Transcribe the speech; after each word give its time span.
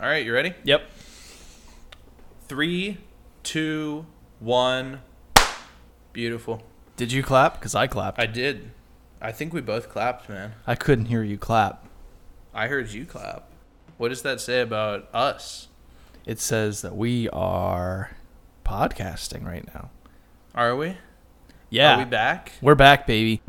All 0.00 0.06
right, 0.06 0.26
you 0.26 0.34
ready? 0.34 0.54
Yep. 0.64 0.90
Three, 2.48 2.98
two, 3.44 4.06
one. 4.40 5.00
Beautiful. 6.12 6.62
Did 6.96 7.12
you 7.12 7.22
clap? 7.22 7.54
Because 7.54 7.74
I 7.76 7.86
clapped. 7.86 8.18
I 8.18 8.26
did. 8.26 8.72
I 9.20 9.30
think 9.30 9.52
we 9.52 9.60
both 9.60 9.88
clapped, 9.88 10.28
man. 10.28 10.54
I 10.66 10.74
couldn't 10.74 11.06
hear 11.06 11.22
you 11.22 11.38
clap. 11.38 11.86
I 12.52 12.66
heard 12.66 12.90
you 12.90 13.04
clap. 13.06 13.48
What 13.96 14.08
does 14.08 14.22
that 14.22 14.40
say 14.40 14.60
about 14.60 15.08
us? 15.14 15.68
It 16.26 16.40
says 16.40 16.82
that 16.82 16.96
we 16.96 17.28
are 17.30 18.16
podcasting 18.64 19.46
right 19.46 19.66
now. 19.74 19.90
Are 20.54 20.74
we? 20.74 20.96
Yeah. 21.70 21.94
Are 21.94 21.98
we 21.98 22.04
back? 22.04 22.52
We're 22.60 22.74
back, 22.74 23.06
baby. 23.06 23.42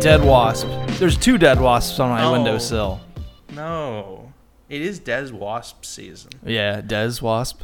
Dead 0.00 0.24
wasp. 0.24 0.66
There's 0.98 1.16
two 1.16 1.36
dead 1.36 1.60
wasps 1.60 2.00
on 2.00 2.08
my 2.10 2.24
Oh. 2.24 2.32
windowsill. 2.32 3.00
No. 3.54 4.32
It 4.68 4.80
is 4.82 4.98
Des 4.98 5.30
Wasp 5.32 5.84
season. 5.84 6.30
Yeah, 6.44 6.80
des 6.80 7.20
wasp. 7.20 7.62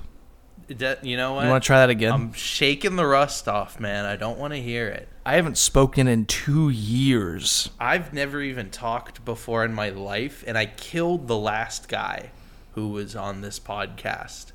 De- 0.68 0.98
you 1.02 1.16
know 1.16 1.34
what? 1.34 1.44
You 1.44 1.50
want 1.50 1.62
to 1.62 1.66
try 1.66 1.78
that 1.78 1.90
again? 1.90 2.12
I'm 2.12 2.32
shaking 2.32 2.96
the 2.96 3.06
rust 3.06 3.46
off, 3.48 3.78
man. 3.78 4.04
I 4.04 4.16
don't 4.16 4.38
want 4.38 4.52
to 4.52 4.60
hear 4.60 4.88
it. 4.88 5.08
I 5.24 5.34
haven't 5.34 5.56
spoken 5.56 6.08
in 6.08 6.26
two 6.26 6.68
years. 6.68 7.70
I've 7.78 8.12
never 8.12 8.42
even 8.42 8.70
talked 8.70 9.24
before 9.24 9.64
in 9.64 9.72
my 9.72 9.90
life, 9.90 10.42
and 10.46 10.58
I 10.58 10.66
killed 10.66 11.28
the 11.28 11.36
last 11.38 11.88
guy 11.88 12.30
who 12.74 12.88
was 12.88 13.14
on 13.16 13.40
this 13.40 13.58
podcast 13.60 14.46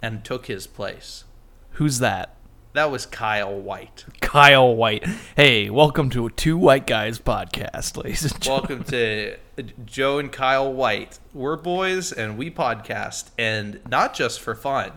and 0.00 0.24
took 0.24 0.46
his 0.46 0.66
place. 0.68 1.24
Who's 1.72 1.98
that? 1.98 2.34
That 2.76 2.90
was 2.90 3.06
Kyle 3.06 3.58
White. 3.58 4.04
Kyle 4.20 4.76
White. 4.76 5.02
Hey, 5.34 5.70
welcome 5.70 6.10
to 6.10 6.26
a 6.26 6.30
Two 6.30 6.58
White 6.58 6.86
Guys 6.86 7.18
podcast, 7.18 7.96
ladies 7.96 8.24
and 8.24 8.38
gentlemen. 8.38 8.68
Welcome 8.68 8.84
to 8.90 9.38
Joe 9.86 10.18
and 10.18 10.30
Kyle 10.30 10.70
White. 10.70 11.18
We're 11.32 11.56
boys 11.56 12.12
and 12.12 12.36
we 12.36 12.50
podcast, 12.50 13.30
and 13.38 13.80
not 13.88 14.12
just 14.12 14.40
for 14.40 14.54
fun. 14.54 14.92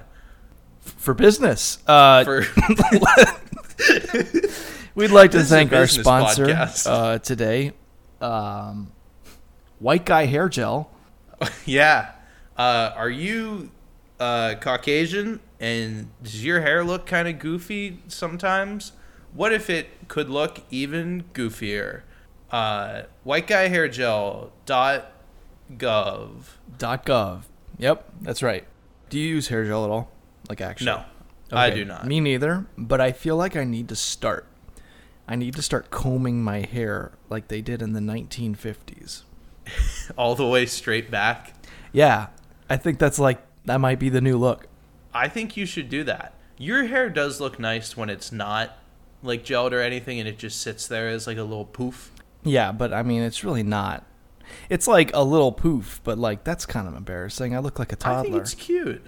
For 0.81 1.13
business. 1.13 1.77
Uh, 1.87 2.25
For 2.25 2.39
we'd 4.95 5.11
like 5.11 5.31
to 5.31 5.45
thank 5.45 5.71
our 5.71 5.87
sponsor 5.87 6.49
uh, 6.85 7.19
today, 7.19 7.71
um, 8.19 8.91
White 9.79 10.05
Guy 10.05 10.25
Hair 10.25 10.49
Gel. 10.49 10.91
yeah, 11.65 12.11
uh, 12.57 12.91
are 12.97 13.09
you 13.09 13.71
uh, 14.19 14.55
Caucasian 14.59 15.39
and 15.59 16.09
does 16.23 16.43
your 16.43 16.61
hair 16.61 16.83
look 16.83 17.05
kind 17.05 17.27
of 17.27 17.39
goofy 17.39 17.99
sometimes? 18.07 18.93
What 19.33 19.53
if 19.53 19.69
it 19.69 20.07
could 20.07 20.29
look 20.29 20.61
even 20.71 21.25
goofier? 21.33 22.01
Uh, 22.51 23.03
white 23.23 23.47
guy 23.47 23.67
hair 23.67 23.87
gel 23.87 24.51
dot 24.65 25.11
gov. 25.77 26.55
Dot 26.77 27.05
gov. 27.05 27.43
Yep, 27.77 28.09
that's 28.21 28.41
right. 28.41 28.65
Do 29.09 29.19
you 29.19 29.27
use 29.27 29.49
hair 29.49 29.65
gel 29.65 29.83
at 29.83 29.89
all? 29.89 30.11
Like 30.47 30.61
actually? 30.61 30.87
No, 30.87 31.03
I 31.51 31.69
do 31.69 31.85
not. 31.85 32.05
Me 32.07 32.19
neither. 32.19 32.65
But 32.77 33.01
I 33.01 33.11
feel 33.11 33.35
like 33.35 33.55
I 33.55 33.63
need 33.63 33.89
to 33.89 33.95
start. 33.95 34.47
I 35.27 35.35
need 35.35 35.55
to 35.55 35.61
start 35.61 35.91
combing 35.91 36.43
my 36.43 36.61
hair 36.61 37.11
like 37.29 37.49
they 37.49 37.61
did 37.61 37.83
in 37.83 37.93
the 37.93 37.99
1950s. 37.99 39.23
All 40.17 40.33
the 40.33 40.47
way 40.47 40.65
straight 40.65 41.11
back. 41.11 41.53
Yeah, 41.91 42.27
I 42.67 42.77
think 42.77 42.97
that's 42.97 43.19
like 43.19 43.39
that 43.65 43.77
might 43.79 43.99
be 43.99 44.09
the 44.09 44.21
new 44.21 44.37
look. 44.37 44.67
I 45.13 45.27
think 45.27 45.57
you 45.57 45.65
should 45.65 45.89
do 45.89 46.03
that. 46.05 46.33
Your 46.57 46.85
hair 46.85 47.09
does 47.09 47.39
look 47.39 47.59
nice 47.59 47.95
when 47.95 48.09
it's 48.09 48.31
not 48.31 48.77
like 49.23 49.43
gelled 49.43 49.71
or 49.71 49.79
anything, 49.81 50.19
and 50.19 50.27
it 50.27 50.37
just 50.37 50.61
sits 50.61 50.87
there 50.87 51.07
as 51.09 51.27
like 51.27 51.37
a 51.37 51.43
little 51.43 51.65
poof. 51.65 52.11
Yeah, 52.43 52.71
but 52.71 52.93
I 52.93 53.03
mean, 53.03 53.21
it's 53.21 53.43
really 53.43 53.63
not. 53.63 54.05
It's 54.69 54.87
like 54.87 55.11
a 55.13 55.23
little 55.23 55.51
poof, 55.51 56.01
but 56.03 56.17
like 56.17 56.43
that's 56.43 56.65
kind 56.65 56.87
of 56.87 56.95
embarrassing. 56.95 57.55
I 57.55 57.59
look 57.59 57.79
like 57.79 57.91
a 57.91 57.97
I 58.03 58.21
think 58.21 58.33
toddler. 58.33 58.41
it's 58.41 58.53
cute. 58.53 59.05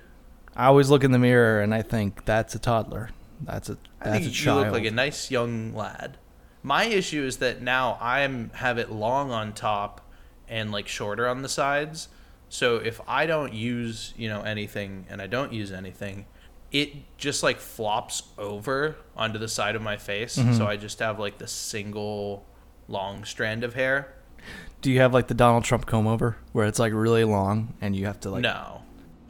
I 0.55 0.65
always 0.67 0.89
look 0.89 1.03
in 1.03 1.11
the 1.11 1.19
mirror 1.19 1.61
and 1.61 1.73
I 1.73 1.81
think 1.81 2.25
that's 2.25 2.53
a 2.55 2.59
toddler. 2.59 3.09
That's 3.41 3.69
a 3.69 3.77
that's 4.03 4.11
think 4.17 4.25
a 4.25 4.29
you 4.29 4.31
child. 4.31 4.63
look 4.65 4.73
like 4.73 4.85
a 4.85 4.91
nice 4.91 5.31
young 5.31 5.73
lad. 5.73 6.17
My 6.63 6.83
issue 6.83 7.23
is 7.23 7.37
that 7.37 7.61
now 7.61 7.97
I'm 7.99 8.51
have 8.55 8.77
it 8.77 8.91
long 8.91 9.31
on 9.31 9.53
top 9.53 10.01
and 10.47 10.71
like 10.71 10.87
shorter 10.87 11.27
on 11.27 11.41
the 11.41 11.49
sides. 11.49 12.09
So 12.51 12.75
if 12.75 12.99
I 13.07 13.27
don't 13.27 13.53
use, 13.53 14.13
you 14.17 14.27
know, 14.27 14.41
anything 14.41 15.05
and 15.09 15.21
I 15.21 15.27
don't 15.27 15.53
use 15.53 15.71
anything, 15.71 16.25
it 16.69 17.17
just 17.17 17.43
like 17.43 17.59
flops 17.59 18.23
over 18.37 18.97
onto 19.15 19.39
the 19.39 19.47
side 19.47 19.77
of 19.77 19.81
my 19.81 19.95
face. 19.95 20.37
Mm-hmm. 20.37 20.55
So 20.55 20.67
I 20.67 20.75
just 20.75 20.99
have 20.99 21.17
like 21.17 21.37
the 21.37 21.47
single 21.47 22.45
long 22.89 23.23
strand 23.23 23.63
of 23.63 23.73
hair. 23.75 24.13
Do 24.81 24.91
you 24.91 24.99
have 24.99 25.13
like 25.13 25.27
the 25.27 25.33
Donald 25.33 25.63
Trump 25.63 25.85
comb 25.85 26.07
over 26.07 26.35
where 26.51 26.67
it's 26.67 26.77
like 26.77 26.91
really 26.91 27.23
long 27.23 27.73
and 27.79 27.95
you 27.95 28.05
have 28.05 28.19
to 28.19 28.29
like 28.29 28.41
no. 28.41 28.81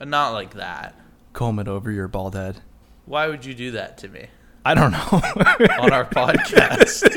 Not 0.03 0.31
like 0.31 0.55
that. 0.55 0.95
comb 1.33 1.59
it 1.59 1.67
over 1.67 1.91
your 1.91 2.07
bald 2.07 2.33
head? 2.33 2.61
Why 3.05 3.27
would 3.27 3.45
you 3.45 3.53
do 3.53 3.69
that 3.71 3.99
to 3.99 4.07
me 4.07 4.29
I 4.65 4.73
don't 4.73 4.91
know. 4.91 4.97
on 5.79 5.93
our 5.93 6.05
podcast? 6.09 7.07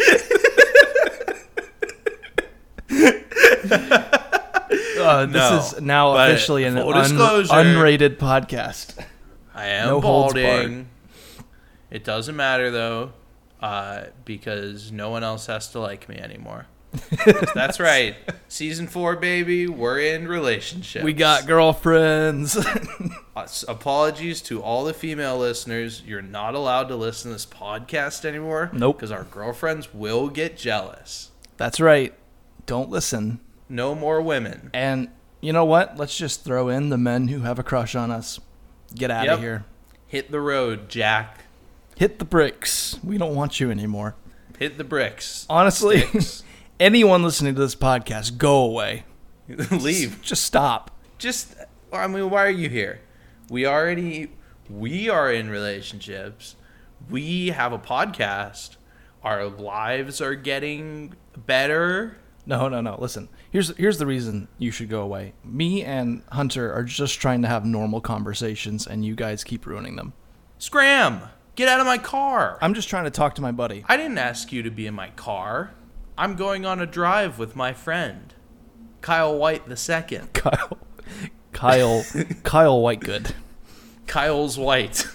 uh, 5.04 5.26
this 5.26 5.34
No, 5.34 5.56
is 5.58 5.80
now 5.80 6.16
officially 6.16 6.64
an 6.64 6.76
un- 6.78 6.84
unrated 6.86 8.16
podcast. 8.16 8.98
I 9.54 9.66
am 9.68 9.88
No 9.88 10.00
balding. 10.00 10.88
It 11.90 12.02
doesn't 12.04 12.34
matter 12.34 12.70
though, 12.70 13.12
uh, 13.60 14.04
because 14.24 14.90
no 14.90 15.10
one 15.10 15.22
else 15.22 15.46
has 15.46 15.68
to 15.72 15.80
like 15.80 16.08
me 16.08 16.16
anymore. 16.16 16.66
That's 17.54 17.80
right. 17.80 18.14
Season 18.48 18.86
four, 18.86 19.16
baby. 19.16 19.66
We're 19.66 19.98
in 19.98 20.28
relationships. 20.28 21.04
We 21.04 21.12
got 21.12 21.44
girlfriends. 21.46 22.56
Apologies 23.68 24.40
to 24.42 24.62
all 24.62 24.84
the 24.84 24.94
female 24.94 25.36
listeners. 25.38 26.02
You're 26.06 26.22
not 26.22 26.54
allowed 26.54 26.88
to 26.88 26.96
listen 26.96 27.30
to 27.30 27.34
this 27.34 27.46
podcast 27.46 28.24
anymore. 28.24 28.70
Nope. 28.72 28.96
Because 28.96 29.10
our 29.10 29.24
girlfriends 29.24 29.92
will 29.92 30.28
get 30.28 30.56
jealous. 30.56 31.30
that's 31.56 31.80
right. 31.80 32.14
Don't 32.66 32.90
listen. 32.90 33.40
No 33.68 33.94
more 33.94 34.20
women. 34.22 34.70
And 34.74 35.08
you 35.40 35.52
know 35.52 35.64
what? 35.64 35.96
Let's 35.96 36.16
just 36.16 36.44
throw 36.44 36.68
in 36.68 36.88
the 36.90 36.98
men 36.98 37.28
who 37.28 37.40
have 37.40 37.58
a 37.58 37.62
crush 37.62 37.94
on 37.94 38.10
us. 38.10 38.40
Get 38.94 39.10
out 39.10 39.24
Yep. 39.24 39.34
of 39.34 39.40
here. 39.40 39.64
Hit 40.06 40.30
the 40.30 40.40
road, 40.40 40.88
Jack. 40.88 41.40
Hit 41.96 42.18
the 42.18 42.24
bricks. 42.24 42.98
We 43.02 43.18
don't 43.18 43.34
want 43.34 43.60
you 43.60 43.70
anymore. 43.70 44.14
Hit 44.58 44.78
the 44.78 44.84
bricks. 44.84 45.46
Honestly, 45.50 46.04
anyone 46.80 47.22
listening 47.22 47.54
to 47.54 47.60
this 47.60 47.74
podcast, 47.74 48.38
go 48.38 48.62
away. 48.62 49.04
Leave. 49.70 50.20
Just 50.22 50.44
stop. 50.44 50.90
just 51.18 51.54
I 51.92 52.06
mean, 52.06 52.30
why 52.30 52.44
are 52.46 52.50
you 52.50 52.68
here? 52.68 53.00
We 53.50 53.66
already 53.66 54.30
we 54.70 55.08
are 55.08 55.32
in 55.32 55.50
relationships. 55.50 56.56
We 57.10 57.48
have 57.48 57.72
a 57.72 57.78
podcast. 57.78 58.76
Our 59.22 59.46
lives 59.46 60.20
are 60.20 60.34
getting 60.34 61.14
better. 61.36 62.16
No, 62.46 62.68
no, 62.68 62.80
no. 62.80 62.96
Listen. 62.98 63.28
Here's 63.54 63.74
here's 63.76 63.98
the 63.98 64.06
reason 64.06 64.48
you 64.58 64.72
should 64.72 64.88
go 64.88 65.02
away. 65.02 65.32
Me 65.44 65.84
and 65.84 66.24
Hunter 66.32 66.72
are 66.72 66.82
just 66.82 67.20
trying 67.20 67.42
to 67.42 67.48
have 67.48 67.64
normal 67.64 68.00
conversations 68.00 68.84
and 68.84 69.04
you 69.04 69.14
guys 69.14 69.44
keep 69.44 69.64
ruining 69.64 69.94
them. 69.94 70.12
Scram! 70.58 71.20
Get 71.54 71.68
out 71.68 71.78
of 71.78 71.86
my 71.86 71.98
car. 71.98 72.58
I'm 72.60 72.74
just 72.74 72.88
trying 72.88 73.04
to 73.04 73.12
talk 73.12 73.36
to 73.36 73.42
my 73.42 73.52
buddy. 73.52 73.84
I 73.88 73.96
didn't 73.96 74.18
ask 74.18 74.50
you 74.50 74.64
to 74.64 74.72
be 74.72 74.88
in 74.88 74.94
my 74.94 75.10
car. 75.10 75.72
I'm 76.18 76.34
going 76.34 76.66
on 76.66 76.80
a 76.80 76.86
drive 76.86 77.38
with 77.38 77.54
my 77.54 77.72
friend, 77.72 78.34
Kyle 79.02 79.38
White 79.38 79.68
the 79.68 79.76
second. 79.76 80.32
Kyle 80.32 80.76
Kyle 81.52 82.04
Kyle 82.42 82.80
Whitegood. 82.80 83.34
Kyle's 84.08 84.58
White. 84.58 85.06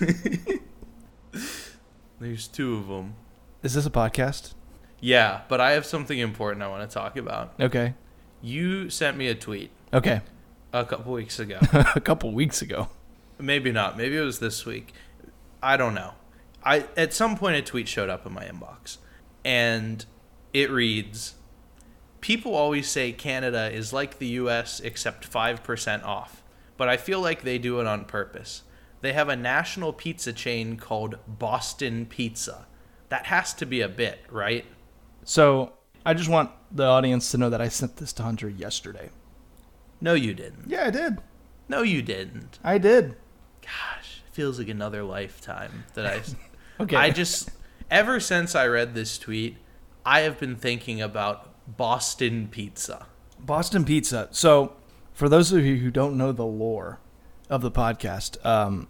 There's 2.21 2.47
two 2.47 2.77
of 2.77 2.87
them. 2.87 3.15
Is 3.63 3.73
this 3.73 3.85
a 3.85 3.89
podcast? 3.89 4.53
Yeah, 5.01 5.41
but 5.49 5.59
I 5.59 5.71
have 5.71 5.85
something 5.85 6.17
important 6.17 6.63
I 6.63 6.69
want 6.69 6.89
to 6.89 6.93
talk 6.93 7.17
about. 7.17 7.55
Okay. 7.59 7.95
You 8.41 8.89
sent 8.89 9.17
me 9.17 9.27
a 9.27 9.35
tweet 9.35 9.71
Okay. 9.93 10.21
a 10.73 10.85
couple 10.85 11.13
weeks 11.13 11.39
ago. 11.39 11.59
a 11.95 11.99
couple 12.01 12.31
weeks 12.31 12.61
ago. 12.61 12.89
Maybe 13.37 13.71
not. 13.71 13.97
Maybe 13.97 14.17
it 14.17 14.21
was 14.21 14.39
this 14.39 14.65
week. 14.65 14.93
I 15.61 15.77
don't 15.77 15.93
know. 15.93 16.13
I 16.63 16.85
at 16.97 17.13
some 17.13 17.37
point 17.37 17.55
a 17.55 17.61
tweet 17.61 17.87
showed 17.87 18.09
up 18.09 18.25
in 18.25 18.33
my 18.33 18.43
inbox, 18.45 18.97
and 19.45 20.05
it 20.53 20.69
reads, 20.69 21.35
"People 22.21 22.53
always 22.53 22.89
say 22.89 23.11
Canada 23.13 23.71
is 23.73 23.93
like 23.93 24.19
the 24.19 24.27
U.S. 24.27 24.79
except 24.81 25.23
five 25.25 25.63
percent 25.63 26.03
off, 26.03 26.43
but 26.75 26.89
I 26.89 26.97
feel 26.97 27.21
like 27.21 27.43
they 27.43 27.57
do 27.57 27.79
it 27.79 27.87
on 27.87 28.03
purpose. 28.05 28.63
They 29.01 29.13
have 29.13 29.29
a 29.29 29.35
national 29.37 29.93
pizza 29.93 30.33
chain 30.33 30.75
called 30.75 31.17
Boston 31.27 32.05
Pizza. 32.05 32.67
That 33.07 33.27
has 33.27 33.53
to 33.55 33.65
be 33.65 33.79
a 33.79 33.87
bit, 33.89 34.19
right? 34.29 34.65
So 35.23 35.73
I 36.05 36.13
just 36.13 36.29
want 36.29 36.51
the 36.71 36.85
audience 36.85 37.31
to 37.31 37.37
know 37.37 37.49
that 37.49 37.61
I 37.61 37.67
sent 37.67 37.97
this 37.97 38.13
to 38.13 38.23
Hunter 38.23 38.49
yesterday. 38.49 39.09
No, 40.01 40.13
you 40.13 40.33
didn't. 40.33 40.69
Yeah, 40.69 40.87
I 40.87 40.89
did. 40.89 41.17
No, 41.67 41.81
you 41.81 42.01
didn't. 42.01 42.59
I 42.63 42.77
did. 42.77 43.15
Gosh, 43.61 44.23
it 44.27 44.33
feels 44.33 44.57
like 44.57 44.69
another 44.69 45.03
lifetime 45.03 45.85
that 45.93 46.05
I. 46.05 46.21
Okay. 46.81 46.95
I 46.95 47.09
just 47.09 47.49
ever 47.91 48.21
since 48.21 48.55
I 48.55 48.65
read 48.67 48.93
this 48.95 49.17
tweet, 49.17 49.57
I 50.05 50.21
have 50.21 50.39
been 50.39 50.55
thinking 50.55 51.01
about 51.01 51.49
Boston 51.75 52.47
pizza. 52.49 53.07
Boston 53.37 53.85
Pizza. 53.85 54.27
So, 54.31 54.73
for 55.13 55.29
those 55.29 55.51
of 55.51 55.65
you 55.65 55.77
who 55.77 55.91
don't 55.91 56.17
know 56.17 56.31
the 56.31 56.45
lore 56.45 56.99
of 57.49 57.61
the 57.61 57.71
podcast, 57.71 58.43
um, 58.45 58.87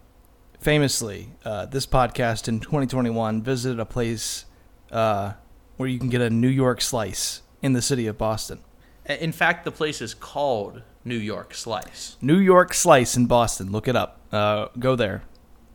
famously, 0.59 1.31
uh, 1.45 1.65
this 1.65 1.85
podcast 1.85 2.47
in 2.47 2.59
2021 2.59 3.41
visited 3.41 3.79
a 3.79 3.85
place 3.85 4.45
uh, 4.91 5.33
where 5.79 5.87
you 5.87 5.97
can 5.97 6.09
get 6.09 6.19
a 6.19 6.29
New 6.29 6.49
York 6.49 6.81
slice 6.81 7.41
in 7.61 7.71
the 7.71 7.81
city 7.81 8.05
of 8.05 8.17
Boston. 8.17 8.59
In 9.05 9.31
fact, 9.31 9.63
the 9.63 9.71
place 9.71 10.01
is 10.01 10.13
called 10.13 10.81
New 11.05 11.15
York 11.15 11.53
Slice. 11.53 12.17
New 12.19 12.37
York 12.37 12.73
slice 12.73 13.15
in 13.15 13.27
Boston. 13.27 13.71
Look 13.71 13.87
it 13.87 13.95
up. 13.95 14.19
Uh, 14.29 14.67
go 14.77 14.97
there. 14.97 15.23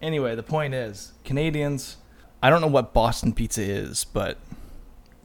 Anyway, 0.03 0.35
the 0.35 0.43
point 0.43 0.75
is, 0.75 1.15
Canadians. 1.25 1.97
I 2.43 2.51
don't 2.51 2.61
know 2.61 2.67
what 2.67 2.93
Boston 2.93 3.33
pizza 3.33 3.63
is, 3.63 4.05
but 4.05 4.37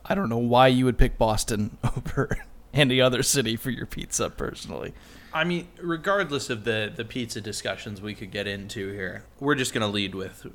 I 0.06 0.16
don't 0.16 0.30
know 0.30 0.38
why 0.38 0.68
you 0.68 0.86
would 0.86 0.98
pick 0.98 1.18
Boston 1.18 1.78
over 1.98 2.38
any 2.74 3.02
other 3.02 3.22
city 3.22 3.58
for 3.58 3.72
your 3.72 3.86
pizza. 3.86 4.30
Personally, 4.30 4.94
I 5.34 5.44
mean, 5.44 5.68
regardless 5.82 6.50
of 6.50 6.64
the 6.64 6.90
the 6.96 7.04
pizza 7.04 7.42
discussions 7.42 8.02
we 8.02 8.16
could 8.16 8.32
get 8.32 8.48
into 8.48 8.94
here, 8.94 9.26
we're 9.42 9.56
just 9.56 9.74
going 9.74 9.86
to 9.86 9.94
lead 9.94 10.16
with 10.16 10.48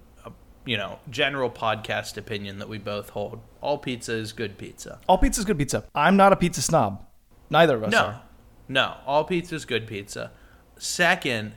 you 0.64 0.76
know, 0.76 0.98
general 1.10 1.50
podcast 1.50 2.16
opinion 2.16 2.58
that 2.58 2.68
we 2.68 2.78
both 2.78 3.10
hold. 3.10 3.40
All 3.60 3.78
pizza 3.78 4.14
is 4.14 4.32
good 4.32 4.56
pizza. 4.58 4.98
all 5.08 5.18
pizza 5.18 5.40
is 5.40 5.44
good 5.44 5.58
pizza. 5.58 5.84
I'm 5.94 6.16
not 6.16 6.32
a 6.32 6.36
pizza 6.36 6.62
snob. 6.62 7.04
Neither 7.50 7.76
of 7.76 7.84
us 7.84 7.92
No. 7.92 7.98
are. 7.98 8.22
No, 8.68 8.94
all 9.06 9.24
pizza 9.24 9.54
is 9.54 9.64
good 9.66 9.86
pizza. 9.86 10.30
Second, 10.78 11.52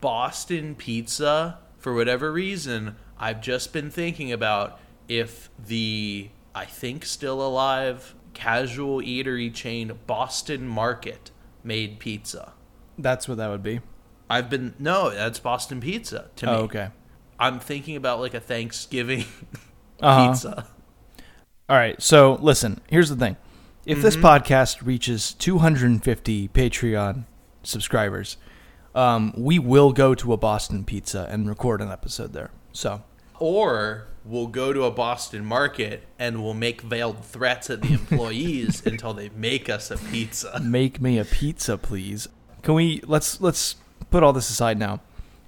Boston 0.00 0.74
pizza, 0.74 1.58
for 1.78 1.94
whatever 1.94 2.30
reason, 2.32 2.96
I've 3.18 3.40
just 3.40 3.72
been 3.72 3.90
thinking 3.90 4.30
about 4.32 4.78
if 5.08 5.48
the, 5.58 6.28
I 6.54 6.64
think 6.66 7.04
still 7.06 7.40
alive, 7.40 8.14
casual 8.34 9.00
eatery 9.00 9.52
chain 9.52 9.98
Boston 10.06 10.66
Market 10.68 11.30
made 11.62 11.98
pizza. 11.98 12.52
That's 12.98 13.26
what 13.26 13.38
that 13.38 13.48
would 13.48 13.62
be. 13.62 13.80
I've 14.28 14.50
been, 14.50 14.74
no, 14.78 15.10
that's 15.10 15.38
Boston 15.38 15.80
pizza 15.80 16.30
to 16.36 16.46
oh, 16.46 16.52
me. 16.52 16.58
Oh, 16.58 16.62
okay. 16.64 16.88
I'm 17.38 17.58
thinking 17.60 17.96
about 17.96 18.20
like 18.20 18.34
a 18.34 18.40
Thanksgiving 18.40 19.24
Uh-huh. 20.02 20.32
pizza. 20.32 20.66
All 21.68 21.76
right. 21.76 22.00
So 22.02 22.34
listen, 22.42 22.80
here's 22.90 23.08
the 23.08 23.16
thing. 23.16 23.36
If 23.86 24.00
this 24.02 24.16
podcast 24.16 24.84
reaches 24.84 25.34
250 25.34 26.48
Patreon 26.48 27.24
subscribers, 27.62 28.36
um, 28.94 29.32
we 29.36 29.58
will 29.58 29.92
go 29.92 30.14
to 30.14 30.32
a 30.32 30.36
Boston 30.36 30.84
Pizza 30.84 31.26
and 31.30 31.48
record 31.48 31.80
an 31.82 31.90
episode 31.90 32.32
there. 32.32 32.50
So 32.72 33.02
Or 33.38 34.06
we'll 34.24 34.46
go 34.46 34.72
to 34.72 34.84
a 34.84 34.90
Boston 34.90 35.44
market 35.44 36.06
and 36.18 36.42
we'll 36.42 36.54
make 36.54 36.80
veiled 36.80 37.24
threats 37.24 37.68
at 37.70 37.82
the 37.82 37.92
employees 37.92 38.84
until 38.86 39.12
they 39.14 39.28
make 39.30 39.68
us 39.68 39.90
a 39.90 39.96
pizza. 39.98 40.60
make 40.60 41.00
me 41.00 41.18
a 41.18 41.24
pizza, 41.24 41.76
please. 41.78 42.26
Can 42.62 42.74
we 42.74 43.00
let's 43.06 43.40
let's 43.40 43.76
put 44.10 44.22
all 44.22 44.32
this 44.32 44.48
aside 44.48 44.78
now, 44.78 45.00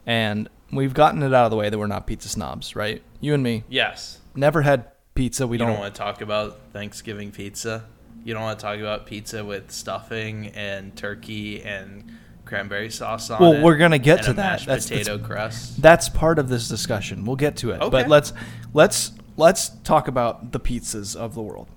and 0.05 0.49
we've 0.73 0.95
gotten 0.95 1.23
it 1.23 1.33
out 1.35 1.45
of 1.47 1.51
the 1.51 1.57
way 1.57 1.71
that 1.71 1.79
we're 1.79 1.87
not 1.87 2.07
pizza 2.07 2.29
snobs, 2.29 2.75
right? 2.77 3.03
You 3.21 3.35
and 3.35 3.43
me 3.43 3.65
Yes. 3.69 4.19
never 4.35 4.63
had 4.63 4.87
pizza. 5.15 5.47
We 5.47 5.55
You 5.55 5.59
don't. 5.61 5.69
don't 5.73 5.81
want 5.81 5.95
to 5.95 5.99
talk 5.99 6.21
about 6.21 6.59
Thanksgiving 6.73 7.31
pizza. 7.31 7.85
You 8.25 8.35
don't 8.35 8.43
want 8.43 8.59
to 8.59 8.63
talk 8.65 8.79
about 8.81 9.07
pizza 9.07 9.45
with 9.45 9.71
stuffing 9.71 10.49
and 10.49 10.95
turkey 10.97 11.63
and 11.63 12.05
cranberry 12.45 12.91
sauce 12.91 13.31
on 13.31 13.41
Well, 13.41 13.53
it. 13.53 13.55
Well, 13.57 13.65
we're 13.65 13.77
gonna 13.77 13.99
get 13.99 14.23
to 14.25 14.33
that. 14.35 14.61
That's- 14.61 14.87
that's- 14.87 14.89
potato 14.89 15.19
crust. 15.19 15.81
That's 15.83 16.09
part 16.09 16.39
of 16.39 16.49
this 16.49 16.69
discussion. 16.69 17.25
We'll 17.25 17.37
get 17.37 17.57
to 17.59 17.71
it. 17.71 17.81
Okay. 17.81 17.91
But 17.91 18.09
let's 18.09 18.33
let's 18.75 19.13
let's 19.37 19.71
talk 19.85 20.07
about 20.09 20.53
the 20.53 20.61
pizzas 20.61 21.15
of 21.17 21.35
the 21.35 21.43
world. 21.43 21.69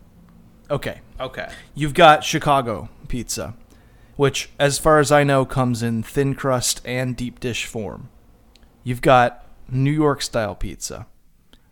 Okay. 0.72 1.02
Okay. 1.20 1.48
You've 1.76 1.94
got 1.96 2.24
Chicago 2.24 2.90
pizza, 3.08 3.56
which 4.16 4.50
as 4.60 4.78
far 4.78 5.00
as 5.00 5.12
I 5.12 5.24
know 5.24 5.44
comes 5.46 5.82
in 5.82 6.04
thin 6.04 6.36
crust 6.36 6.82
and 6.86 7.16
deep 7.16 7.40
dish 7.40 7.66
form. 7.66 8.10
You've 8.90 9.02
got 9.04 9.46
New 9.70 9.92
York 9.92 10.24
style 10.24 10.56
pizza. 10.56 11.06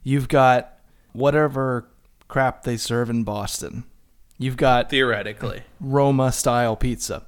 You've 0.03 0.27
got 0.27 0.77
whatever 1.13 1.89
crap 2.27 2.61
they 2.61 2.77
serve 2.77 3.09
in 3.09 3.23
Boston. 3.23 3.85
You've 4.37 4.55
got 4.55 4.91
Theoretically. 4.91 5.63
Roma 5.79 6.31
style 6.31 6.75
pizza. 6.75 7.25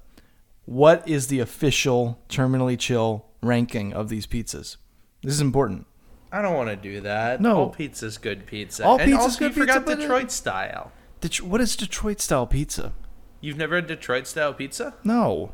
What 0.66 1.08
is 1.10 1.26
the 1.26 1.40
official 1.40 2.20
terminally 2.30 2.78
chill 2.78 3.26
ranking 3.42 3.92
of 3.92 4.10
these 4.10 4.28
pizzas? 4.28 4.78
This 5.24 5.34
is 5.34 5.42
important. 5.42 5.88
I 6.32 6.44
don't 6.44 6.54
want 6.54 6.70
to 6.70 6.76
do 6.76 7.02
that. 7.02 7.42
No. 7.42 7.58
All 7.58 7.70
pizza's 7.72 8.20
good 8.20 8.46
pizza. 8.46 8.86
All 8.86 9.00
and 9.00 9.06
pizza's 9.10 9.24
also 9.24 9.40
good 9.40 9.56
you 9.56 9.62
forgot 9.64 9.88
pizza, 9.88 9.94
it- 9.94 10.02
Detroit 10.02 10.30
style. 10.30 10.92
Det- 11.22 11.42
what 11.42 11.62
is 11.62 11.76
Detroit 11.76 12.22
style 12.22 12.46
pizza? 12.46 12.94
You've 13.42 13.58
never 13.58 13.78
had 13.78 13.88
Detroit 13.88 14.28
style 14.28 14.54
pizza? 14.54 14.94
No. 15.04 15.54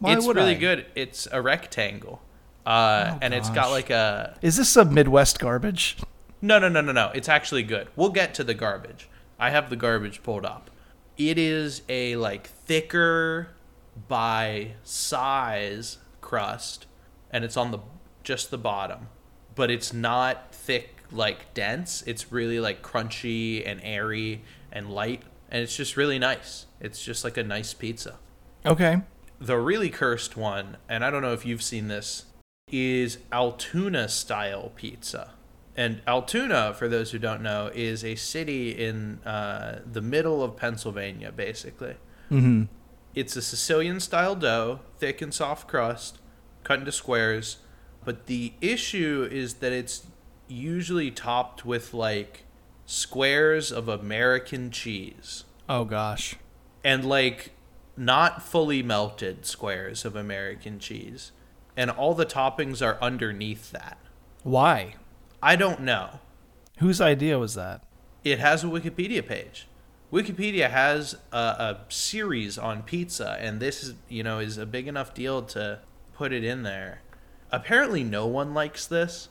Why 0.00 0.14
it's 0.14 0.26
really 0.26 0.56
I? 0.56 0.58
good. 0.58 0.86
It's 0.96 1.28
a 1.30 1.40
rectangle. 1.40 2.20
Uh, 2.66 3.12
Oh, 3.14 3.18
and 3.22 3.32
it's 3.32 3.48
got 3.50 3.70
like 3.70 3.90
a 3.90 4.36
Is 4.42 4.56
this 4.56 4.68
some 4.68 4.92
Midwest 4.92 5.38
garbage? 5.38 5.98
No, 6.42 6.58
no, 6.58 6.68
no, 6.68 6.80
no, 6.80 6.92
no. 6.92 7.10
It's 7.14 7.28
actually 7.28 7.62
good. 7.62 7.88
We'll 7.96 8.10
get 8.10 8.34
to 8.34 8.44
the 8.44 8.54
garbage. 8.54 9.08
I 9.38 9.50
have 9.50 9.70
the 9.70 9.76
garbage 9.76 10.22
pulled 10.22 10.44
up. 10.44 10.70
It 11.16 11.38
is 11.38 11.82
a 11.88 12.16
like 12.16 12.46
thicker 12.46 13.50
by 14.08 14.72
size 14.82 15.98
crust 16.20 16.86
and 17.30 17.44
it's 17.44 17.56
on 17.56 17.70
the 17.70 17.78
just 18.22 18.50
the 18.50 18.58
bottom. 18.58 19.08
But 19.54 19.70
it's 19.70 19.92
not 19.92 20.52
thick 20.54 21.04
like 21.10 21.54
dense. 21.54 22.02
It's 22.06 22.30
really 22.32 22.60
like 22.60 22.82
crunchy 22.82 23.62
and 23.66 23.80
airy 23.82 24.42
and 24.72 24.90
light 24.90 25.22
and 25.50 25.62
it's 25.62 25.76
just 25.76 25.96
really 25.96 26.18
nice. 26.18 26.66
It's 26.80 27.02
just 27.02 27.24
like 27.24 27.36
a 27.36 27.42
nice 27.42 27.72
pizza. 27.72 28.18
Okay. 28.64 29.00
The 29.40 29.56
really 29.56 29.90
cursed 29.90 30.36
one, 30.36 30.76
and 30.88 31.04
I 31.04 31.10
don't 31.10 31.22
know 31.22 31.32
if 31.32 31.44
you've 31.46 31.62
seen 31.62 31.88
this, 31.88 32.25
is 32.72 33.18
Altoona 33.30 34.08
style 34.08 34.72
pizza. 34.74 35.30
And 35.76 36.00
Altoona, 36.06 36.74
for 36.74 36.88
those 36.88 37.12
who 37.12 37.18
don't 37.18 37.42
know, 37.42 37.70
is 37.72 38.02
a 38.04 38.16
city 38.16 38.70
in 38.70 39.20
uh, 39.24 39.80
the 39.90 40.00
middle 40.00 40.42
of 40.42 40.56
Pennsylvania, 40.56 41.30
basically. 41.30 41.96
Mm-hmm. 42.30 42.64
It's 43.14 43.36
a 43.36 43.42
Sicilian 43.42 44.00
style 44.00 44.34
dough, 44.34 44.80
thick 44.98 45.22
and 45.22 45.32
soft 45.32 45.68
crust, 45.68 46.18
cut 46.64 46.80
into 46.80 46.92
squares. 46.92 47.58
But 48.04 48.26
the 48.26 48.54
issue 48.60 49.28
is 49.30 49.54
that 49.54 49.72
it's 49.72 50.06
usually 50.48 51.10
topped 51.10 51.64
with 51.64 51.94
like 51.94 52.44
squares 52.84 53.70
of 53.72 53.88
American 53.88 54.70
cheese 54.70 55.42
Oh 55.68 55.84
gosh. 55.84 56.36
and 56.84 57.04
like 57.04 57.50
not 57.96 58.42
fully 58.42 58.80
melted 58.82 59.44
squares 59.44 60.04
of 60.04 60.14
American 60.16 60.78
cheese. 60.78 61.32
And 61.76 61.90
all 61.90 62.14
the 62.14 62.26
toppings 62.26 62.84
are 62.84 62.98
underneath 63.02 63.70
that. 63.72 63.98
Why? 64.42 64.94
I 65.42 65.56
don't 65.56 65.80
know. 65.80 66.20
Whose 66.78 67.00
idea 67.00 67.38
was 67.38 67.54
that? 67.54 67.82
It 68.24 68.38
has 68.38 68.64
a 68.64 68.66
Wikipedia 68.66 69.26
page. 69.26 69.66
Wikipedia 70.12 70.70
has 70.70 71.16
a, 71.32 71.36
a 71.36 71.80
series 71.88 72.58
on 72.58 72.82
pizza, 72.82 73.36
and 73.40 73.60
this 73.60 73.82
is, 73.82 73.94
you 74.08 74.22
know, 74.22 74.38
is 74.38 74.56
a 74.56 74.66
big 74.66 74.86
enough 74.86 75.14
deal 75.14 75.42
to 75.42 75.80
put 76.14 76.32
it 76.32 76.44
in 76.44 76.62
there. 76.62 77.02
Apparently, 77.50 78.04
no 78.04 78.26
one 78.26 78.54
likes 78.54 78.86
this. 78.86 79.28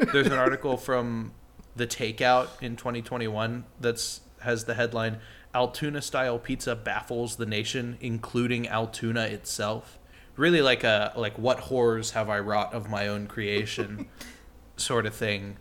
There's 0.12 0.26
an 0.26 0.34
article 0.34 0.76
from 0.76 1.32
the 1.76 1.86
Takeout 1.86 2.48
in 2.62 2.76
2021 2.76 3.64
that's 3.80 4.20
has 4.40 4.64
the 4.64 4.74
headline 4.74 5.18
"Altoona 5.54 6.00
style 6.02 6.38
pizza 6.38 6.76
baffles 6.76 7.36
the 7.36 7.46
nation, 7.46 7.96
including 8.00 8.68
Altoona 8.68 9.22
itself." 9.22 9.98
Really, 10.38 10.62
like 10.62 10.84
a 10.84 11.12
like 11.16 11.36
what 11.36 11.58
horrors 11.58 12.12
have 12.12 12.30
I 12.30 12.38
wrought 12.38 12.72
of 12.72 12.88
my 12.88 13.08
own 13.08 13.26
creation, 13.26 14.06
sort 14.76 15.04
of 15.04 15.14
thing. 15.14 15.56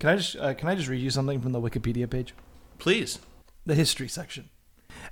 Can 0.00 0.10
I 0.10 0.16
just 0.16 0.36
uh, 0.36 0.52
can 0.52 0.68
I 0.68 0.74
just 0.74 0.88
read 0.88 1.00
you 1.00 1.10
something 1.10 1.40
from 1.40 1.52
the 1.52 1.60
Wikipedia 1.60 2.10
page? 2.10 2.34
Please. 2.78 3.20
The 3.64 3.76
history 3.76 4.08
section. 4.08 4.50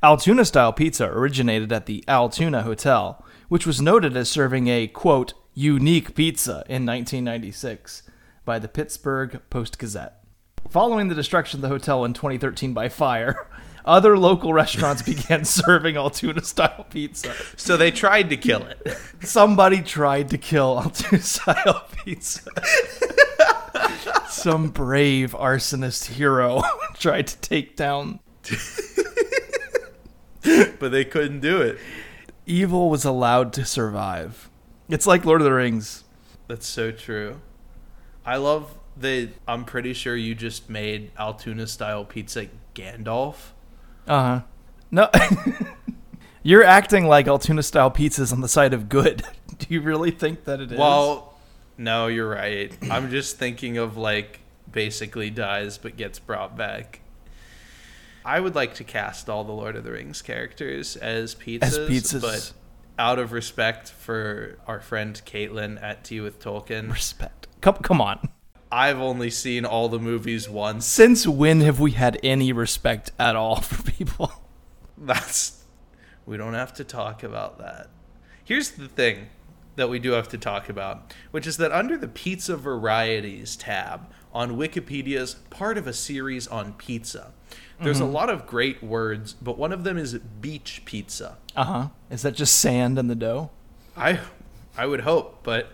Altoona 0.03 0.45
style 0.45 0.73
pizza 0.73 1.07
originated 1.07 1.73
at 1.73 1.87
the 1.87 2.05
Altoona 2.09 2.63
Hotel, 2.63 3.25
which 3.49 3.67
was 3.67 3.81
noted 3.81 4.17
as 4.17 4.29
serving 4.29 4.67
a 4.67 4.89
quote 4.89 5.33
unique 5.55 6.17
pizza 6.17 6.65
in 6.69 6.85
1996 6.85 8.03
by 8.45 8.59
the 8.59 8.67
Pittsburgh 8.67 9.41
Post 9.49 9.79
Gazette. 9.79 10.25
Following 10.71 11.07
the 11.07 11.15
destruction 11.15 11.59
of 11.59 11.63
the 11.63 11.69
hotel 11.69 12.05
in 12.05 12.15
2013 12.15 12.75
by 12.75 12.89
fire, 12.89 13.47
other 13.85 14.19
local 14.19 14.53
restaurants 14.53 15.03
began 15.15 15.45
serving 15.45 15.97
Altoona 15.97 16.43
style 16.43 16.87
pizza. 16.91 17.33
So 17.57 17.77
they 17.77 17.91
tried 17.91 18.31
to 18.31 18.37
kill 18.37 18.65
it. 18.67 18.97
Somebody 19.23 19.83
tried 19.83 20.31
to 20.31 20.39
kill 20.39 20.79
Altoona 20.79 21.23
style 21.23 21.87
pizza. 22.05 22.51
Some 24.29 24.69
brave 24.69 25.33
arsonist 25.33 26.07
hero 26.07 26.63
tried 26.99 27.27
to 27.29 27.39
take 27.39 27.77
down 27.77 28.21
but 30.79 30.91
they 30.91 31.05
couldn't 31.05 31.41
do 31.41 31.61
it. 31.61 31.79
Evil 32.47 32.89
was 32.91 33.05
allowed 33.05 33.53
to 33.55 33.65
survive. 33.65 34.51
It's 34.89 35.07
like 35.07 35.25
Lord 35.25 35.41
of 35.41 35.45
the 35.45 35.53
Rings. 35.53 36.05
That's 36.47 36.67
so 36.67 36.91
true. 36.91 37.41
I 38.25 38.37
love 38.37 38.75
that. 38.97 39.31
I'm 39.47 39.65
pretty 39.65 39.93
sure 39.93 40.17
you 40.17 40.35
just 40.35 40.71
made 40.71 41.11
Altoona 41.19 41.67
style 41.67 42.05
pizza 42.05 42.47
Gandalf. 42.75 43.53
Uh 44.09 44.23
huh. 44.23 44.41
No, 44.91 45.11
you're 46.43 46.65
acting 46.65 47.07
like 47.07 47.29
Altoona 47.29 47.63
style 47.63 47.91
pizza's 47.91 48.33
on 48.33 48.41
the 48.41 48.49
side 48.49 48.73
of 48.73 48.89
good. 48.89 49.23
Do 49.59 49.67
you 49.69 49.81
really 49.81 50.11
think 50.11 50.45
that 50.45 50.61
it 50.61 50.73
is? 50.73 50.79
Well, 50.79 51.35
no, 51.77 52.07
you're 52.07 52.29
right. 52.29 52.75
I'm 52.91 53.11
just 53.11 53.37
thinking 53.39 53.77
of 53.77 53.97
like 53.97 54.41
basically 54.71 55.31
dies 55.31 55.79
but 55.79 55.97
gets 55.97 56.19
brought 56.19 56.57
back. 56.57 57.01
I 58.25 58.41
would 58.41 58.55
like 58.55 58.75
to 58.75 58.85
cast 58.85 59.29
all 59.29 59.45
the 59.45 59.53
Lord 59.53 59.77
of 59.77 59.85
the 59.85 59.93
Rings 59.93 60.21
characters 60.23 60.97
as 60.97 61.35
pizzas, 61.35 61.63
As 61.63 61.79
pizzas. 61.79 62.21
but 62.21 62.53
out 62.99 63.19
of 63.19 63.33
respect 63.33 63.91
for 63.91 64.59
our 64.67 64.81
friend 64.81 65.21
Caitlin 65.25 65.83
at 65.83 66.05
Tea 66.05 66.21
with 66.21 66.41
Tolkien, 66.41 66.93
respect. 66.93 67.47
Come, 67.61 67.77
come 67.77 68.01
on. 68.01 68.29
I've 68.71 68.99
only 68.99 69.31
seen 69.31 69.65
all 69.65 69.89
the 69.89 69.99
movies 69.99 70.49
once. 70.49 70.87
Since 70.87 71.27
when 71.27 71.61
have 71.63 71.81
we 71.81 71.93
had 71.93 72.19
any 72.23 72.53
respect 72.53 73.13
at 73.19 73.37
all 73.37 73.57
for 73.61 73.83
people? 73.91 74.33
That's 74.97 75.65
we 76.27 76.37
don't 76.37 76.55
have 76.55 76.75
to 76.75 76.85
talk 76.85 77.23
about 77.23 77.59
that. 77.59 77.89
Here's 78.45 78.73
the 78.73 78.89
thing 78.89 79.29
that 79.77 79.89
we 79.89 79.99
do 79.99 80.11
have 80.13 80.29
to 80.29 80.39
talk 80.39 80.69
about, 80.69 81.15
which 81.31 81.47
is 81.47 81.57
that 81.57 81.73
under 81.73 81.97
the 81.97 82.09
pizza 82.09 82.57
varieties 82.57 83.57
tab 83.57 84.11
on 84.33 84.57
Wikipedia's 84.57 85.35
part 85.51 85.79
of 85.79 85.87
a 85.87 85.93
series 85.93 86.47
on 86.47 86.75
pizza, 86.75 87.33
there's 87.81 88.01
a 88.01 88.05
lot 88.05 88.29
of 88.29 88.47
great 88.47 88.83
words, 88.83 89.35
but 89.35 89.57
one 89.57 89.73
of 89.73 89.85
them 89.85 89.97
is 89.97 90.19
beach 90.19 90.83
pizza. 90.85 91.39
Uh 91.55 91.65
huh. 91.65 91.89
Is 92.11 92.23
that 92.23 92.35
just 92.35 92.57
sand 92.57 92.99
in 92.99 93.07
the 93.07 93.15
dough? 93.15 93.51
I 93.97 94.21
I 94.77 94.87
would 94.87 95.01
hope, 95.01 95.43
but 95.43 95.71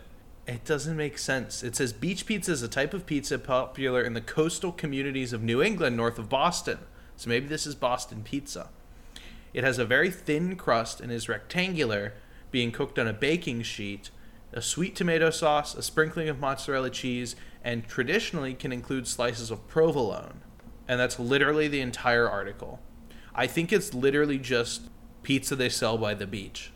it 0.47 0.65
doesn't 0.65 0.97
make 0.97 1.17
sense. 1.19 1.63
It 1.63 1.75
says 1.75 1.93
beach 1.93 2.27
pizza 2.27 2.53
is 2.53 2.63
a 2.63 2.69
type 2.69 2.93
of 2.93 3.07
pizza 3.07 3.39
popular 3.39 4.03
in 4.03 4.13
the 4.13 4.21
coastal 4.21 4.73
communities 4.73 5.33
of 5.33 5.43
New 5.43 5.63
England 5.63 5.97
north 5.97 6.19
of 6.19 6.29
Boston. 6.29 6.79
So 7.17 7.31
maybe 7.31 7.47
this 7.47 7.67
is 7.67 7.75
Boston 7.75 8.23
pizza. 8.23 8.69
It 9.55 9.65
has 9.65 9.79
a 9.79 9.85
very 9.85 10.11
thin 10.11 10.57
crust 10.57 11.01
and 11.01 11.11
is 11.11 11.29
rectangular, 11.29 12.13
being 12.51 12.73
cooked 12.73 12.99
on 12.99 13.07
a 13.07 13.13
baking 13.13 13.63
sheet, 13.63 14.11
a 14.53 14.61
sweet 14.61 14.95
tomato 14.95 15.31
sauce, 15.31 15.75
a 15.75 15.83
sprinkling 15.83 16.29
of 16.29 16.41
mozzarella 16.41 16.91
cheese, 16.91 17.37
and 17.63 17.87
traditionally 17.87 18.53
can 18.53 18.73
include 18.73 19.07
slices 19.07 19.51
of 19.51 19.67
provolone. 19.67 20.43
And 20.87 21.01
that's 21.01 21.19
literally 21.19 21.69
the 21.69 21.81
entire 21.81 22.29
article. 22.29 22.81
I 23.35 23.47
think 23.47 23.73
it's 23.73 23.95
literally 23.95 24.39
just 24.39 24.83
pizza 25.23 25.57
they 25.57 25.69
sell 25.69 25.97
by 25.97 26.15
the 26.15 26.27
beach. 26.27 26.73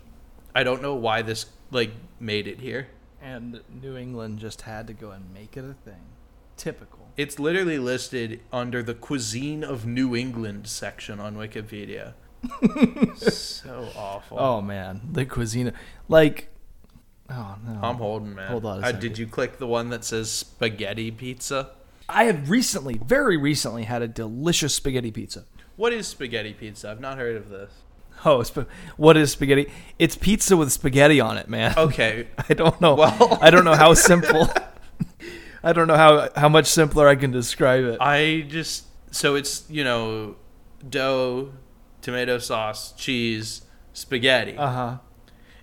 I 0.54 0.64
don't 0.64 0.82
know 0.82 0.94
why 0.94 1.22
this 1.22 1.46
like 1.70 1.90
made 2.18 2.48
it 2.48 2.60
here. 2.60 2.88
And 3.20 3.60
New 3.82 3.96
England 3.96 4.38
just 4.38 4.62
had 4.62 4.86
to 4.86 4.92
go 4.92 5.10
and 5.10 5.32
make 5.32 5.56
it 5.56 5.64
a 5.64 5.74
thing. 5.74 6.06
Typical. 6.56 7.08
It's 7.16 7.38
literally 7.38 7.78
listed 7.78 8.40
under 8.52 8.82
the 8.82 8.94
cuisine 8.94 9.64
of 9.64 9.86
New 9.86 10.14
England 10.14 10.66
section 10.68 11.20
on 11.20 11.36
Wikipedia. 11.36 12.14
so 13.16 13.88
awful. 13.96 14.38
Oh 14.38 14.60
man, 14.60 15.00
the 15.12 15.26
cuisine. 15.26 15.72
Like, 16.08 16.48
oh 17.30 17.56
no. 17.66 17.80
I'm 17.82 17.96
holding, 17.96 18.34
man. 18.34 18.50
Hold 18.50 18.64
on 18.66 18.84
Uh, 18.84 18.92
did 18.92 19.18
you 19.18 19.26
click 19.26 19.58
the 19.58 19.66
one 19.66 19.90
that 19.90 20.04
says 20.04 20.30
spaghetti 20.30 21.10
pizza? 21.10 21.70
I 22.08 22.24
have 22.24 22.48
recently, 22.48 22.94
very 23.04 23.36
recently, 23.36 23.84
had 23.84 24.02
a 24.02 24.08
delicious 24.08 24.74
spaghetti 24.74 25.10
pizza. 25.10 25.44
What 25.76 25.92
is 25.92 26.08
spaghetti 26.08 26.54
pizza? 26.54 26.90
I've 26.90 27.00
not 27.00 27.18
heard 27.18 27.36
of 27.36 27.50
this. 27.50 27.70
Oh, 28.24 28.42
sp- 28.42 28.66
what 28.96 29.16
is 29.16 29.32
spaghetti? 29.32 29.70
It's 29.98 30.16
pizza 30.16 30.56
with 30.56 30.72
spaghetti 30.72 31.20
on 31.20 31.38
it, 31.38 31.48
man. 31.48 31.74
Okay. 31.78 32.28
I 32.48 32.54
don't 32.54 32.80
know. 32.80 32.94
Well- 32.94 33.38
I 33.42 33.50
don't 33.50 33.64
know 33.64 33.74
how 33.76 33.94
simple. 33.94 34.48
I 35.62 35.72
don't 35.72 35.86
know 35.88 35.96
how 35.96 36.28
how 36.36 36.48
much 36.48 36.66
simpler 36.66 37.08
I 37.08 37.16
can 37.16 37.30
describe 37.32 37.84
it. 37.84 37.98
I 38.00 38.44
just 38.48 38.84
so 39.10 39.34
it's, 39.34 39.64
you 39.68 39.82
know, 39.84 40.36
dough, 40.88 41.52
tomato 42.02 42.38
sauce, 42.38 42.92
cheese, 42.92 43.62
spaghetti. 43.92 44.56
Uh 44.56 44.70
huh. 44.70 44.98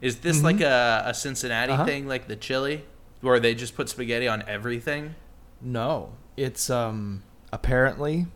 Is 0.02 0.18
this 0.20 0.44
like 0.44 0.62
a, 0.62 1.04
a 1.06 1.14
Cincinnati 1.14 1.72
Uh-huh. 1.74 1.86
thing, 1.86 2.08
like 2.08 2.28
the 2.28 2.36
chili, 2.36 2.84
where 3.22 3.40
they 3.40 3.56
just 3.56 3.76
put 3.76 3.88
spaghetti 3.90 4.28
on 4.28 4.44
everything? 4.48 5.16
No, 5.62 6.14
it's 6.36 6.70
um 6.70 7.24
apparently, 7.54 8.28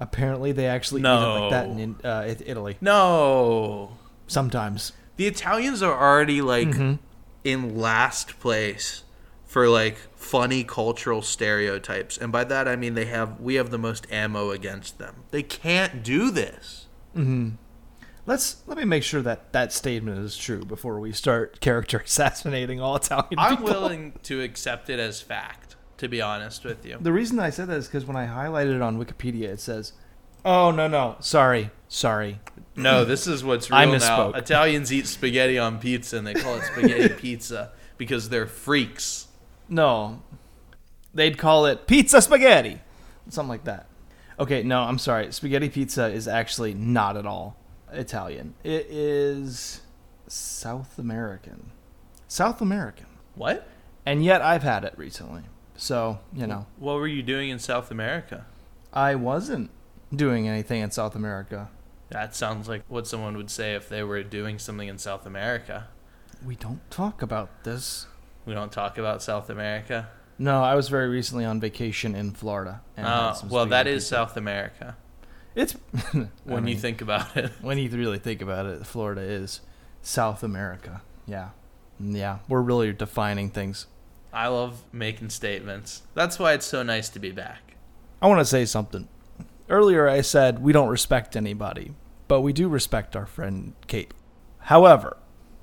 apparently 0.00 0.52
they 0.52 0.66
actually 0.66 1.00
eat 1.02 1.04
it 1.06 1.08
like 1.40 1.50
that 1.50 1.66
in 1.68 1.96
uh, 2.04 2.34
Italy. 2.46 2.76
No, 2.80 3.96
Sometimes. 4.26 4.92
the 5.16 5.26
Italians 5.26 5.82
are 5.82 5.92
already 5.98 6.40
like 6.40 6.68
Mhm. 6.68 6.98
in 7.44 7.78
last 7.78 8.38
place 8.40 9.02
for 9.46 9.68
like 9.68 9.96
funny 10.14 10.62
cultural 10.64 11.22
stereotypes, 11.22 12.18
and 12.18 12.30
by 12.30 12.44
that 12.44 12.68
I 12.68 12.76
mean 12.76 12.94
they 12.94 13.06
have 13.06 13.40
we 13.40 13.54
have 13.54 13.70
the 13.70 13.78
most 13.78 14.06
ammo 14.12 14.50
against 14.50 14.98
them. 14.98 15.24
They 15.30 15.42
can't 15.42 16.02
do 16.02 16.30
this. 16.30 16.86
hmm 17.14 17.50
Let's 18.26 18.56
let 18.66 18.76
me 18.76 18.84
make 18.84 19.02
sure 19.04 19.22
that 19.22 19.54
that 19.54 19.72
statement 19.72 20.18
is 20.18 20.36
true 20.36 20.62
before 20.62 21.00
we 21.00 21.12
start 21.12 21.60
character 21.60 21.98
assassinating 22.04 22.78
all 22.78 22.96
Italian 22.96 23.38
I'm 23.38 23.56
people. 23.56 23.64
willing 23.72 24.18
to 24.24 24.42
accept 24.42 24.90
it 24.90 24.98
as 25.00 25.22
fact. 25.22 25.67
To 25.98 26.08
be 26.08 26.20
honest 26.22 26.64
with 26.64 26.84
you, 26.86 26.96
The 27.00 27.12
reason 27.12 27.38
I 27.40 27.50
said 27.50 27.68
that 27.68 27.76
is 27.76 27.86
because 27.88 28.04
when 28.04 28.16
I 28.16 28.26
highlighted 28.26 28.76
it 28.76 28.82
on 28.82 28.98
Wikipedia, 29.04 29.44
it 29.48 29.60
says, 29.60 29.92
"Oh 30.44 30.70
no 30.70 30.86
no, 30.88 31.16
sorry, 31.20 31.70
sorry." 31.88 32.40
no, 32.76 33.04
this 33.04 33.26
is 33.26 33.42
what's 33.42 33.70
real 33.70 33.78
I 33.80 33.84
now. 33.84 33.92
misspoke. 33.92 34.36
Italians 34.36 34.92
eat 34.92 35.06
spaghetti 35.08 35.58
on 35.58 35.78
pizza, 35.80 36.16
and 36.16 36.26
they 36.26 36.34
call 36.34 36.54
it 36.56 36.62
spaghetti 36.64 37.08
pizza 37.20 37.72
because 37.96 38.28
they're 38.28 38.46
freaks. 38.46 39.26
No, 39.68 40.22
they'd 41.12 41.36
call 41.36 41.66
it 41.66 41.86
pizza 41.88 42.22
spaghetti, 42.22 42.80
something 43.28 43.48
like 43.48 43.64
that. 43.64 43.86
Okay, 44.38 44.62
no, 44.62 44.82
I'm 44.82 44.98
sorry. 44.98 45.32
Spaghetti 45.32 45.68
pizza 45.68 46.06
is 46.06 46.28
actually 46.28 46.72
not 46.74 47.16
at 47.16 47.26
all 47.26 47.56
Italian. 47.92 48.54
It 48.62 48.86
is 48.88 49.80
South 50.28 50.96
American. 50.98 51.72
South 52.28 52.60
American. 52.60 53.06
What? 53.34 53.66
And 54.06 54.24
yet 54.24 54.40
I've 54.42 54.62
had 54.62 54.84
it 54.84 54.94
recently. 54.96 55.42
So, 55.78 56.18
you 56.34 56.46
know, 56.46 56.66
What 56.78 56.94
were 56.96 57.06
you 57.06 57.22
doing 57.22 57.50
in 57.50 57.58
South 57.60 57.90
America? 57.90 58.44
I 58.92 59.14
wasn't 59.14 59.70
doing 60.14 60.48
anything 60.48 60.82
in 60.82 60.90
South 60.90 61.14
America. 61.14 61.68
That 62.10 62.34
sounds 62.34 62.68
like 62.68 62.82
what 62.88 63.06
someone 63.06 63.36
would 63.36 63.50
say 63.50 63.74
if 63.74 63.88
they 63.88 64.02
were 64.02 64.22
doing 64.24 64.58
something 64.58 64.88
in 64.88 64.98
South 64.98 65.24
America. 65.24 65.86
We 66.44 66.56
don't 66.56 66.80
talk 66.90 67.22
about 67.22 67.64
this. 67.64 68.06
We 68.44 68.54
don't 68.54 68.72
talk 68.72 68.98
about 68.98 69.22
South 69.22 69.48
America. 69.50 70.08
No, 70.36 70.62
I 70.64 70.74
was 70.74 70.88
very 70.88 71.08
recently 71.08 71.44
on 71.44 71.60
vacation 71.60 72.14
in 72.14 72.32
Florida. 72.32 72.80
Oh, 72.96 73.40
well, 73.48 73.66
that 73.66 73.86
is 73.86 74.04
pizza. 74.04 74.14
South 74.14 74.36
America 74.36 74.96
It's 75.54 75.72
when 76.44 76.66
I 76.66 76.70
you 76.70 76.76
think 76.76 77.00
about 77.00 77.36
it. 77.36 77.52
when 77.60 77.78
you 77.78 77.88
really 77.90 78.18
think 78.18 78.42
about 78.42 78.66
it, 78.66 78.84
Florida 78.86 79.20
is 79.20 79.60
South 80.02 80.42
America. 80.42 81.02
Yeah, 81.26 81.50
mm, 82.02 82.16
yeah, 82.16 82.38
we're 82.48 82.62
really 82.62 82.92
defining 82.92 83.50
things. 83.50 83.86
I 84.32 84.48
love 84.48 84.82
making 84.92 85.30
statements. 85.30 86.02
That's 86.14 86.38
why 86.38 86.52
it's 86.52 86.66
so 86.66 86.82
nice 86.82 87.08
to 87.10 87.18
be 87.18 87.30
back. 87.30 87.74
I 88.20 88.26
want 88.26 88.40
to 88.40 88.44
say 88.44 88.64
something. 88.64 89.08
Earlier, 89.68 90.08
I 90.08 90.20
said 90.22 90.60
we 90.60 90.72
don't 90.72 90.88
respect 90.88 91.36
anybody, 91.36 91.92
but 92.26 92.40
we 92.40 92.52
do 92.52 92.68
respect 92.68 93.14
our 93.16 93.26
friend 93.26 93.74
Kate. 93.86 94.12
However, 94.60 95.16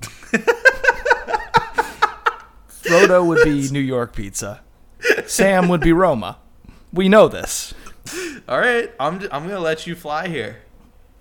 Frodo 2.82 3.26
would 3.26 3.44
be 3.44 3.68
New 3.70 3.80
York 3.80 4.14
pizza. 4.14 4.62
Sam 5.26 5.68
would 5.68 5.80
be 5.80 5.92
Roma. 5.92 6.38
We 6.92 7.08
know 7.08 7.28
this. 7.28 7.74
All 8.48 8.58
right, 8.58 8.92
I'm 9.00 9.20
I'm 9.32 9.48
gonna 9.48 9.60
let 9.60 9.86
you 9.86 9.94
fly 9.96 10.28
here. 10.28 10.58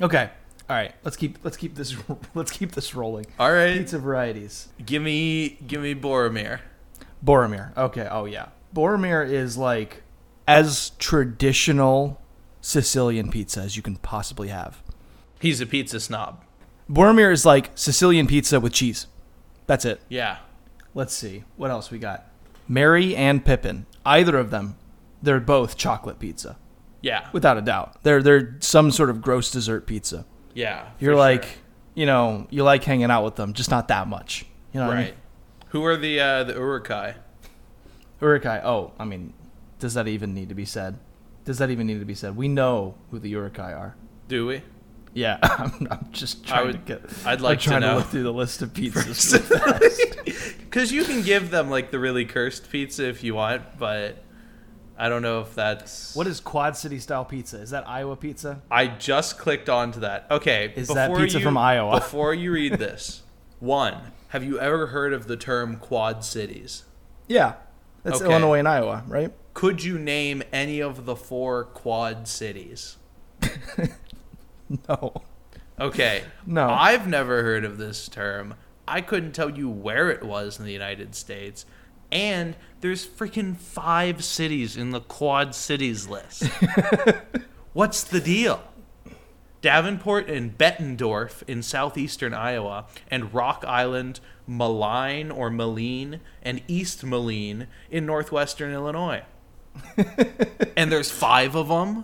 Okay. 0.01 0.29
All 0.69 0.75
right. 0.75 0.93
Let's 1.03 1.17
keep 1.17 1.39
let's 1.43 1.57
keep 1.57 1.75
this 1.75 1.95
let's 2.35 2.51
keep 2.51 2.71
this 2.73 2.93
rolling. 2.95 3.25
All 3.39 3.51
right, 3.51 3.77
Pizza 3.77 3.99
varieties. 3.99 4.69
give 4.85 5.01
me 5.01 5.57
give 5.65 5.81
me 5.81 5.95
Boromir. 5.95 6.59
Boromir. 7.25 7.75
Okay. 7.75 8.07
Oh 8.09 8.25
yeah. 8.25 8.47
Boromir 8.73 9.27
is 9.29 9.57
like 9.57 10.03
as 10.47 10.91
traditional 10.99 12.21
Sicilian 12.61 13.29
pizza 13.31 13.61
as 13.61 13.75
you 13.75 13.81
can 13.81 13.95
possibly 13.97 14.49
have. 14.49 14.81
He's 15.39 15.59
a 15.61 15.65
pizza 15.65 15.99
snob. 15.99 16.43
Boromir 16.89 17.31
is 17.31 17.45
like 17.45 17.71
Sicilian 17.75 18.27
pizza 18.27 18.59
with 18.59 18.73
cheese. 18.73 19.07
That's 19.67 19.85
it. 19.85 20.01
Yeah, 20.09 20.37
Let's 20.93 21.13
see. 21.13 21.43
What 21.57 21.71
else 21.71 21.91
we 21.91 21.97
got? 21.99 22.25
Merry 22.69 23.15
and 23.15 23.43
Pippin. 23.43 23.85
Either 24.05 24.37
of 24.37 24.49
them, 24.49 24.77
they're 25.21 25.39
both 25.41 25.75
chocolate 25.75 26.19
pizza. 26.19 26.57
yeah, 27.01 27.27
Without 27.33 27.57
a 27.57 27.61
doubt. 27.61 28.01
They're 28.03 28.21
they're 28.23 28.55
some 28.61 28.91
sort 28.91 29.09
of 29.09 29.21
gross 29.21 29.51
dessert 29.51 29.87
pizza. 29.87 30.25
yeah. 30.53 30.87
You're 30.99 31.15
like, 31.15 31.43
sure. 31.43 31.53
you 31.95 32.05
know, 32.05 32.47
you 32.49 32.63
like 32.63 32.83
hanging 32.83 33.11
out 33.11 33.25
with 33.25 33.35
them, 33.35 33.53
just 33.53 33.69
not 33.71 33.87
that 33.89 34.07
much. 34.07 34.45
You 34.73 34.79
know 34.79 34.87
what 34.87 34.93
I 34.95 34.99
right. 34.99 35.05
mean? 35.07 35.15
Who 35.75 35.83
are 35.83 35.97
the 35.97 36.21
uh, 36.21 36.43
the 36.45 36.53
Uruk-hai? 36.53 37.15
Uruk-hai. 38.21 38.61
Oh, 38.63 38.93
I 38.97 39.03
mean, 39.03 39.33
does 39.77 39.93
that 39.95 40.07
even 40.07 40.33
need 40.33 40.47
to 40.47 40.55
be 40.55 40.63
said? 40.63 40.97
Does 41.43 41.57
that 41.57 41.69
even 41.69 41.85
need 41.85 41.99
to 41.99 42.05
be 42.05 42.15
said? 42.15 42.37
We 42.37 42.47
know 42.47 42.95
who 43.11 43.19
the 43.19 43.27
Uruk-hai 43.31 43.73
are. 43.73 43.97
Do 44.29 44.47
we? 44.47 44.61
Yeah, 45.13 45.37
I'm, 45.43 45.85
I'm 45.91 46.07
just 46.13 46.45
trying 46.45 46.67
would- 46.67 46.85
to 46.87 46.93
get. 46.99 47.01
I'd 47.25 47.41
like 47.41 47.59
to 47.59 47.77
know. 47.81 47.97
look 47.97 48.05
through 48.05 48.23
the 48.23 48.31
list 48.31 48.61
of 48.61 48.71
pizzas. 48.73 49.33
Because 50.59 50.91
you 50.93 51.03
can 51.03 51.23
give 51.23 51.51
them 51.51 51.69
like 51.69 51.91
the 51.91 51.99
really 51.99 52.23
cursed 52.23 52.71
pizza 52.71 53.09
if 53.09 53.21
you 53.21 53.35
want, 53.35 53.77
but 53.77 54.23
I 54.97 55.09
don't 55.09 55.23
know 55.23 55.41
if 55.41 55.55
that's. 55.55 56.15
what 56.15 56.25
is 56.25 56.39
Quad 56.39 56.77
City 56.77 56.99
style 56.99 57.25
pizza? 57.25 57.59
Is 57.59 57.71
that 57.71 57.85
Iowa 57.85 58.15
pizza? 58.15 58.61
I 58.71 58.87
just 58.87 59.37
clicked 59.37 59.67
onto 59.67 59.99
that. 59.99 60.27
Okay. 60.31 60.71
Is 60.77 60.87
that 60.87 61.13
pizza 61.17 61.39
you- 61.39 61.43
from 61.43 61.57
Iowa? 61.57 61.95
Before 61.99 62.33
you 62.33 62.53
read 62.53 62.75
this, 62.75 63.23
one, 63.59 63.97
have 64.29 64.43
you 64.43 64.59
ever 64.59 64.87
heard 64.87 65.13
of 65.13 65.27
the 65.27 65.37
term 65.37 65.77
quad 65.77 66.23
cities? 66.23 66.83
Yeah, 67.27 67.53
that's 68.03 68.21
Okay. 68.21 68.31
Illinois 68.31 68.59
and 68.59 68.67
Iowa, 68.67 69.03
right? 69.07 69.31
Could 69.53 69.83
you 69.83 69.97
name 69.97 70.43
any 70.51 70.81
of 70.81 71.05
the 71.05 71.15
four 71.15 71.63
quad 71.65 72.27
cities? 72.27 72.97
No. 74.89 75.13
Okay. 75.79 76.23
No. 76.45 76.69
I've 76.69 77.07
never 77.07 77.43
heard 77.43 77.65
of 77.65 77.77
this 77.77 78.07
term. 78.07 78.55
I 78.87 79.01
couldn't 79.01 79.33
tell 79.33 79.49
you 79.49 79.69
where 79.69 80.09
it 80.09 80.23
was 80.23 80.57
in 80.59 80.65
the 80.65 80.71
United 80.71 81.13
States. 81.15 81.65
And 82.11 82.55
there's 82.81 83.05
freaking 83.05 83.55
five 83.57 84.23
cities 84.23 84.77
in 84.77 84.91
the 84.91 85.01
Quad 85.01 85.53
Cities 85.53 86.07
list. 86.07 86.43
What's 87.73 88.03
the 88.03 88.19
deal? 88.21 88.61
Davenport 89.65 90.29
and 90.29 90.55
Bettendorf 90.55 91.41
in 91.47 91.63
southeastern 91.63 92.35
Iowa, 92.35 92.85
and 93.09 93.33
Rock 93.33 93.65
Island, 93.67 94.19
Maline 94.45 95.31
or 95.31 95.49
Moline, 95.49 96.19
and 96.43 96.61
East 96.67 97.03
Moline 97.03 97.65
in 97.89 98.05
northwestern 98.05 98.71
Illinois. 98.71 99.23
and 100.77 100.91
there's 100.91 101.09
five 101.09 101.55
of 101.55 101.69
them? 101.69 102.03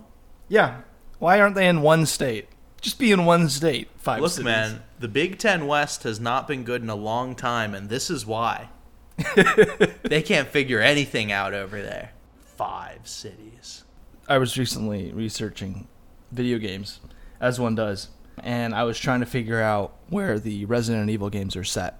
Yeah. 0.49 0.81
Why 1.19 1.39
aren't 1.39 1.53
they 1.53 1.67
in 1.67 1.83
one 1.83 2.07
state? 2.07 2.47
Just 2.81 2.97
be 2.97 3.11
in 3.11 3.25
one 3.25 3.47
state. 3.47 3.89
Five 3.95 4.21
Look, 4.21 4.31
cities. 4.31 4.45
man, 4.45 4.81
the 4.97 5.07
Big 5.07 5.37
Ten 5.37 5.67
West 5.67 6.01
has 6.01 6.19
not 6.19 6.47
been 6.47 6.63
good 6.63 6.81
in 6.81 6.89
a 6.89 6.95
long 6.95 7.35
time, 7.35 7.75
and 7.75 7.89
this 7.89 8.09
is 8.09 8.25
why. 8.25 8.69
they 10.01 10.23
can't 10.23 10.47
figure 10.47 10.79
anything 10.79 11.31
out 11.31 11.53
over 11.53 11.79
there. 11.79 12.13
Five 12.39 13.07
cities. 13.07 13.83
I 14.27 14.39
was 14.39 14.57
recently 14.57 15.13
researching 15.13 15.87
video 16.31 16.57
games, 16.57 17.01
as 17.41 17.59
one 17.59 17.75
does, 17.75 18.09
and 18.41 18.73
I 18.73 18.83
was 18.83 18.97
trying 18.97 19.19
to 19.19 19.25
figure 19.25 19.59
out 19.61 19.93
where 20.09 20.39
the 20.39 20.65
Resident 20.65 21.09
Evil 21.09 21.29
games 21.29 21.55
are 21.57 21.63
set. 21.63 21.97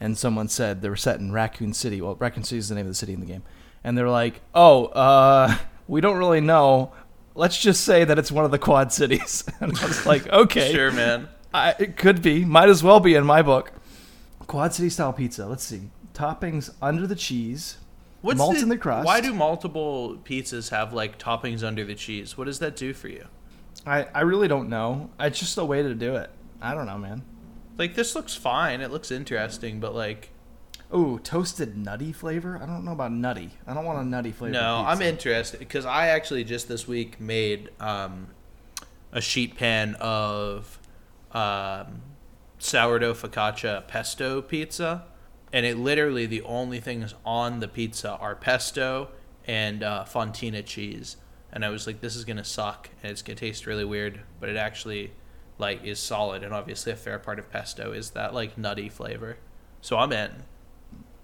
And 0.00 0.18
someone 0.18 0.48
said 0.48 0.82
they 0.82 0.88
were 0.90 0.96
set 0.96 1.20
in 1.20 1.32
Raccoon 1.32 1.72
City. 1.72 2.02
Well, 2.02 2.16
Raccoon 2.16 2.42
City 2.42 2.58
is 2.58 2.68
the 2.68 2.74
name 2.74 2.84
of 2.84 2.90
the 2.90 2.96
city 2.96 3.14
in 3.14 3.20
the 3.20 3.26
game. 3.26 3.44
And 3.84 3.96
they're 3.96 4.10
like, 4.10 4.42
"Oh, 4.54 4.86
uh, 4.86 5.56
we 5.88 6.00
don't 6.00 6.18
really 6.18 6.40
know. 6.40 6.92
Let's 7.34 7.58
just 7.58 7.84
say 7.84 8.04
that 8.04 8.18
it's 8.18 8.30
one 8.30 8.44
of 8.44 8.50
the 8.50 8.58
Quad 8.58 8.92
Cities." 8.92 9.44
And 9.60 9.78
I 9.78 9.86
was 9.86 10.04
like, 10.04 10.28
"Okay, 10.32 10.72
Sure, 10.72 10.90
man. 10.90 11.28
I, 11.54 11.74
it 11.78 11.96
could 11.96 12.20
be. 12.20 12.44
Might 12.44 12.68
as 12.68 12.82
well 12.82 13.00
be 13.00 13.14
in 13.14 13.24
my 13.24 13.40
book." 13.40 13.72
Quad 14.46 14.74
City 14.74 14.90
style 14.90 15.12
pizza. 15.12 15.46
Let's 15.46 15.64
see. 15.64 15.90
Toppings 16.12 16.74
under 16.82 17.06
the 17.06 17.16
cheese. 17.16 17.78
What's 18.20 18.38
Malt 18.38 18.56
in 18.56 18.68
the 18.70 18.78
crust. 18.78 19.06
Why 19.06 19.20
do 19.20 19.34
multiple 19.34 20.18
pizzas 20.24 20.70
have 20.70 20.92
like 20.92 21.18
toppings 21.18 21.62
under 21.62 21.84
the 21.84 21.94
cheese? 21.94 22.36
What 22.36 22.44
does 22.44 22.58
that 22.58 22.74
do 22.74 22.92
for 22.94 23.08
you? 23.08 23.26
I, 23.86 24.04
I 24.14 24.20
really 24.22 24.48
don't 24.48 24.68
know. 24.68 25.10
It's 25.20 25.38
just 25.38 25.58
a 25.58 25.64
way 25.64 25.82
to 25.82 25.94
do 25.94 26.16
it. 26.16 26.30
I 26.60 26.74
don't 26.74 26.86
know, 26.86 26.98
man. 26.98 27.22
Like 27.76 27.94
this 27.94 28.14
looks 28.14 28.34
fine. 28.34 28.80
It 28.80 28.90
looks 28.90 29.10
interesting, 29.10 29.80
but 29.80 29.94
like 29.94 30.30
Ooh, 30.94 31.18
toasted 31.18 31.76
nutty 31.76 32.12
flavor? 32.12 32.58
I 32.62 32.66
don't 32.66 32.84
know 32.84 32.92
about 32.92 33.10
nutty. 33.10 33.50
I 33.66 33.74
don't 33.74 33.84
want 33.84 33.98
a 33.98 34.08
nutty 34.08 34.30
flavor. 34.30 34.52
no, 34.52 34.78
pizza. 34.78 34.90
I'm 34.90 35.02
interested 35.02 35.58
because 35.58 35.84
I 35.84 36.08
actually 36.08 36.44
just 36.44 36.68
this 36.68 36.86
week 36.86 37.20
made 37.20 37.70
um, 37.80 38.28
a 39.10 39.20
sheet 39.20 39.56
pan 39.56 39.96
of 39.96 40.78
um, 41.32 42.02
sourdough 42.58 43.14
focaccia 43.14 43.86
pesto 43.88 44.40
pizza, 44.40 45.04
and 45.52 45.66
it 45.66 45.78
literally 45.78 46.26
the 46.26 46.42
only 46.42 46.80
things 46.80 47.14
on 47.24 47.58
the 47.58 47.68
pizza 47.68 48.12
are 48.12 48.36
pesto 48.36 49.08
and 49.46 49.82
uh, 49.82 50.04
fontina 50.06 50.64
cheese. 50.64 51.16
And 51.54 51.64
I 51.64 51.70
was 51.70 51.86
like, 51.86 52.00
this 52.00 52.16
is 52.16 52.24
gonna 52.24 52.44
suck, 52.44 52.90
and 53.02 53.10
it's 53.10 53.22
gonna 53.22 53.36
taste 53.36 53.64
really 53.64 53.84
weird, 53.84 54.20
but 54.40 54.50
it 54.50 54.56
actually 54.56 55.12
like 55.56 55.84
is 55.84 56.00
solid, 56.00 56.42
and 56.42 56.52
obviously 56.52 56.92
a 56.92 56.96
fair 56.96 57.18
part 57.18 57.38
of 57.38 57.50
pesto 57.50 57.92
is 57.92 58.10
that 58.10 58.34
like 58.34 58.58
nutty 58.58 58.88
flavor. 58.88 59.38
So 59.80 59.96
I'm 59.96 60.12
in. 60.12 60.42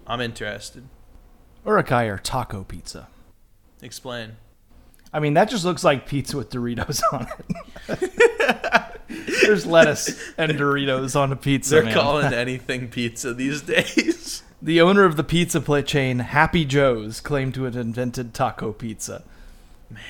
I'm 0.07 0.21
interested. 0.21 0.85
Urukai 1.65 2.09
or 2.09 2.17
taco 2.17 2.63
pizza. 2.63 3.09
Explain. 3.81 4.37
I 5.13 5.19
mean, 5.19 5.33
that 5.33 5.49
just 5.49 5.65
looks 5.65 5.83
like 5.83 6.07
pizza 6.07 6.37
with 6.37 6.49
Doritos 6.49 7.01
on 7.11 7.27
it. 7.89 8.91
There's 9.41 9.65
lettuce 9.65 10.33
and 10.37 10.53
Doritos 10.53 11.19
on 11.19 11.33
a 11.33 11.35
pizza. 11.35 11.75
They're 11.75 11.83
man. 11.83 11.93
calling 11.93 12.33
anything 12.33 12.87
pizza 12.87 13.33
these 13.33 13.61
days. 13.61 14.43
The 14.61 14.79
owner 14.79 15.03
of 15.03 15.17
the 15.17 15.23
pizza 15.23 15.59
chain, 15.81 16.19
Happy 16.19 16.63
Joe's, 16.63 17.19
claimed 17.19 17.53
to 17.55 17.63
have 17.63 17.75
invented 17.75 18.33
taco 18.33 18.71
pizza. 18.71 19.23
Man. 19.93 20.03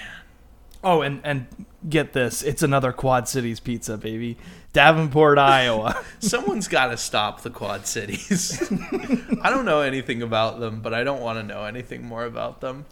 Oh, 0.84 1.02
and 1.02 1.22
and 1.24 1.48
get 1.88 2.14
this, 2.14 2.42
it's 2.42 2.64
another 2.64 2.92
Quad 2.92 3.28
Cities 3.28 3.60
pizza, 3.60 3.98
baby. 3.98 4.38
Davenport, 4.74 5.38
Iowa. 5.38 6.04
Someone's 6.20 6.68
got 6.68 6.88
to 6.88 6.98
stop 6.98 7.42
the 7.42 7.50
Quad 7.50 7.86
Cities. 7.86 8.62
I 9.42 9.50
don't 9.50 9.66
know 9.66 9.82
anything 9.82 10.22
about 10.22 10.60
them, 10.60 10.82
but 10.82 10.94
I 10.94 11.04
don't 11.04 11.22
want 11.22 11.38
to 11.40 11.44
know 11.44 11.66
anything 11.66 12.06
more 12.06 12.26
about 12.26 12.62
them. 12.62 12.86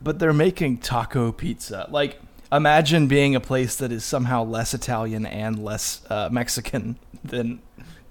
but 0.00 0.18
they're 0.18 0.32
making 0.32 0.78
taco 0.78 1.32
pizza. 1.32 1.88
Like, 1.90 2.20
imagine 2.52 3.06
being 3.08 3.34
a 3.34 3.40
place 3.40 3.76
that 3.76 3.90
is 3.90 4.04
somehow 4.04 4.44
less 4.44 4.74
Italian 4.74 5.24
and 5.26 5.64
less 5.64 6.02
uh, 6.10 6.28
Mexican 6.30 6.96
than 7.24 7.60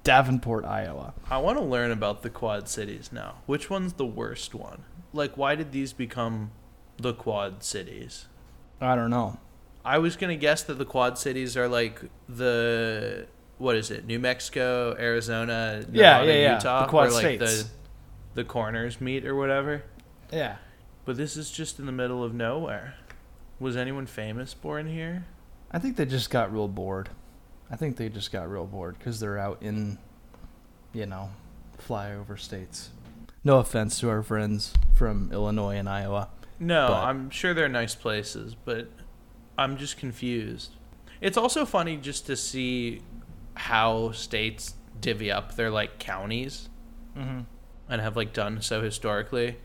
Davenport, 0.04 0.66
Iowa. 0.66 1.14
I 1.30 1.38
want 1.38 1.58
to 1.60 1.64
learn 1.64 1.92
about 1.92 2.24
the 2.24 2.30
Quad 2.30 2.68
Cities 2.68 3.12
now. 3.14 3.36
Which 3.46 3.70
one's 3.70 3.94
the 3.94 4.06
worst 4.06 4.56
one? 4.56 4.84
Like, 5.14 5.38
why 5.38 5.56
did 5.56 5.72
these 5.72 5.94
become 5.94 6.52
the 7.02 7.14
Quad 7.14 7.64
Cities? 7.64 8.26
I 8.80 8.96
don't 8.96 9.10
know. 9.10 9.38
I 9.84 9.98
was 9.98 10.16
gonna 10.16 10.36
guess 10.36 10.64
that 10.64 10.76
the 10.76 10.86
Quad 10.86 11.18
Cities 11.18 11.58
are 11.58 11.68
like 11.68 12.02
the 12.30 13.28
what 13.58 13.76
is 13.76 13.92
it? 13.92 14.06
New 14.06 14.20
Mexico, 14.20 14.96
Arizona, 14.98 15.86
Yeah, 15.92 16.14
Nevada, 16.20 16.32
yeah, 16.34 16.40
yeah. 16.40 16.56
Utah, 16.56 16.82
The 16.82 16.88
Quad 16.88 17.04
where 17.06 17.12
like 17.14 17.38
States. 17.38 17.64
the 17.64 17.70
the 18.34 18.44
corners 18.44 19.02
meet 19.02 19.26
or 19.26 19.36
whatever. 19.36 19.84
Yeah. 20.32 20.58
But 21.06 21.18
this 21.18 21.36
is 21.36 21.52
just 21.52 21.80
in 21.80 21.86
the 21.86 21.92
middle 21.92 22.24
of 22.24 22.34
nowhere. 22.34 22.96
Was 23.60 23.76
anyone 23.76 24.06
famous 24.08 24.54
born 24.54 24.88
here? 24.88 25.26
I 25.72 25.80
think 25.80 25.96
they 25.98 26.06
just 26.06 26.30
got 26.30 26.52
real 26.54 26.68
bored. 26.68 27.10
I 27.70 27.76
think 27.76 27.98
they 27.98 28.10
just 28.10 28.32
got 28.32 28.50
real 28.50 28.66
bored 28.66 28.98
because 28.98 29.20
they're 29.20 29.38
out 29.38 29.58
in, 29.62 29.98
you 30.94 31.06
know, 31.06 31.30
flyover 31.78 32.40
states. 32.40 32.90
No 33.44 33.58
offense 33.60 34.00
to 34.00 34.10
our 34.10 34.22
friends 34.24 34.74
from 34.96 35.32
Illinois 35.32 35.76
and 35.78 35.88
Iowa. 35.90 36.30
No, 36.62 36.88
But- 36.90 37.04
I'm 37.06 37.30
sure 37.32 37.54
they're 37.56 37.68
nice 37.68 37.96
places, 37.96 38.56
but 38.56 38.88
I'm 39.58 39.78
just 39.78 39.98
confused. 39.98 40.76
It's 41.20 41.36
also 41.38 41.66
funny 41.66 41.98
just 41.98 42.26
to 42.28 42.36
see 42.36 43.02
how 43.56 44.12
states 44.12 44.76
divvy 45.00 45.32
up 45.32 45.56
their 45.56 45.70
like 45.72 45.98
counties 46.00 46.70
Mm-hmm. 47.18 47.42
and 47.90 48.02
have 48.02 48.16
like 48.16 48.32
done 48.32 48.62
so 48.62 48.82
historically. 48.82 49.58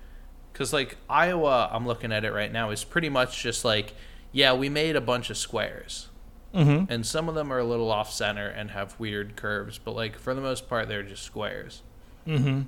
Cuz 0.54 0.72
like 0.72 0.96
Iowa, 1.08 1.68
I'm 1.70 1.86
looking 1.86 2.10
at 2.12 2.24
it 2.24 2.32
right 2.32 2.50
now 2.50 2.70
is 2.70 2.82
pretty 2.82 3.08
much 3.10 3.42
just 3.42 3.64
like 3.64 3.94
yeah, 4.32 4.52
we 4.54 4.68
made 4.68 4.96
a 4.96 5.00
bunch 5.00 5.28
of 5.30 5.36
squares. 5.36 6.08
Mm-hmm. 6.54 6.90
And 6.90 7.04
some 7.06 7.28
of 7.28 7.34
them 7.34 7.52
are 7.52 7.58
a 7.58 7.64
little 7.64 7.90
off 7.90 8.10
center 8.10 8.48
and 8.48 8.70
have 8.70 8.98
weird 8.98 9.36
curves, 9.36 9.78
but 9.78 9.94
like 9.94 10.18
for 10.18 10.34
the 10.34 10.40
most 10.40 10.68
part 10.68 10.88
they're 10.88 11.02
just 11.02 11.22
squares. 11.22 11.82
Mm-hmm. 12.26 12.62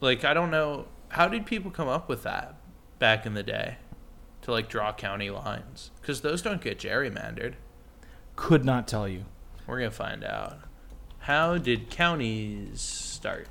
Like 0.00 0.24
I 0.24 0.32
don't 0.34 0.50
know 0.50 0.86
how 1.08 1.28
did 1.28 1.44
people 1.46 1.70
come 1.72 1.88
up 1.88 2.08
with 2.08 2.22
that 2.22 2.54
back 3.04 3.26
in 3.26 3.34
the 3.34 3.42
day 3.42 3.76
to 4.40 4.50
like 4.50 4.66
draw 4.66 4.90
county 4.90 5.28
lines 5.28 5.90
because 6.00 6.22
those 6.22 6.40
don't 6.40 6.62
get 6.62 6.78
gerrymandered. 6.78 7.52
Could 8.34 8.64
not 8.64 8.88
tell 8.88 9.06
you. 9.06 9.26
We're 9.66 9.76
gonna 9.76 9.90
find 9.90 10.24
out. 10.24 10.60
How 11.18 11.58
did 11.58 11.90
counties 11.90 12.80
start? 12.80 13.46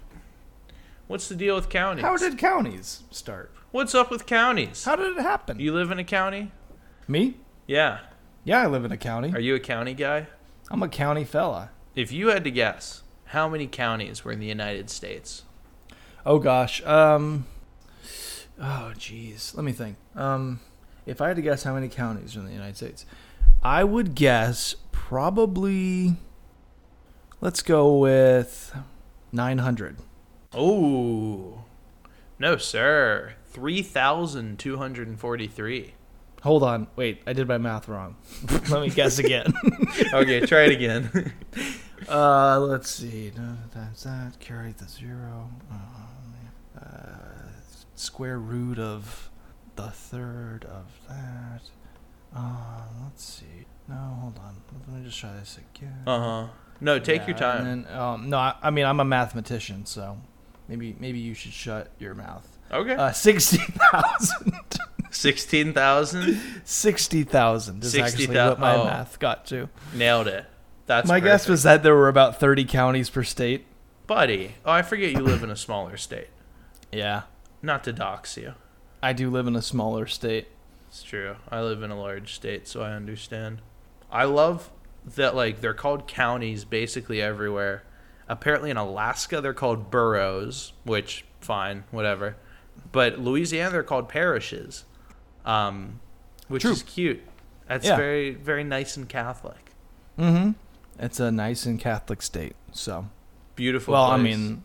What's 1.05 1.29
the 1.29 1.35
deal 1.35 1.53
with 1.53 1.69
counties? 1.69 2.03
How 2.03 2.17
did 2.17 2.39
counties 2.39 3.03
start? 3.11 3.53
What's 3.69 3.93
up 3.93 4.09
with 4.09 4.25
counties? 4.25 4.85
How 4.85 4.95
did 4.95 5.15
it 5.15 5.21
happen? 5.21 5.59
You 5.59 5.71
live 5.71 5.91
in 5.91 5.99
a 5.99 6.03
county? 6.03 6.51
Me? 7.07 7.35
Yeah. 7.67 7.99
Yeah, 8.43 8.63
I 8.63 8.65
live 8.65 8.85
in 8.85 8.91
a 8.91 8.97
county. 8.97 9.33
Are 9.33 9.39
you 9.39 9.53
a 9.53 9.59
county 9.59 9.93
guy? 9.93 10.25
I'm 10.71 10.81
a 10.81 10.89
county 10.89 11.25
fella. 11.25 11.69
If 11.93 12.11
you 12.11 12.29
had 12.29 12.43
to 12.45 12.49
guess, 12.49 13.03
how 13.25 13.47
many 13.47 13.67
counties 13.67 14.25
were 14.25 14.31
in 14.31 14.39
the 14.39 14.47
United 14.47 14.89
States? 14.89 15.43
Oh 16.25 16.39
gosh. 16.39 16.83
Um. 16.87 17.45
Oh 18.59 18.93
jeez. 18.95 19.55
Let 19.55 19.63
me 19.63 19.71
think. 19.71 19.97
Um, 20.15 20.59
if 21.05 21.21
I 21.21 21.27
had 21.27 21.35
to 21.35 21.41
guess 21.41 21.63
how 21.63 21.73
many 21.73 21.89
counties 21.89 22.35
are 22.35 22.39
in 22.39 22.45
the 22.45 22.51
United 22.51 22.77
States, 22.77 23.05
I 23.61 23.83
would 23.83 24.15
guess 24.15 24.75
probably. 24.91 26.15
Let's 27.41 27.61
go 27.61 27.97
with 27.97 28.73
nine 29.31 29.57
hundred. 29.57 29.97
Oh, 30.55 31.63
no, 32.37 32.57
sir. 32.57 33.33
3,243. 33.49 35.93
Hold 36.43 36.63
on. 36.63 36.85
Wait, 36.95 37.23
I 37.25 37.33
did 37.33 37.47
my 37.47 37.57
math 37.57 37.87
wrong. 37.87 38.17
Let 38.69 38.81
me 38.81 38.89
guess 38.89 39.17
again. 39.17 39.51
okay, 40.13 40.45
try 40.45 40.65
it 40.65 40.73
again. 40.73 41.33
uh, 42.09 42.59
let's 42.59 42.91
see. 42.91 43.31
No, 43.35 43.57
times 43.73 44.03
that. 44.03 44.33
Carry 44.39 44.73
the 44.73 44.87
zero. 44.87 45.49
Um, 45.71 45.71
uh, 45.71 45.77
square 47.95 48.39
root 48.39 48.79
of 48.79 49.29
the 49.75 49.89
third 49.89 50.65
of 50.65 50.85
that. 51.07 51.61
Uh, 52.35 52.81
let's 53.03 53.23
see. 53.23 53.65
No, 53.87 53.95
hold 53.95 54.39
on. 54.39 54.55
Let 54.87 54.99
me 54.99 55.05
just 55.05 55.19
try 55.19 55.33
this 55.33 55.59
again. 55.75 56.03
Uh 56.07 56.19
huh. 56.19 56.47
No, 56.81 56.99
take 56.99 57.21
Yeah, 57.21 57.27
your 57.27 57.37
time. 57.37 57.65
And 57.65 57.85
then, 57.85 57.95
um, 57.97 58.29
no, 58.29 58.37
I, 58.37 58.55
I 58.61 58.69
mean 58.69 58.85
I'm 58.85 58.99
a 58.99 59.05
mathematician, 59.05 59.85
so 59.85 60.17
maybe 60.67 60.95
maybe 60.99 61.19
you 61.19 61.33
should 61.33 61.53
shut 61.53 61.91
your 61.99 62.13
mouth. 62.13 62.47
okay. 62.71 62.95
Uh, 62.95 63.11
sixty 63.11 63.57
thousand. 63.57 64.53
Sixteen 65.11 65.73
thousand. 65.73 66.39
Sixty 66.63 67.23
thousand 67.23 67.83
is 67.83 67.93
actually 67.95 68.25
60,000 68.25 68.49
what 68.49 68.59
my 68.59 68.75
oh. 68.75 68.85
math 68.85 69.19
got 69.19 69.45
to. 69.47 69.69
Nailed 69.93 70.27
it. 70.27 70.45
That's 70.87 71.07
my 71.07 71.19
guess 71.19 71.47
was 71.47 71.63
that 71.63 71.83
there 71.83 71.95
were 71.95 72.09
about 72.09 72.39
thirty 72.39 72.65
counties 72.65 73.09
per 73.09 73.23
state. 73.23 73.65
buddy. 74.07 74.55
Oh, 74.65 74.71
I 74.71 74.81
forget 74.81 75.11
you 75.11 75.19
live 75.19 75.43
in 75.43 75.51
a 75.51 75.55
smaller 75.55 75.97
state. 75.97 76.29
Yeah, 76.91 77.23
Not 77.63 77.83
to 77.85 77.93
dox 77.93 78.37
you. 78.37 78.53
I 79.01 79.13
do 79.13 79.29
live 79.31 79.47
in 79.47 79.55
a 79.55 79.61
smaller 79.61 80.05
state. 80.05 80.49
It's 80.89 81.01
true. 81.01 81.37
I 81.49 81.61
live 81.61 81.81
in 81.81 81.89
a 81.89 81.99
large 81.99 82.35
state, 82.35 82.67
so 82.67 82.83
I 82.83 82.91
understand. 82.91 83.61
I 84.11 84.25
love 84.25 84.69
that 85.15 85.35
like 85.35 85.61
they're 85.61 85.73
called 85.73 86.07
counties 86.07 86.65
basically 86.65 87.21
everywhere. 87.21 87.83
Apparently 88.29 88.69
in 88.69 88.77
Alaska 88.77 89.41
they're 89.41 89.53
called 89.53 89.89
boroughs, 89.89 90.73
which 90.83 91.25
fine, 91.41 91.83
whatever. 91.91 92.35
But 92.91 93.17
Louisiana 93.19 93.71
they're 93.71 93.83
called 93.83 94.07
parishes. 94.07 94.85
Um 95.45 95.99
which 96.47 96.61
True. 96.63 96.71
is 96.73 96.83
cute. 96.83 97.21
That's 97.67 97.85
Yeah. 97.87 97.95
very 97.97 98.33
very 98.35 98.63
nice 98.63 98.95
and 98.97 99.09
Catholic. 99.09 99.71
Mm-hmm. 100.19 100.51
It's 100.99 101.19
a 101.19 101.31
nice 101.31 101.65
and 101.65 101.79
Catholic 101.79 102.21
state. 102.21 102.55
So, 102.71 103.07
Beautiful 103.55 103.93
well, 103.93 104.03
I 104.05 104.17
mean, 104.17 104.63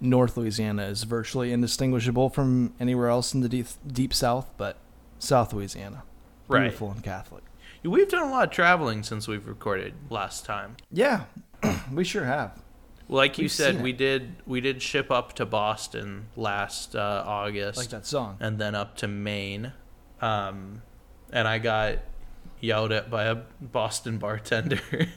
North 0.00 0.36
Louisiana 0.36 0.84
is 0.84 1.04
virtually 1.04 1.52
indistinguishable 1.52 2.28
from 2.30 2.74
anywhere 2.78 3.08
else 3.08 3.32
in 3.34 3.40
the 3.40 3.48
deep, 3.48 3.66
deep 3.86 4.12
South, 4.12 4.50
but 4.56 4.78
South 5.18 5.52
Louisiana, 5.52 6.02
Right. 6.48 6.62
beautiful 6.62 6.90
and 6.90 7.02
Catholic. 7.02 7.42
we've 7.82 8.08
done 8.08 8.28
a 8.28 8.30
lot 8.30 8.44
of 8.44 8.50
traveling 8.50 9.02
since 9.02 9.26
we've 9.28 9.46
recorded 9.46 9.94
last 10.10 10.44
time. 10.44 10.76
Yeah, 10.92 11.24
we 11.92 12.04
sure 12.04 12.24
have. 12.24 12.62
Like 13.08 13.38
you 13.38 13.44
We've 13.44 13.52
said, 13.52 13.82
we 13.82 13.92
did 13.92 14.34
we 14.46 14.60
did 14.60 14.82
ship 14.82 15.12
up 15.12 15.34
to 15.34 15.46
Boston 15.46 16.26
last 16.36 16.96
uh, 16.96 17.22
August. 17.24 17.78
Like 17.78 17.88
that 17.90 18.04
song. 18.04 18.36
and 18.40 18.58
then 18.58 18.74
up 18.74 18.96
to 18.96 19.06
Maine. 19.08 19.72
Um, 20.20 20.82
and 21.32 21.46
I 21.46 21.58
got 21.58 21.98
yelled 22.60 22.90
at 22.90 23.08
by 23.08 23.24
a 23.26 23.36
Boston 23.60 24.18
bartender. 24.18 24.80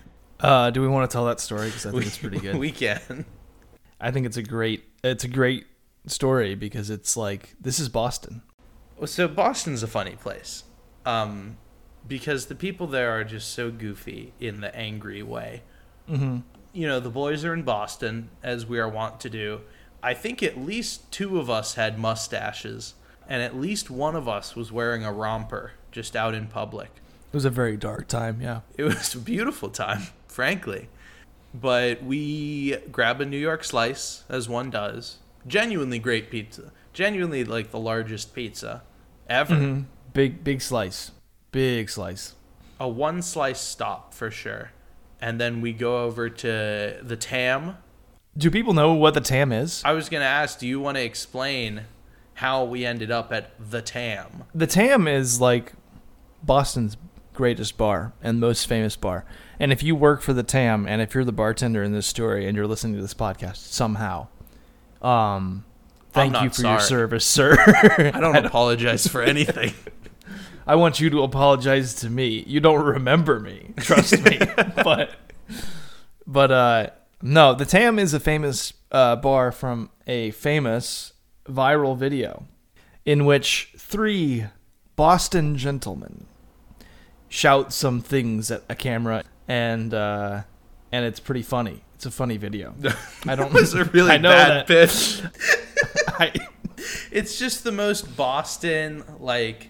Uh, 0.41 0.69
do 0.69 0.81
we 0.81 0.87
want 0.87 1.09
to 1.09 1.13
tell 1.13 1.25
that 1.25 1.37
story? 1.41 1.67
Because 1.67 1.85
I 1.85 1.91
think 1.91 2.05
it's 2.05 2.17
pretty 2.17 2.39
good. 2.39 2.55
we 2.59 2.71
can. 2.71 3.25
I 3.99 4.11
think 4.11 4.25
it's 4.25 4.37
a 4.37 4.43
great, 4.43 4.83
it's 5.03 5.23
a 5.23 5.27
great 5.27 5.65
story 6.07 6.55
because 6.55 6.89
it's 6.89 7.15
like 7.17 7.55
this 7.59 7.79
is 7.79 7.89
Boston. 7.89 8.41
So 9.05 9.27
Boston's 9.27 9.83
a 9.83 9.87
funny 9.87 10.15
place, 10.15 10.63
um, 11.05 11.57
because 12.07 12.47
the 12.47 12.55
people 12.55 12.87
there 12.87 13.11
are 13.11 13.23
just 13.23 13.51
so 13.51 13.71
goofy 13.71 14.33
in 14.39 14.61
the 14.61 14.75
angry 14.75 15.23
way. 15.23 15.63
Mm-hmm. 16.09 16.39
You 16.73 16.87
know, 16.87 16.99
the 16.99 17.09
boys 17.09 17.45
are 17.45 17.53
in 17.53 17.63
Boston, 17.63 18.29
as 18.43 18.65
we 18.65 18.77
are 18.79 18.89
wont 18.89 19.19
to 19.21 19.29
do. 19.29 19.61
I 20.01 20.13
think 20.13 20.43
at 20.43 20.57
least 20.57 21.11
two 21.11 21.39
of 21.39 21.49
us 21.49 21.75
had 21.75 21.97
mustaches, 21.97 22.93
and 23.27 23.41
at 23.41 23.55
least 23.55 23.89
one 23.89 24.15
of 24.15 24.27
us 24.27 24.55
was 24.55 24.71
wearing 24.71 25.03
a 25.03 25.11
romper 25.11 25.73
just 25.91 26.15
out 26.15 26.33
in 26.33 26.47
public. 26.47 26.89
It 27.31 27.35
was 27.35 27.45
a 27.45 27.49
very 27.49 27.77
dark 27.77 28.07
time. 28.07 28.41
Yeah. 28.41 28.61
It 28.77 28.83
was 28.83 29.13
a 29.13 29.19
beautiful 29.19 29.69
time, 29.69 30.03
frankly. 30.27 30.89
But 31.53 32.03
we 32.03 32.77
grab 32.91 33.21
a 33.21 33.25
New 33.25 33.37
York 33.37 33.63
slice, 33.63 34.23
as 34.29 34.47
one 34.47 34.69
does. 34.69 35.17
Genuinely 35.47 35.99
great 35.99 36.29
pizza. 36.29 36.71
Genuinely 36.93 37.43
like 37.43 37.71
the 37.71 37.79
largest 37.79 38.35
pizza 38.35 38.83
ever. 39.27 39.55
Mm-hmm. 39.55 39.81
Big, 40.13 40.43
big 40.43 40.61
slice. 40.61 41.11
Big 41.51 41.89
slice. 41.89 42.35
A 42.79 42.87
one 42.87 43.21
slice 43.21 43.59
stop 43.59 44.13
for 44.13 44.29
sure. 44.29 44.71
And 45.21 45.39
then 45.39 45.61
we 45.61 45.73
go 45.73 46.03
over 46.03 46.29
to 46.29 46.99
the 47.01 47.17
Tam. 47.17 47.77
Do 48.37 48.51
people 48.51 48.73
know 48.73 48.93
what 48.93 49.15
the 49.15 49.21
Tam 49.21 49.51
is? 49.51 49.81
I 49.83 49.93
was 49.93 50.07
going 50.07 50.21
to 50.21 50.27
ask, 50.27 50.59
do 50.59 50.67
you 50.67 50.79
want 50.79 50.97
to 50.97 51.03
explain 51.03 51.85
how 52.35 52.63
we 52.63 52.85
ended 52.85 53.11
up 53.11 53.33
at 53.33 53.51
the 53.59 53.81
Tam? 53.81 54.45
The 54.53 54.67
Tam 54.67 55.07
is 55.07 55.41
like 55.41 55.73
Boston's 56.43 56.95
greatest 57.39 57.77
bar 57.77 58.11
and 58.21 58.37
most 58.37 58.67
famous 58.67 58.97
bar. 58.97 59.23
And 59.61 59.71
if 59.71 59.81
you 59.81 59.95
work 59.95 60.21
for 60.21 60.33
the 60.33 60.43
Tam 60.43 60.85
and 60.85 61.01
if 61.01 61.15
you're 61.15 61.23
the 61.23 61.31
bartender 61.31 61.81
in 61.81 61.93
this 61.93 62.05
story 62.05 62.45
and 62.45 62.53
you're 62.53 62.67
listening 62.67 62.97
to 62.97 63.01
this 63.01 63.13
podcast 63.13 63.55
somehow, 63.55 64.27
um, 65.01 65.63
thank 66.11 66.41
you 66.41 66.49
for 66.49 66.63
your 66.63 66.81
service, 66.81 67.23
sir. 67.37 67.55
I 68.13 68.19
don't 68.19 68.45
apologize 68.45 69.07
for 69.07 69.21
anything. 69.21 69.73
I 70.67 70.75
want 70.75 70.99
you 70.99 71.09
to 71.11 71.23
apologize 71.23 71.95
to 72.01 72.09
me. 72.09 72.43
You 72.45 72.59
don't 72.59 72.83
remember 72.83 73.39
me, 73.39 73.73
trust 73.77 74.21
me. 74.21 74.37
but 74.83 75.11
but 76.27 76.51
uh 76.51 76.87
no, 77.21 77.53
the 77.53 77.65
Tam 77.65 77.99
is 77.99 78.13
a 78.13 78.19
famous 78.19 78.73
uh, 78.91 79.15
bar 79.15 79.53
from 79.53 79.91
a 80.05 80.31
famous 80.31 81.13
viral 81.47 81.97
video 81.97 82.47
in 83.05 83.23
which 83.23 83.71
three 83.77 84.47
Boston 84.97 85.57
gentlemen 85.57 86.25
shout 87.29 87.71
some 87.71 88.01
things 88.01 88.49
at 88.51 88.63
a 88.69 88.75
camera 88.75 89.23
and 89.47 89.93
uh 89.93 90.41
and 90.91 91.05
it's 91.05 91.19
pretty 91.19 91.43
funny. 91.43 91.83
It's 91.95 92.05
a 92.07 92.11
funny 92.11 92.37
video. 92.37 92.73
I 93.27 93.35
don't 93.35 93.47
It 93.55 93.61
was 93.61 93.73
a 93.75 93.83
really 93.85 94.11
I 94.13 94.17
know 94.17 94.31
bad 94.31 94.67
that- 94.67 94.67
pitch. 94.67 95.21
I, 96.07 96.31
It's 97.11 97.37
just 97.37 97.63
the 97.63 97.71
most 97.71 98.15
Boston 98.17 99.03
like 99.19 99.69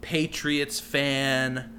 Patriots 0.00 0.80
fan 0.80 1.74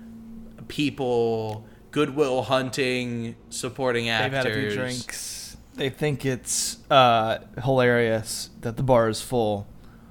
people, 0.67 1.65
Good 1.91 2.15
Will 2.15 2.43
Hunting 2.43 3.35
supporting 3.49 4.09
actors. 4.09 4.31
They've 4.31 4.53
had 4.53 4.65
a 4.65 4.69
few 4.69 4.77
drinks. 4.77 5.57
They 5.75 5.89
think 5.89 6.25
it's 6.25 6.77
uh, 6.91 7.39
hilarious 7.63 8.49
that 8.61 8.77
the 8.77 8.83
bar 8.83 9.09
is 9.09 9.21
full. 9.21 9.67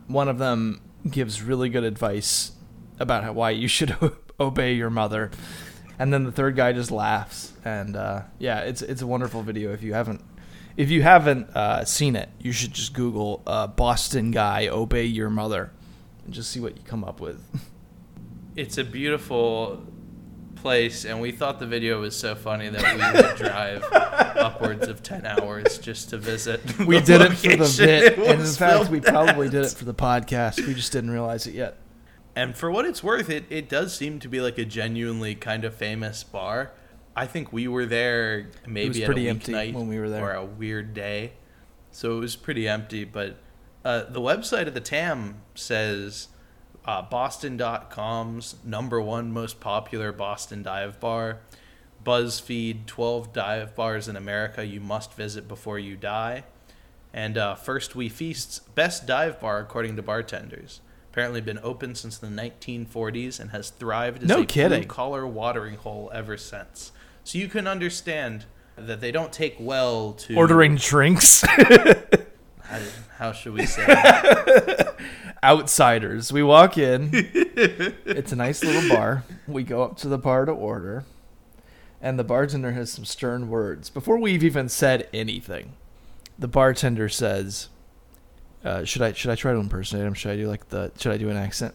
One 0.07 0.29
of 0.29 0.39
them 0.39 0.81
gives 1.09 1.43
really 1.43 1.69
good 1.69 1.85
advice 1.85 2.53
about 2.99 3.23
how, 3.23 3.33
why 3.33 3.51
you 3.51 3.69
should 3.69 3.91
obey 4.41 4.75
your 4.75 4.91
mother, 4.91 5.31
and 5.99 6.13
then 6.13 6.25
the 6.25 6.33
third 6.33 6.57
guy 6.57 6.73
just 6.73 6.91
laughs. 6.91 7.53
And 7.65 7.97
uh, 7.97 8.23
yeah, 8.39 8.61
it's 8.61 8.83
it's 8.83 9.03
a 9.03 9.07
wonderful 9.07 9.43
video. 9.43 9.73
If 9.73 9.83
you 9.83 9.95
haven't 9.95 10.23
if 10.77 10.91
you 10.91 11.03
haven't 11.03 11.51
uh, 11.57 11.85
seen 11.85 12.17
it, 12.17 12.29
you 12.39 12.53
should 12.53 12.73
just 12.73 12.93
Google 12.93 13.43
uh, 13.47 13.67
"Boston 13.67 14.31
guy 14.31 14.69
obey 14.69 15.05
your 15.05 15.31
mother" 15.31 15.73
and 16.25 16.33
just 16.33 16.51
see 16.51 16.61
what 16.61 16.77
you 16.77 16.83
come 16.85 17.05
up 17.05 17.21
with. 17.21 17.43
It's 18.57 18.77
a 18.77 18.83
beautiful 18.83 19.87
place 20.57 21.05
and 21.05 21.21
we 21.21 21.31
thought 21.31 21.61
the 21.61 21.67
video 21.67 22.01
was 22.01 22.17
so 22.17 22.35
funny 22.35 22.69
that 22.69 22.83
we 22.83 23.23
would 23.23 23.37
drive 23.53 23.85
upwards 23.93 24.89
of 24.89 25.01
10 25.01 25.25
hours 25.27 25.79
just 25.79 26.11
to 26.11 26.19
visit. 26.19 26.61
We 26.81 27.01
did 27.01 27.21
it 27.21 27.35
for 27.35 27.49
the 27.49 27.57
location 27.57 27.87
bit, 27.87 28.19
and 28.19 28.41
in 28.41 28.47
fact, 28.47 28.91
we 28.91 29.01
probably 29.01 29.49
did 29.49 29.65
it 29.65 29.71
for 29.71 29.85
the 29.85 29.95
podcast. 29.95 30.67
We 30.67 30.75
just 30.75 30.91
didn't 30.91 31.11
realize 31.11 31.47
it 31.47 31.55
yet. 31.55 31.77
And 32.39 32.57
for 32.57 32.71
what 32.71 32.85
it's 32.85 33.03
worth, 33.03 33.31
it, 33.31 33.47
it 33.51 33.69
does 33.69 33.93
seem 33.93 34.21
to 34.21 34.29
be 34.29 34.41
like 34.41 34.59
a 34.59 34.65
genuinely 34.65 35.35
kind 35.35 35.65
of 35.65 35.75
famous 35.75 36.23
bar. 36.23 36.71
I 37.17 37.27
think 37.27 37.53
we 37.53 37.67
were 37.67 37.85
there 37.85 38.51
maybe 38.65 39.03
at 39.03 39.07
pretty 39.07 39.27
a 39.27 39.31
empty 39.31 39.53
weeknight 39.53 39.73
when 39.73 39.89
we 39.89 39.99
were 39.99 40.09
there. 40.09 40.23
or 40.23 40.35
a 40.35 40.45
weird 40.45 40.95
day, 40.95 41.33
so 41.91 42.17
it 42.17 42.21
was 42.21 42.37
pretty 42.37 42.69
empty. 42.69 43.03
But 43.03 43.39
uh, 43.85 44.05
the 44.05 44.21
website 44.21 44.69
of 44.69 44.75
the 44.75 44.81
TAM 44.81 45.41
says 45.57 46.29
uh, 46.85 47.03
Boston.com's 47.03 48.55
number 48.65 49.01
one 49.01 49.33
most 49.33 49.59
popular 49.59 50.13
Boston 50.13 50.63
dive 50.63 51.01
bar. 51.01 51.41
BuzzFeed 52.05 52.87
12 52.87 53.33
dive 53.33 53.75
bars 53.75 54.07
in 54.07 54.15
America 54.15 54.65
you 54.65 54.79
must 54.79 55.13
visit 55.15 55.49
before 55.49 55.81
you 55.81 55.97
die. 55.97 56.45
And 57.13 57.37
uh, 57.37 57.57
First 57.57 57.97
We 57.97 58.09
Feast's 58.09 58.61
best 58.61 59.09
dive 59.09 59.41
bar 59.41 59.59
according 59.59 59.97
to 59.97 60.03
bartenders. 60.03 60.83
Apparently 61.11 61.41
been 61.41 61.59
open 61.63 61.95
since 61.95 62.19
the 62.19 62.27
1940s 62.29 63.41
and 63.41 63.51
has 63.51 63.71
thrived 63.71 64.23
as 64.23 64.29
No 64.29 64.43
a 64.43 64.47
kidding. 64.47 64.81
blue 64.81 64.89
collar 64.89 65.27
watering 65.27 65.77
hole 65.77 66.11
ever 66.15 66.37
since. 66.37 66.93
So 67.25 67.39
you 67.39 67.49
can 67.49 67.67
understand 67.67 68.45
that 68.77 69.01
they 69.01 69.11
don't 69.11 69.33
take 69.33 69.57
well 69.59 70.13
to 70.13 70.37
Ordering 70.37 70.77
drinks. 70.77 71.43
How, 72.63 72.81
how 73.17 73.33
should 73.33 73.55
we 73.55 73.65
say? 73.65 73.87
outsiders. 75.43 76.33
We 76.33 76.43
walk 76.43 76.77
in. 76.77 77.11
it's 77.13 78.33
a 78.33 78.37
nice 78.37 78.63
little 78.63 78.89
bar. 78.95 79.25
We 79.47 79.63
go 79.63 79.83
up 79.83 79.97
to 79.99 80.09
the 80.09 80.19
bar 80.19 80.45
to 80.45 80.53
order, 80.53 81.05
and 82.03 82.19
the 82.19 82.25
bartender 82.25 82.73
has 82.73 82.93
some 82.93 83.07
stern 83.07 83.49
words. 83.49 83.89
Before 83.89 84.19
we've 84.19 84.45
even 84.45 84.69
said 84.69 85.09
anything, 85.15 85.73
the 86.39 86.49
bartender 86.49 87.09
says, 87.09 87.69
uh, 88.65 88.85
"Should 88.85 89.03
I 89.03 89.13
should 89.13 89.31
I 89.31 89.35
try 89.35 89.53
to 89.53 89.59
impersonate 89.59 90.07
him? 90.07 90.15
Should 90.15 90.33
I 90.33 90.37
do 90.37 90.49
like 90.49 90.69
the 90.69 90.93
should 90.99 91.13
I 91.13 91.17
do 91.17 91.29
an 91.29 91.37
accent?" 91.37 91.75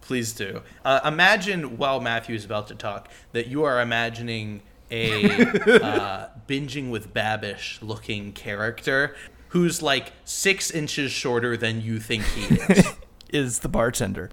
Please 0.00 0.32
do. 0.32 0.62
Uh, 0.84 1.00
imagine 1.04 1.76
while 1.76 2.00
Matthew 2.00 2.34
is 2.34 2.44
about 2.44 2.68
to 2.68 2.74
talk 2.74 3.10
that 3.32 3.48
you 3.48 3.64
are 3.64 3.80
imagining 3.80 4.62
a 4.90 5.24
uh, 5.82 6.28
binging 6.48 6.90
with 6.90 7.12
Babish 7.12 7.82
looking 7.82 8.32
character 8.32 9.14
who's 9.48 9.82
like 9.82 10.12
six 10.24 10.70
inches 10.70 11.10
shorter 11.10 11.56
than 11.56 11.80
you 11.80 11.98
think 12.00 12.24
he 12.24 12.54
is. 12.54 12.86
is 13.30 13.58
the 13.58 13.68
bartender, 13.68 14.30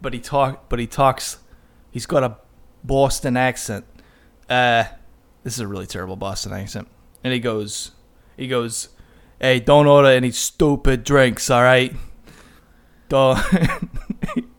but 0.00 0.12
he 0.12 0.20
talk 0.20 0.68
but 0.68 0.78
he 0.78 0.86
talks. 0.86 1.38
He's 1.90 2.06
got 2.06 2.22
a 2.22 2.36
Boston 2.84 3.36
accent. 3.36 3.84
Uh, 4.48 4.84
this 5.42 5.54
is 5.54 5.60
a 5.60 5.66
really 5.66 5.86
terrible 5.86 6.16
Boston 6.16 6.52
accent, 6.52 6.88
and 7.24 7.32
he 7.32 7.40
goes, 7.40 7.92
he 8.36 8.48
goes, 8.48 8.90
"Hey, 9.40 9.60
don't 9.60 9.86
order 9.86 10.08
any 10.08 10.30
stupid 10.30 11.04
drinks, 11.04 11.50
all 11.50 11.62
right? 11.62 11.94
Don't." 13.08 13.38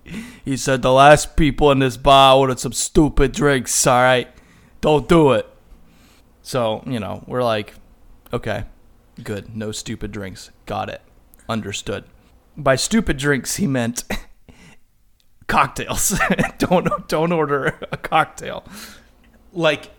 he 0.46 0.58
said 0.58 0.82
the 0.82 0.92
last 0.92 1.36
people 1.36 1.72
in 1.72 1.80
this 1.80 1.98
bar 1.98 2.38
ordered 2.38 2.60
some 2.60 2.74
stupid 2.74 3.32
drinks, 3.32 3.86
all 3.88 4.02
right? 4.02 4.30
Don't 4.82 5.08
do 5.08 5.32
it. 5.32 5.48
So 6.42 6.84
you 6.86 7.00
know, 7.00 7.24
we're 7.28 7.44
like, 7.44 7.74
okay, 8.32 8.66
good, 9.24 9.56
no 9.56 9.72
stupid 9.72 10.12
drinks, 10.12 10.52
got 10.66 10.90
it, 10.90 11.02
understood 11.50 12.06
by 12.58 12.76
stupid 12.76 13.18
drinks 13.18 13.58
he 13.58 13.68
meant 13.68 14.04
cocktails. 15.48 16.20
don't 16.58 17.08
don't 17.08 17.32
order 17.32 17.78
a 17.92 17.98
cocktail. 17.98 18.64
like 19.54 19.92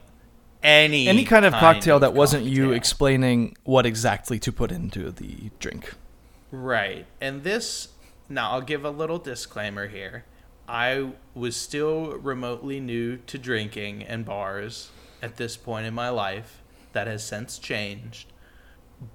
any 0.69 1.09
Any 1.09 1.25
kind 1.25 1.45
of 1.45 1.53
cocktail 1.55 1.99
that 2.01 2.15
wasn't 2.15 2.45
you 2.45 2.73
explaining 2.73 3.57
what 3.65 3.87
exactly 3.87 4.39
to 4.41 4.53
put 4.53 4.71
into 4.71 5.11
the 5.11 5.51
drink. 5.59 5.95
Right. 6.51 7.07
And 7.21 7.43
this, 7.43 7.89
now 8.29 8.53
I'll 8.53 8.61
give 8.61 8.85
a 8.85 8.91
little 8.91 9.19
disclaimer 9.19 9.89
here. 9.89 10.25
I 10.69 11.13
was 11.35 11.57
still 11.57 12.13
remotely 12.19 12.81
new 12.81 13.17
to 13.17 13.39
drinking 13.39 14.03
and 14.03 14.25
bars 14.25 14.91
at 15.23 15.37
this 15.37 15.57
point 15.57 15.87
in 15.87 15.95
my 15.95 16.11
life. 16.11 16.63
That 16.93 17.07
has 17.07 17.25
since 17.25 17.59
changed. 17.59 18.33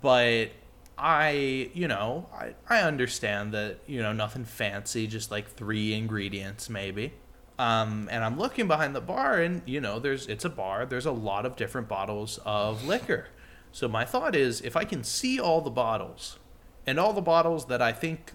But 0.02 0.52
I, 0.98 1.72
you 1.74 1.88
know, 1.88 2.28
I, 2.34 2.56
I 2.70 2.82
understand 2.82 3.52
that, 3.54 3.80
you 3.88 4.02
know, 4.02 4.14
nothing 4.14 4.46
fancy, 4.46 5.08
just 5.08 5.32
like 5.32 5.50
three 5.50 5.94
ingredients 5.94 6.70
maybe. 6.70 7.14
Um, 7.60 8.10
and 8.12 8.24
I'm 8.24 8.38
looking 8.40 8.68
behind 8.68 8.96
the 8.96 9.02
bar, 9.02 9.40
and 9.40 9.62
you 9.66 9.80
know, 9.80 10.00
there's 10.00 10.28
it's 10.28 10.44
a 10.46 10.50
bar. 10.50 10.86
There's 10.86 11.06
a 11.06 11.12
lot 11.12 11.46
of 11.46 11.56
different 11.56 11.88
bottles 11.88 12.40
of 12.46 12.86
liquor. 12.86 13.28
So 13.72 13.88
my 13.88 14.06
thought 14.06 14.36
is, 14.36 14.62
if 14.62 14.76
I 14.76 14.86
can 14.86 15.04
see 15.04 15.40
all 15.40 15.62
the 15.62 15.70
bottles, 15.72 16.40
and 16.88 17.00
all 17.00 17.14
the 17.14 17.22
bottles 17.22 17.66
that 17.66 17.82
I 17.82 17.92
think 17.92 18.34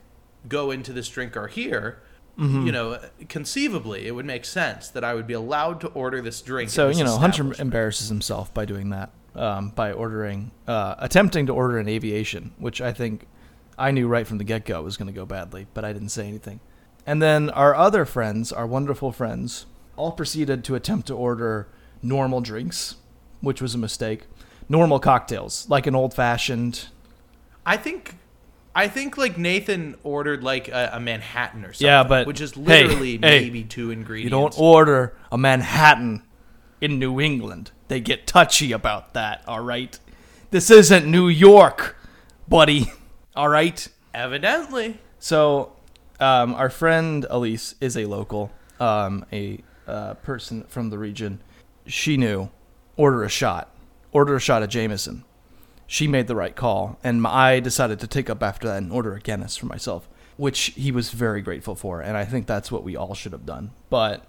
go 0.48 0.70
into 0.70 0.92
this 0.92 1.09
drink 1.09 1.37
are 1.37 1.48
here, 1.48 2.02
Mm-hmm. 2.38 2.66
you 2.66 2.70
know, 2.70 3.00
conceivably 3.28 4.07
it 4.07 4.12
would 4.12 4.24
make 4.24 4.44
sense 4.44 4.87
that 4.90 5.02
I 5.02 5.12
would 5.12 5.26
be 5.26 5.35
allowed 5.35 5.81
to 5.81 5.88
order 5.88 6.22
this 6.22 6.40
drink. 6.40 6.70
So 6.70 6.87
this 6.87 6.96
you 6.98 7.02
know, 7.02 7.18
Hunter 7.18 7.52
embarrasses 7.61 8.09
himself 8.09 8.54
by 8.54 8.64
doing 8.64 8.90
that, 8.90 9.11
um, 9.35 9.70
by 9.70 9.90
ordering, 9.90 10.52
uh, 10.68 10.94
attempting 10.98 11.46
to 11.46 11.52
order 11.52 11.78
an 11.78 11.88
aviation, 11.88 12.52
which 12.59 12.81
I 12.81 12.92
think 12.92 13.26
I 13.76 13.90
knew 13.90 14.07
right 14.07 14.24
from 14.24 14.38
the 14.38 14.44
get 14.44 14.64
go 14.64 14.81
was 14.83 14.96
going 14.96 15.09
to 15.09 15.12
go 15.12 15.26
badly, 15.26 15.66
but 15.74 15.85
I 15.85 15.92
didn't 15.92 16.11
say 16.11 16.28
anything. 16.28 16.61
And 17.08 17.22
then 17.22 17.48
our 17.48 17.74
other 17.74 18.04
friends, 18.04 18.52
our 18.52 18.66
wonderful 18.66 19.12
friends, 19.12 19.64
all 19.96 20.12
proceeded 20.12 20.62
to 20.64 20.74
attempt 20.74 21.06
to 21.06 21.14
order 21.14 21.66
normal 22.02 22.42
drinks, 22.42 22.96
which 23.40 23.62
was 23.62 23.74
a 23.74 23.78
mistake. 23.78 24.24
Normal 24.68 25.00
cocktails, 25.00 25.66
like 25.70 25.86
an 25.86 25.94
old 25.94 26.12
fashioned. 26.12 26.88
I 27.64 27.78
think. 27.78 28.16
I 28.76 28.88
think 28.88 29.16
like 29.16 29.38
Nathan 29.38 29.96
ordered 30.02 30.44
like 30.44 30.68
a, 30.68 30.90
a 30.92 31.00
Manhattan 31.00 31.64
or 31.64 31.72
something. 31.72 31.86
Yeah, 31.86 32.04
but- 32.04 32.26
which 32.26 32.42
is 32.42 32.58
literally 32.58 33.12
hey, 33.12 33.40
maybe 33.40 33.64
two 33.64 33.90
ingredients. 33.90 34.24
You 34.24 34.38
don't 34.38 34.58
order 34.58 35.16
a 35.32 35.38
Manhattan 35.38 36.22
in 36.82 36.98
New 36.98 37.18
England. 37.22 37.70
They 37.88 38.00
get 38.00 38.26
touchy 38.26 38.70
about 38.72 39.14
that, 39.14 39.42
all 39.48 39.60
right? 39.64 39.98
This 40.50 40.70
isn't 40.70 41.10
New 41.10 41.28
York, 41.28 41.96
buddy, 42.46 42.92
all 43.34 43.48
right? 43.48 43.88
Evidently. 44.12 45.00
So, 45.18 45.72
um, 46.20 46.54
our 46.54 46.70
friend 46.70 47.26
Elise 47.31 47.74
is 47.81 47.96
a 47.96 48.07
local, 48.07 48.50
um, 48.81 49.24
a 49.33 49.62
uh, 49.87 50.14
person 50.14 50.64
from 50.64 50.90
the 50.90 50.98
region. 50.98 51.40
She 51.87 52.16
knew 52.16 52.50
order 52.96 53.24
a 53.24 53.28
shot, 53.28 53.74
order 54.12 54.37
a 54.37 54.40
shot 54.40 54.62
of 54.62 54.68
Jameson. 54.68 55.24
She 55.87 56.07
made 56.07 56.26
the 56.26 56.37
right 56.37 56.54
call, 56.54 56.98
and 57.02 57.26
I 57.26 57.61
decided 57.61 57.98
to 58.00 58.07
take 58.07 58.28
up 58.28 58.42
after 58.42 58.68
that 58.68 58.83
and 58.83 58.92
order 58.92 59.14
a 59.14 59.20
Guinness 59.20 59.57
for 59.57 59.66
myself, 59.66 60.09
which 60.37 60.72
he 60.76 60.92
was 60.92 61.11
very 61.11 61.40
grateful 61.40 61.74
for, 61.74 62.02
and 62.02 62.16
I 62.16 62.26
think 62.26 62.46
that's 62.46 62.70
what 62.70 62.85
we 62.85 62.94
all 62.94 63.14
should 63.14 63.33
have 63.33 63.46
done. 63.46 63.70
But 63.88 64.26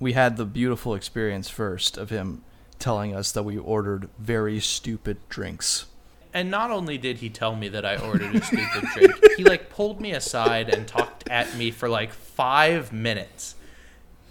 we 0.00 0.14
had 0.14 0.36
the 0.36 0.46
beautiful 0.46 0.94
experience 0.94 1.50
first 1.50 1.98
of 1.98 2.10
him 2.10 2.42
telling 2.78 3.14
us 3.14 3.32
that 3.32 3.42
we 3.42 3.58
ordered 3.58 4.08
very 4.18 4.60
stupid 4.60 5.18
drinks. 5.28 5.86
And 6.36 6.50
not 6.50 6.70
only 6.70 6.98
did 6.98 7.16
he 7.16 7.30
tell 7.30 7.56
me 7.56 7.68
that 7.68 7.86
I 7.86 7.96
ordered 7.96 8.36
a 8.36 8.44
stupid 8.44 8.84
drink, 8.92 9.14
he 9.38 9.42
like 9.42 9.70
pulled 9.70 10.02
me 10.02 10.12
aside 10.12 10.68
and 10.68 10.86
talked 10.86 11.26
at 11.30 11.56
me 11.56 11.70
for 11.70 11.88
like 11.88 12.12
five 12.12 12.92
minutes 12.92 13.54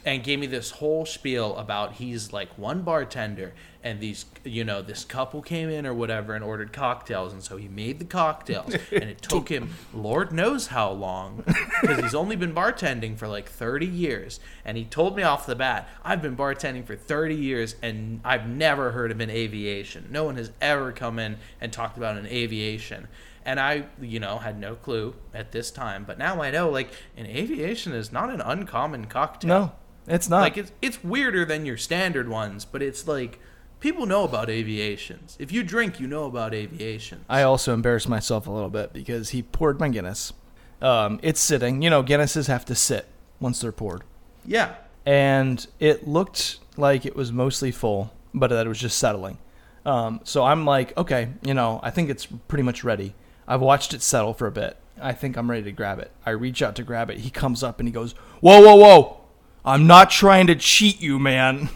and 0.06 0.24
gave 0.24 0.40
me 0.40 0.48
this 0.48 0.72
whole 0.72 1.06
spiel 1.06 1.56
about 1.58 1.94
he's 1.94 2.32
like 2.32 2.50
one 2.58 2.82
bartender 2.84 3.54
and 3.84 4.00
these 4.00 4.26
you 4.44 4.64
know 4.64 4.82
this 4.82 5.04
couple 5.04 5.42
came 5.42 5.70
in 5.70 5.86
or 5.86 5.94
whatever 5.94 6.34
and 6.34 6.44
ordered 6.44 6.72
cocktails 6.72 7.34
and 7.34 7.44
so 7.44 7.58
he 7.58 7.68
made 7.68 8.00
the 8.00 8.06
cocktails 8.06 8.74
and 8.92 9.04
it 9.04 9.22
took 9.22 9.50
him 9.50 9.74
lord 9.94 10.32
knows 10.32 10.68
how 10.68 10.90
long 10.92 11.44
because 11.82 12.00
he's 12.00 12.16
only 12.16 12.36
been 12.36 12.54
bartending 12.54 13.18
for 13.18 13.28
like 13.28 13.50
30 13.50 13.86
years 13.86 14.40
and 14.64 14.78
he 14.78 14.86
told 14.86 15.16
me 15.16 15.24
off 15.24 15.46
the 15.46 15.56
bat 15.56 15.88
i've 16.04 16.22
been 16.22 16.38
bartending 16.38 16.86
for 16.86 16.96
30 16.96 17.36
years 17.36 17.76
and 17.82 18.22
i've 18.24 18.48
never 18.48 18.92
heard 18.92 19.12
of 19.12 19.20
an 19.20 19.30
aviation. 19.30 20.08
No 20.10 20.24
one 20.24 20.36
has 20.38 20.52
ever 20.62 20.92
come 20.92 21.20
in 21.20 21.38
and 21.60 21.72
talked 21.72 21.98
about 21.98 22.18
an 22.18 22.28
aviation. 22.28 23.08
And 23.44 23.60
I, 23.60 23.86
you 24.02 24.20
know, 24.20 24.40
had 24.40 24.60
no 24.60 24.76
clue 24.76 25.14
at 25.34 25.52
this 25.52 25.70
time, 25.70 26.04
but 26.04 26.18
now 26.18 26.42
I 26.42 26.50
know 26.50 26.70
like 26.70 26.90
an 27.16 27.28
aviation 27.28 27.94
is 27.94 28.12
not 28.12 28.32
an 28.32 28.42
uncommon 28.42 29.06
cocktail. 29.06 29.48
No, 29.48 29.72
it's 30.08 30.30
not. 30.30 30.42
Like 30.42 30.58
it's 30.58 30.72
it's 30.82 31.04
weirder 31.04 31.46
than 31.46 31.66
your 31.66 31.78
standard 31.78 32.30
ones, 32.30 32.66
but 32.66 32.82
it's 32.82 33.08
like 33.08 33.40
people 33.80 34.06
know 34.06 34.24
about 34.24 34.50
aviations. 34.50 35.36
If 35.40 35.52
you 35.52 35.64
drink, 35.64 36.00
you 36.00 36.08
know 36.08 36.26
about 36.26 36.54
aviation. 36.54 37.26
I 37.30 37.44
also 37.44 37.74
embarrassed 37.74 38.10
myself 38.10 38.48
a 38.48 38.52
little 38.52 38.70
bit 38.70 38.94
because 38.94 39.30
he 39.30 39.44
poured 39.44 39.80
my 39.80 39.90
Guinness. 39.90 40.34
Um, 40.82 41.20
it's 41.24 41.40
sitting. 41.40 41.82
You 41.82 41.90
know, 41.90 42.04
Guinnesses 42.04 42.48
have 42.48 42.66
to 42.66 42.76
sit 42.76 43.08
once 43.40 43.62
they're 43.62 43.72
poured. 43.72 44.04
Yeah. 44.46 44.76
And 45.06 45.66
it 45.80 46.08
looked 46.08 46.60
like 46.78 47.06
it 47.06 47.16
was 47.16 47.32
mostly 47.32 47.72
full, 47.72 48.14
but 48.34 48.50
that 48.50 48.66
it 48.66 48.70
was 48.70 48.80
just 48.80 48.98
settling. 48.98 49.38
Um, 49.86 50.22
so 50.24 50.44
I'm 50.44 50.66
like, 50.66 50.98
okay, 50.98 51.30
you 51.44 51.54
know, 51.54 51.80
I 51.84 51.92
think 51.92 52.10
it's 52.10 52.26
pretty 52.26 52.64
much 52.64 52.84
ready. 52.84 53.14
I've 53.48 53.62
watched 53.62 53.94
it 53.94 54.02
settle 54.02 54.34
for 54.34 54.48
a 54.48 54.52
bit. 54.52 54.78
I 55.00 55.14
think 55.14 55.38
I'm 55.38 55.50
ready 55.50 55.64
to 55.64 55.72
grab 55.72 56.00
it. 56.00 56.12
I 56.26 56.32
reach 56.32 56.62
out 56.62 56.76
to 56.78 56.84
grab 56.84 57.10
it. 57.10 57.20
He 57.20 57.30
comes 57.30 57.62
up 57.62 57.80
and 57.80 57.88
he 57.88 57.94
goes, 57.94 58.14
Whoa, 58.40 58.62
whoa, 58.62 58.76
whoa. 58.76 59.22
I'm 59.66 59.88
not 59.88 60.12
trying 60.12 60.48
to 60.48 60.56
cheat 60.56 61.02
you, 61.02 61.18
man. 61.18 61.70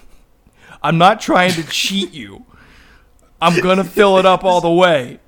I'm 0.81 0.97
not 0.97 1.19
trying 1.19 1.51
to 1.53 1.63
cheat 1.63 2.13
you. 2.13 2.45
I'm 3.41 3.59
going 3.61 3.77
to 3.77 3.83
fill 3.83 4.17
it 4.17 4.25
up 4.25 4.43
all 4.43 4.61
the 4.61 4.71
way. 4.71 5.19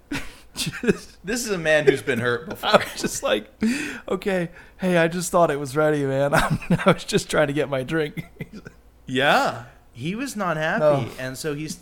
Just, 0.56 1.18
This 1.24 1.46
is 1.46 1.52
a 1.52 1.58
man 1.58 1.86
who's 1.86 2.02
been 2.02 2.20
hurt 2.20 2.50
before. 2.50 2.70
I 2.74 2.78
was 2.78 3.02
just 3.02 3.22
like, 3.22 3.52
okay, 4.08 4.50
hey, 4.78 4.98
I 4.98 5.08
just 5.08 5.32
thought 5.32 5.52
it 5.52 5.60
was 5.60 5.76
ready, 5.76 6.04
man. 6.04 6.34
I 6.34 6.84
was 6.86 7.04
just 7.04 7.30
trying 7.30 7.48
to 7.48 7.54
get 7.54 7.70
my 7.70 7.84
drink. 7.84 8.26
Yeah. 9.06 9.66
He 9.94 10.16
was 10.16 10.36
not 10.36 10.58
happy. 10.58 11.06
No. 11.06 11.10
And 11.20 11.38
so 11.38 11.54
he's 11.54 11.80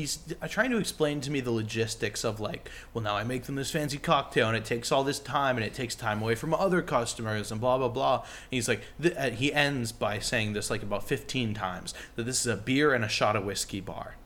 he's 0.00 0.18
trying 0.48 0.70
to 0.70 0.78
explain 0.78 1.20
to 1.22 1.30
me 1.30 1.40
the 1.40 1.50
logistics 1.50 2.24
of 2.24 2.40
like, 2.40 2.70
well 2.92 3.02
now 3.02 3.16
I 3.16 3.24
make 3.24 3.44
them 3.44 3.54
this 3.54 3.70
fancy 3.70 3.98
cocktail 3.98 4.48
and 4.48 4.56
it 4.56 4.64
takes 4.64 4.92
all 4.92 5.04
this 5.04 5.18
time 5.18 5.56
and 5.56 5.64
it 5.64 5.74
takes 5.74 5.94
time 5.94 6.22
away 6.22 6.34
from 6.34 6.54
other 6.54 6.82
customers 6.82 7.50
and 7.50 7.60
blah 7.60 7.78
blah 7.78 7.88
blah. 7.88 8.16
And 8.16 8.24
he's 8.50 8.68
like 8.68 8.82
th- 9.00 9.14
uh, 9.16 9.30
he 9.30 9.52
ends 9.52 9.92
by 9.92 10.18
saying 10.18 10.52
this 10.52 10.70
like 10.70 10.82
about 10.82 11.04
15 11.06 11.54
times 11.54 11.94
that 12.16 12.24
this 12.24 12.40
is 12.40 12.46
a 12.46 12.56
beer 12.56 12.92
and 12.92 13.04
a 13.04 13.08
shot 13.08 13.36
of 13.36 13.44
whiskey 13.44 13.80
bar. 13.80 14.16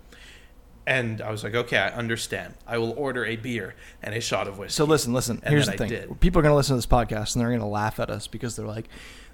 And 0.86 1.20
I 1.20 1.30
was 1.30 1.44
like, 1.44 1.54
okay, 1.54 1.76
I 1.76 1.88
understand. 1.90 2.54
I 2.66 2.78
will 2.78 2.92
order 2.92 3.24
a 3.24 3.36
beer 3.36 3.74
and 4.02 4.14
a 4.14 4.20
shot 4.20 4.48
of 4.48 4.58
whiskey. 4.58 4.74
So 4.74 4.84
listen, 4.84 5.12
listen. 5.12 5.40
And 5.44 5.52
Here's 5.52 5.66
the 5.66 5.74
I 5.74 5.76
thing: 5.76 5.88
did. 5.88 6.20
people 6.20 6.40
are 6.40 6.42
going 6.42 6.52
to 6.52 6.56
listen 6.56 6.74
to 6.74 6.78
this 6.78 6.86
podcast 6.86 7.34
and 7.34 7.40
they're 7.40 7.50
going 7.50 7.60
to 7.60 7.66
laugh 7.66 8.00
at 8.00 8.10
us 8.10 8.26
because 8.26 8.56
they're 8.56 8.66
like, 8.66 8.88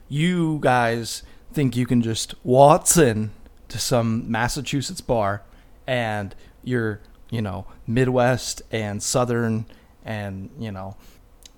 "You 0.09 0.59
guys 0.61 1.23
think 1.53 1.77
you 1.77 1.87
can 1.87 2.03
just 2.03 2.35
waltz 2.45 2.99
in 2.99 3.31
to 3.69 3.79
some 3.79 4.31
Massachusetts 4.31 5.01
bar 5.01 5.43
and 5.87 6.35
your, 6.65 7.01
you 7.31 7.43
know, 7.43 7.67
Midwest 7.87 8.63
and 8.71 9.03
Southern 9.03 9.67
and 10.05 10.51
you 10.59 10.73
know." 10.73 10.97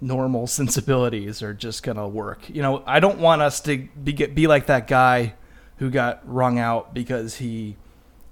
normal 0.01 0.47
sensibilities 0.47 1.43
are 1.43 1.53
just 1.53 1.83
going 1.83 1.97
to 1.97 2.07
work. 2.07 2.49
You 2.49 2.63
know, 2.63 2.85
I 2.87 3.01
don't 3.01 3.19
want 3.19 3.43
us 3.43 3.61
to 3.63 3.79
be 3.79 4.13
get, 4.13 4.33
be 4.33 4.47
like 4.47 4.67
that 4.67 4.87
guy 4.87 5.35
who 5.79 5.91
got 5.91 6.23
wrung 6.25 6.59
out 6.59 6.95
because 6.95 7.37
he 7.37 7.77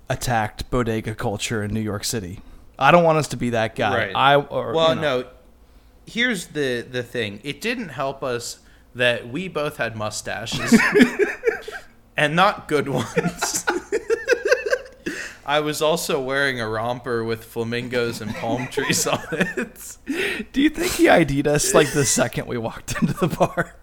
attacked 0.09 0.71
bodega 0.71 1.15
culture 1.15 1.63
in 1.63 1.73
New 1.73 1.81
York 1.81 2.05
City. 2.05 2.41
I 2.79 2.91
don't 2.91 3.05
want 3.05 3.19
us 3.19 3.29
to 3.29 3.37
be 3.37 3.51
that 3.51 3.75
guy. 3.75 3.97
Right. 3.97 4.17
I 4.17 4.37
or, 4.37 4.75
well, 4.75 4.95
you 4.95 5.01
know. 5.01 5.21
no. 5.23 5.29
Here's 6.07 6.49
the 6.49 6.83
the 6.83 7.03
thing. 7.03 7.41
It 7.43 7.61
didn't 7.61 7.89
help 7.89 8.23
us 8.23 8.61
that 8.95 9.29
we 9.29 9.49
both 9.49 9.77
had 9.77 9.97
mustaches 9.97 10.79
and 12.17 12.37
not 12.37 12.69
good 12.69 12.89
ones. 12.89 13.65
I 15.47 15.61
was 15.61 15.81
also 15.81 16.21
wearing 16.21 16.61
a 16.61 16.69
romper 16.69 17.23
with 17.23 17.45
flamingos 17.45 18.21
and 18.21 18.35
palm 18.35 18.67
trees 18.71 19.07
on 19.07 19.23
it. 19.31 19.97
Do 20.53 20.61
you 20.61 20.69
think 20.71 20.93
he 20.93 21.09
ID'd 21.09 21.47
us 21.47 21.73
like 21.73 21.93
the 21.93 22.05
second 22.05 22.49
we 22.49 22.59
walked 22.59 23.01
into 23.01 23.15
the 23.15 23.29
bar? 23.29 23.77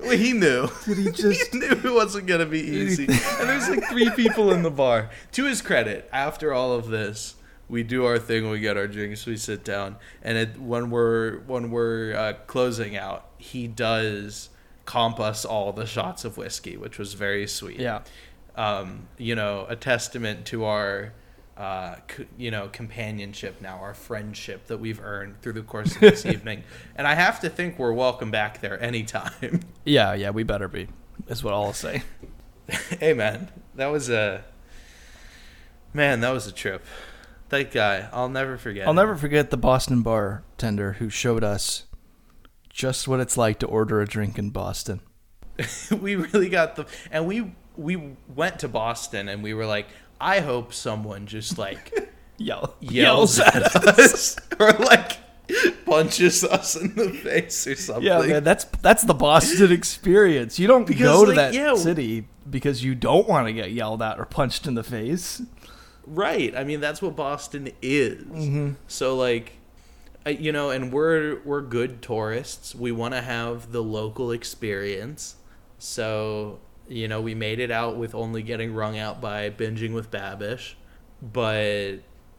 Well, 0.00 0.16
he 0.16 0.32
knew. 0.32 0.68
Did 0.84 0.98
he 0.98 1.04
just? 1.12 1.52
He 1.52 1.58
knew 1.58 1.68
it 1.70 1.92
wasn't 1.92 2.26
gonna 2.26 2.46
be 2.46 2.60
easy. 2.60 3.06
And 3.38 3.48
there's 3.48 3.68
like 3.68 3.84
three 3.88 4.10
people 4.10 4.52
in 4.52 4.62
the 4.62 4.70
bar. 4.70 5.10
To 5.32 5.44
his 5.44 5.62
credit, 5.62 6.08
after 6.12 6.52
all 6.52 6.72
of 6.72 6.88
this, 6.88 7.34
we 7.68 7.82
do 7.82 8.04
our 8.04 8.18
thing. 8.18 8.48
We 8.48 8.60
get 8.60 8.76
our 8.76 8.86
drinks. 8.86 9.26
We 9.26 9.36
sit 9.36 9.64
down, 9.64 9.96
and 10.22 10.38
it, 10.38 10.60
when 10.60 10.90
we're 10.90 11.38
when 11.40 11.70
we're 11.70 12.14
uh, 12.14 12.32
closing 12.46 12.96
out, 12.96 13.26
he 13.38 13.66
does 13.66 14.50
comp 14.84 15.18
us 15.18 15.44
all 15.44 15.72
the 15.72 15.86
shots 15.86 16.24
of 16.24 16.36
whiskey, 16.36 16.76
which 16.76 16.98
was 16.98 17.14
very 17.14 17.46
sweet. 17.48 17.80
Yeah. 17.80 18.02
Um, 18.56 19.08
you 19.18 19.34
know, 19.34 19.66
a 19.68 19.76
testament 19.76 20.46
to 20.46 20.64
our. 20.64 21.12
Uh, 21.56 21.96
c- 22.14 22.26
you 22.36 22.50
know, 22.50 22.68
companionship 22.68 23.62
now, 23.62 23.78
our 23.78 23.94
friendship 23.94 24.66
that 24.66 24.76
we've 24.76 25.00
earned 25.02 25.40
through 25.40 25.54
the 25.54 25.62
course 25.62 25.94
of 25.94 26.02
this 26.02 26.26
evening, 26.34 26.62
and 26.96 27.06
I 27.06 27.14
have 27.14 27.40
to 27.40 27.48
think 27.48 27.78
we're 27.78 27.94
welcome 27.94 28.30
back 28.30 28.60
there 28.60 28.78
anytime. 28.82 29.60
Yeah, 29.86 30.12
yeah, 30.12 30.28
we 30.28 30.42
better 30.42 30.68
be. 30.68 30.88
Is 31.28 31.42
what 31.42 31.54
I'll 31.54 31.72
say. 31.72 32.02
hey 33.00 33.14
man, 33.14 33.48
that 33.74 33.86
was 33.86 34.10
a 34.10 34.44
man. 35.94 36.20
That 36.20 36.30
was 36.32 36.46
a 36.46 36.52
trip. 36.52 36.84
That 37.48 37.70
guy, 37.70 38.08
I'll 38.12 38.28
never 38.28 38.58
forget. 38.58 38.84
I'll 38.84 38.90
him. 38.90 38.96
never 38.96 39.16
forget 39.16 39.48
the 39.50 39.56
Boston 39.56 40.02
bartender 40.02 40.94
who 40.94 41.08
showed 41.08 41.42
us 41.42 41.84
just 42.68 43.08
what 43.08 43.20
it's 43.20 43.38
like 43.38 43.58
to 43.60 43.66
order 43.66 44.02
a 44.02 44.06
drink 44.06 44.38
in 44.38 44.50
Boston. 44.50 45.00
we 45.90 46.16
really 46.16 46.50
got 46.50 46.76
the, 46.76 46.84
and 47.10 47.26
we 47.26 47.52
we 47.76 48.16
went 48.34 48.60
to 48.60 48.68
Boston, 48.68 49.28
and 49.28 49.42
we 49.42 49.54
were 49.54 49.66
like, 49.66 49.86
I 50.20 50.40
hope 50.40 50.72
someone 50.72 51.26
just 51.26 51.58
like 51.58 52.12
Yell, 52.38 52.74
yells 52.80 53.38
at 53.38 53.74
us 53.76 54.36
or 54.58 54.72
like 54.72 55.18
punches 55.86 56.44
us 56.44 56.76
in 56.76 56.94
the 56.94 57.10
face 57.10 57.66
or 57.66 57.74
something. 57.74 58.04
Yeah, 58.04 58.20
man, 58.20 58.44
that's 58.44 58.64
that's 58.82 59.02
the 59.04 59.14
Boston 59.14 59.72
experience. 59.72 60.58
You 60.58 60.66
don't 60.66 60.86
Because, 60.86 61.02
go 61.02 61.24
to 61.24 61.28
like, 61.28 61.36
that 61.36 61.54
yeah, 61.54 61.74
city 61.74 62.26
because 62.48 62.84
you 62.84 62.94
don't 62.94 63.28
want 63.28 63.46
to 63.46 63.52
get 63.52 63.72
yelled 63.72 64.02
at 64.02 64.18
or 64.18 64.24
punched 64.24 64.66
in 64.66 64.74
the 64.74 64.82
face. 64.82 65.42
Right. 66.06 66.56
I 66.56 66.64
mean, 66.64 66.80
that's 66.80 67.02
what 67.02 67.16
Boston 67.16 67.70
is. 67.82 68.22
Mm-hmm. 68.24 68.72
So 68.86 69.16
like, 69.16 69.52
you 70.26 70.52
know, 70.52 70.70
and 70.70 70.92
we're 70.92 71.40
we're 71.44 71.62
good 71.62 72.02
tourists. 72.02 72.74
We 72.74 72.92
want 72.92 73.14
to 73.14 73.22
have 73.22 73.72
the 73.72 73.82
local 73.82 74.30
experience. 74.30 75.36
So 75.78 76.60
you 76.88 77.08
know, 77.08 77.20
we 77.20 77.34
made 77.34 77.58
it 77.58 77.70
out 77.70 77.96
with 77.96 78.14
only 78.14 78.42
getting 78.42 78.72
wrung 78.74 78.98
out 78.98 79.20
by 79.20 79.50
binging 79.50 79.92
with 79.92 80.10
Babish. 80.10 80.74
But 81.20 81.96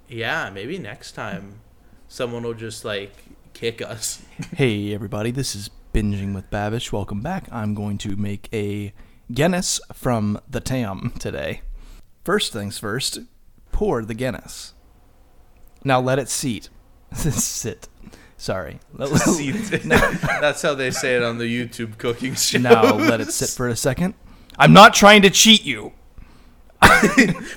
yeah, 0.08 0.50
maybe 0.54 0.78
next 0.78 1.14
time 1.14 1.62
someone 2.08 2.44
will 2.44 2.54
just 2.54 2.86
like 2.86 3.12
kick 3.54 3.82
us. 3.82 4.22
Hey, 4.56 4.94
everybody, 4.94 5.32
this 5.32 5.56
is 5.56 5.70
Binging 5.94 6.34
with 6.36 6.50
Babish. 6.52 6.92
Welcome 6.92 7.22
back. 7.22 7.48
I'm 7.52 7.74
going 7.74 7.98
to 8.00 8.16
make 8.16 8.50
a 8.54 8.94
Guinness 9.34 9.82
from 9.94 10.40
the 10.50 10.60
Tam 10.60 11.14
today. 11.20 11.62
First 12.24 12.54
things 12.54 12.78
first, 12.78 13.20
pour 13.72 14.06
the 14.06 14.14
Guinness. 14.14 14.74
Now 15.84 16.00
let 16.00 16.20
it 16.20 16.30
seat. 16.30 16.70
Sit. 17.14 17.88
Sorry. 18.38 18.80
See, 19.16 19.52
that's 19.52 20.62
how 20.62 20.76
they 20.76 20.92
say 20.92 21.16
it 21.16 21.24
on 21.24 21.40
the 21.40 21.46
YouTube 21.46 21.98
cooking 21.98 22.36
show. 22.36 22.60
now 22.60 22.96
let 22.96 23.20
it 23.20 23.32
sit 23.32 23.50
for 23.50 23.68
a 23.68 23.76
second. 23.76 24.14
I'm 24.58 24.74
not 24.74 24.94
trying 24.94 25.22
to 25.22 25.30
cheat 25.30 25.64
you. 25.64 25.94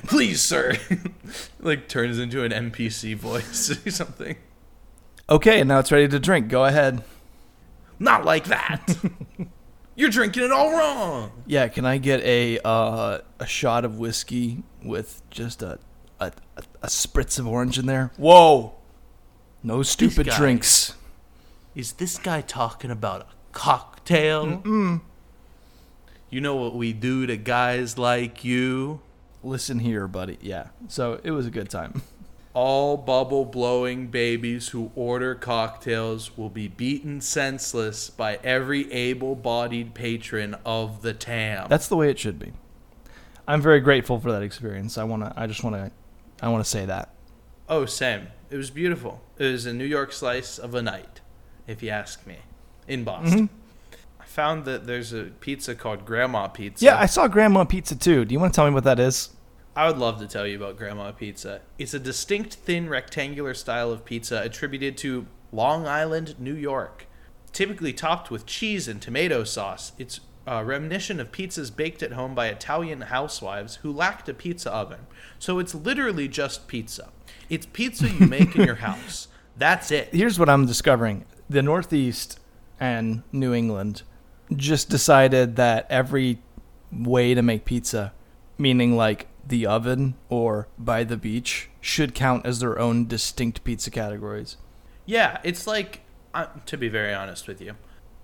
please, 0.06 0.40
sir. 0.40 0.76
like 1.60 1.88
turns 1.88 2.18
into 2.18 2.44
an 2.44 2.52
NPC 2.52 3.16
voice 3.16 3.70
or 3.86 3.90
something. 3.90 4.36
Okay, 5.28 5.60
and 5.60 5.68
now 5.68 5.78
it's 5.78 5.92
ready 5.92 6.08
to 6.08 6.18
drink. 6.18 6.48
Go 6.48 6.64
ahead. 6.64 7.02
Not 7.98 8.24
like 8.24 8.46
that. 8.46 8.96
You're 9.94 10.10
drinking 10.10 10.44
it 10.44 10.52
all 10.52 10.72
wrong. 10.72 11.32
Yeah, 11.46 11.68
can 11.68 11.84
I 11.84 11.98
get 11.98 12.20
a 12.22 12.58
uh, 12.64 13.18
a 13.38 13.46
shot 13.46 13.84
of 13.84 13.98
whiskey 13.98 14.62
with 14.82 15.22
just 15.30 15.62
a, 15.62 15.78
a 16.18 16.32
a 16.82 16.86
spritz 16.86 17.38
of 17.38 17.46
orange 17.46 17.78
in 17.78 17.86
there? 17.86 18.10
Whoa! 18.16 18.74
No 19.62 19.82
stupid 19.82 20.28
guys. 20.28 20.36
drinks. 20.36 20.94
Is 21.74 21.92
this 21.92 22.18
guy 22.18 22.40
talking 22.40 22.90
about 22.90 23.20
a 23.20 23.26
cocktail? 23.52 24.46
Mm-mm. 24.46 25.02
You 26.30 26.40
know 26.40 26.54
what 26.54 26.76
we 26.76 26.92
do 26.92 27.26
to 27.26 27.36
guys 27.36 27.98
like 27.98 28.44
you? 28.44 29.00
Listen 29.42 29.80
here, 29.80 30.06
buddy. 30.06 30.38
Yeah. 30.40 30.68
So 30.86 31.20
it 31.24 31.32
was 31.32 31.44
a 31.46 31.50
good 31.50 31.68
time. 31.68 32.02
All 32.54 32.96
bubble 32.96 33.44
blowing 33.44 34.08
babies 34.08 34.68
who 34.68 34.92
order 34.94 35.34
cocktails 35.34 36.36
will 36.36 36.48
be 36.48 36.68
beaten 36.68 37.20
senseless 37.20 38.10
by 38.10 38.38
every 38.44 38.92
able 38.92 39.34
bodied 39.34 39.94
patron 39.94 40.54
of 40.64 41.02
the 41.02 41.14
TAM. 41.14 41.66
That's 41.68 41.88
the 41.88 41.96
way 41.96 42.10
it 42.10 42.18
should 42.18 42.38
be. 42.38 42.52
I'm 43.48 43.60
very 43.60 43.80
grateful 43.80 44.20
for 44.20 44.30
that 44.30 44.42
experience. 44.42 44.98
I 44.98 45.04
wanna. 45.04 45.32
I 45.36 45.48
just 45.48 45.64
wanna. 45.64 45.90
I 46.40 46.48
wanna 46.48 46.64
say 46.64 46.86
that. 46.86 47.10
oh, 47.68 47.86
same. 47.86 48.28
It 48.50 48.56
was 48.56 48.70
beautiful. 48.70 49.20
It 49.38 49.50
was 49.50 49.66
a 49.66 49.72
New 49.72 49.84
York 49.84 50.12
slice 50.12 50.58
of 50.58 50.74
a 50.74 50.82
night, 50.82 51.20
if 51.66 51.82
you 51.82 51.90
ask 51.90 52.24
me, 52.24 52.38
in 52.86 53.00
mm-hmm. 53.00 53.04
Boston. 53.04 53.50
I 53.50 53.59
found 54.30 54.64
that 54.64 54.86
there's 54.86 55.12
a 55.12 55.24
pizza 55.24 55.74
called 55.74 56.06
Grandma 56.06 56.46
Pizza. 56.46 56.84
Yeah, 56.84 56.98
I 56.98 57.06
saw 57.06 57.26
Grandma 57.26 57.64
Pizza 57.64 57.96
too. 57.96 58.24
Do 58.24 58.32
you 58.32 58.38
want 58.38 58.54
to 58.54 58.56
tell 58.56 58.66
me 58.66 58.72
what 58.72 58.84
that 58.84 59.00
is? 59.00 59.30
I 59.74 59.88
would 59.88 59.98
love 59.98 60.18
to 60.20 60.28
tell 60.28 60.46
you 60.46 60.56
about 60.56 60.76
Grandma 60.76 61.10
Pizza. 61.10 61.62
It's 61.78 61.94
a 61.94 61.98
distinct, 61.98 62.54
thin, 62.54 62.88
rectangular 62.88 63.54
style 63.54 63.90
of 63.90 64.04
pizza 64.04 64.40
attributed 64.40 64.96
to 64.98 65.26
Long 65.52 65.86
Island, 65.86 66.36
New 66.38 66.54
York. 66.54 67.06
Typically 67.52 67.92
topped 67.92 68.30
with 68.30 68.46
cheese 68.46 68.86
and 68.86 69.02
tomato 69.02 69.42
sauce, 69.42 69.92
it's 69.98 70.20
a 70.46 70.64
reminiscent 70.64 71.18
of 71.20 71.32
pizzas 71.32 71.74
baked 71.74 72.02
at 72.02 72.12
home 72.12 72.34
by 72.34 72.46
Italian 72.46 73.02
housewives 73.02 73.76
who 73.76 73.92
lacked 73.92 74.28
a 74.28 74.34
pizza 74.34 74.72
oven. 74.72 75.06
So 75.40 75.58
it's 75.58 75.74
literally 75.74 76.28
just 76.28 76.68
pizza. 76.68 77.10
It's 77.48 77.66
pizza 77.66 78.08
you 78.08 78.26
make 78.28 78.54
in 78.54 78.62
your 78.62 78.76
house. 78.76 79.26
That's 79.56 79.90
it. 79.90 80.14
Here's 80.14 80.38
what 80.38 80.48
I'm 80.48 80.66
discovering: 80.66 81.24
the 81.48 81.62
Northeast 81.62 82.38
and 82.78 83.22
New 83.32 83.52
England 83.52 84.02
just 84.56 84.88
decided 84.88 85.56
that 85.56 85.86
every 85.90 86.38
way 86.92 87.34
to 87.34 87.42
make 87.42 87.64
pizza, 87.64 88.12
meaning 88.58 88.96
like 88.96 89.26
the 89.46 89.66
oven 89.66 90.14
or 90.28 90.68
by 90.78 91.04
the 91.04 91.16
beach, 91.16 91.70
should 91.80 92.14
count 92.14 92.44
as 92.46 92.60
their 92.60 92.78
own 92.78 93.06
distinct 93.06 93.64
pizza 93.64 93.90
categories. 93.90 94.56
Yeah, 95.06 95.38
it's 95.42 95.66
like, 95.66 96.00
uh, 96.34 96.46
to 96.66 96.76
be 96.76 96.88
very 96.88 97.12
honest 97.14 97.48
with 97.48 97.60
you, 97.60 97.74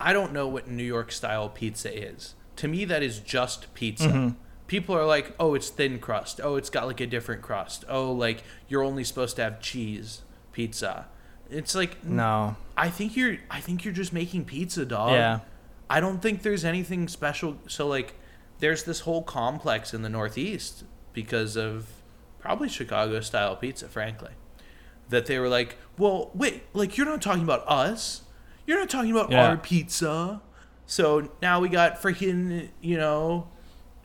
I 0.00 0.12
don't 0.12 0.32
know 0.32 0.46
what 0.46 0.68
New 0.68 0.84
York 0.84 1.10
style 1.10 1.48
pizza 1.48 1.96
is. 1.96 2.34
To 2.56 2.68
me, 2.68 2.84
that 2.84 3.02
is 3.02 3.18
just 3.20 3.72
pizza. 3.74 4.34
People 4.66 4.96
are 4.96 5.06
like, 5.06 5.34
oh, 5.38 5.54
it's 5.54 5.68
thin 5.70 5.98
crust. 5.98 6.40
Oh, 6.42 6.56
it's 6.56 6.70
got 6.70 6.86
like 6.86 7.00
a 7.00 7.06
different 7.06 7.40
crust. 7.42 7.84
Oh, 7.88 8.12
like 8.12 8.42
you're 8.68 8.82
only 8.82 9.04
supposed 9.04 9.36
to 9.36 9.42
have 9.42 9.60
cheese 9.60 10.22
pizza. 10.52 11.06
It's 11.50 11.74
like, 11.74 12.04
No. 12.04 12.56
I 12.76 12.90
think 12.90 13.16
you're, 13.16 13.38
I 13.50 13.60
think 13.60 13.84
you're 13.84 13.94
just 13.94 14.12
making 14.12 14.44
pizza, 14.44 14.84
dog. 14.84 15.12
Yeah. 15.12 15.40
I 15.88 16.00
don't 16.00 16.20
think 16.20 16.42
there's 16.42 16.64
anything 16.64 17.08
special. 17.08 17.58
So 17.68 17.86
like, 17.86 18.14
there's 18.58 18.84
this 18.84 19.00
whole 19.00 19.22
complex 19.22 19.92
in 19.94 20.02
the 20.02 20.08
Northeast 20.08 20.84
because 21.12 21.56
of 21.56 21.88
probably 22.38 22.68
Chicago 22.68 23.20
style 23.20 23.56
pizza, 23.56 23.88
frankly. 23.88 24.32
That 25.08 25.26
they 25.26 25.38
were 25.38 25.48
like, 25.48 25.76
well, 25.98 26.30
wait, 26.34 26.64
like 26.72 26.96
you're 26.96 27.06
not 27.06 27.22
talking 27.22 27.42
about 27.44 27.66
us. 27.68 28.22
You're 28.66 28.78
not 28.78 28.90
talking 28.90 29.12
about 29.12 29.30
Yeah. 29.30 29.48
our 29.48 29.56
pizza. 29.56 30.42
So 30.86 31.30
now 31.40 31.60
we 31.60 31.68
got 31.68 32.00
freaking, 32.02 32.70
you 32.80 32.96
know, 32.96 33.48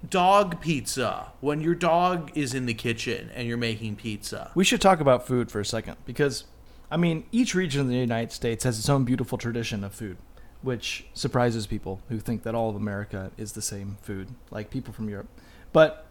dog 0.07 0.61
pizza 0.61 1.31
when 1.41 1.61
your 1.61 1.75
dog 1.75 2.31
is 2.35 2.53
in 2.53 2.65
the 2.65 2.73
kitchen 2.73 3.29
and 3.35 3.47
you're 3.47 3.57
making 3.57 3.95
pizza. 3.95 4.51
We 4.55 4.63
should 4.63 4.81
talk 4.81 4.99
about 4.99 5.25
food 5.27 5.51
for 5.51 5.59
a 5.59 5.65
second 5.65 5.97
because, 6.05 6.45
I 6.89 6.97
mean, 6.97 7.23
each 7.31 7.53
region 7.55 7.81
of 7.81 7.87
the 7.87 7.95
United 7.95 8.31
States 8.31 8.63
has 8.63 8.77
its 8.79 8.89
own 8.89 9.03
beautiful 9.05 9.37
tradition 9.37 9.83
of 9.83 9.93
food, 9.93 10.17
which 10.61 11.05
surprises 11.13 11.65
people 11.67 12.01
who 12.09 12.19
think 12.19 12.43
that 12.43 12.55
all 12.55 12.69
of 12.69 12.75
America 12.75 13.31
is 13.37 13.53
the 13.53 13.61
same 13.61 13.97
food, 14.01 14.29
like 14.51 14.69
people 14.69 14.93
from 14.93 15.09
Europe. 15.09 15.27
But, 15.73 16.05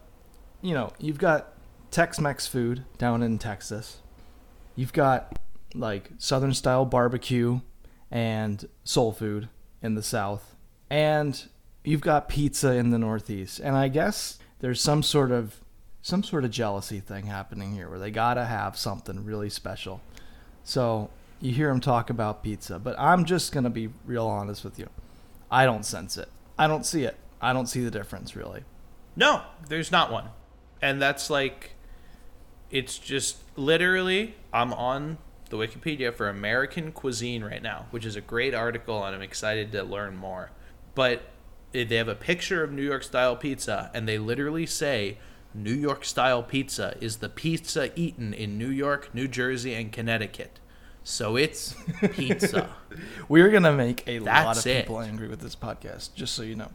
you 0.61 0.73
know, 0.73 0.91
you've 0.99 1.17
got 1.17 1.53
Tex 1.89 2.19
Mex 2.19 2.47
food 2.47 2.83
down 2.97 3.21
in 3.21 3.37
Texas, 3.37 3.97
you've 4.75 4.93
got 4.93 5.39
like 5.73 6.11
Southern 6.17 6.53
style 6.53 6.85
barbecue 6.85 7.61
and 8.09 8.67
soul 8.83 9.11
food 9.11 9.49
in 9.81 9.95
the 9.95 10.03
South, 10.03 10.55
and 10.89 11.45
you've 11.83 12.01
got 12.01 12.29
pizza 12.29 12.73
in 12.73 12.91
the 12.91 12.97
Northeast. 12.97 13.59
And 13.59 13.75
I 13.75 13.87
guess 13.87 14.39
there's 14.59 14.81
some 14.81 15.03
sort 15.03 15.31
of 15.31 15.61
some 16.01 16.23
sort 16.23 16.43
of 16.43 16.51
jealousy 16.51 16.99
thing 16.99 17.27
happening 17.27 17.73
here 17.73 17.87
where 17.87 17.99
they 17.99 18.09
gotta 18.09 18.45
have 18.45 18.75
something 18.75 19.23
really 19.23 19.49
special. 19.49 20.01
So 20.63 21.09
you 21.41 21.51
hear 21.51 21.67
them 21.69 21.79
talk 21.79 22.09
about 22.09 22.43
pizza, 22.43 22.79
but 22.79 22.95
I'm 22.99 23.25
just 23.25 23.51
gonna 23.51 23.69
be 23.69 23.89
real 24.05 24.27
honest 24.27 24.63
with 24.63 24.79
you. 24.79 24.87
I 25.49 25.65
don't 25.65 25.85
sense 25.85 26.17
it. 26.17 26.29
I 26.57 26.67
don't 26.67 26.85
see 26.85 27.03
it. 27.03 27.17
I 27.41 27.53
don't 27.53 27.67
see 27.67 27.83
the 27.83 27.91
difference 27.91 28.35
really. 28.35 28.63
No, 29.15 29.41
there's 29.67 29.91
not 29.91 30.11
one. 30.11 30.29
And 30.81 31.01
that's 31.01 31.29
like 31.29 31.75
it's 32.69 32.97
just 32.97 33.37
literally 33.57 34.35
I'm 34.53 34.71
on 34.73 35.17
the 35.49 35.57
Wikipedia 35.57 36.13
for 36.13 36.29
American 36.29 36.91
cuisine 36.91 37.43
right 37.43 37.61
now, 37.61 37.87
which 37.91 38.05
is 38.05 38.15
a 38.15 38.21
great 38.21 38.53
article 38.53 39.03
and 39.03 39.15
I'm 39.15 39.21
excited 39.21 39.71
to 39.73 39.83
learn 39.83 40.15
more. 40.15 40.51
But 40.95 41.23
they 41.73 41.95
have 41.95 42.07
a 42.07 42.15
picture 42.15 42.63
of 42.63 42.71
New 42.71 42.83
York 42.83 43.03
style 43.03 43.35
pizza 43.35 43.91
and 43.93 44.07
they 44.07 44.17
literally 44.17 44.65
say 44.65 45.17
New 45.53 45.73
York 45.73 46.05
style 46.05 46.43
pizza 46.43 46.95
is 47.01 47.17
the 47.17 47.27
pizza 47.27 47.91
eaten 47.99 48.33
in 48.33 48.57
New 48.57 48.69
York, 48.69 49.13
New 49.13 49.27
Jersey, 49.27 49.73
and 49.73 49.91
Connecticut. 49.91 50.59
So 51.03 51.35
it's 51.35 51.75
pizza. 52.13 52.69
We're 53.27 53.49
gonna 53.49 53.73
make 53.73 54.03
a 54.07 54.19
lot 54.19 54.57
of 54.57 54.65
it. 54.67 54.81
people 54.81 54.99
angry 55.01 55.27
with 55.27 55.39
this 55.41 55.55
podcast, 55.55 56.13
just 56.15 56.33
so 56.35 56.43
you 56.43 56.55
know. 56.55 56.69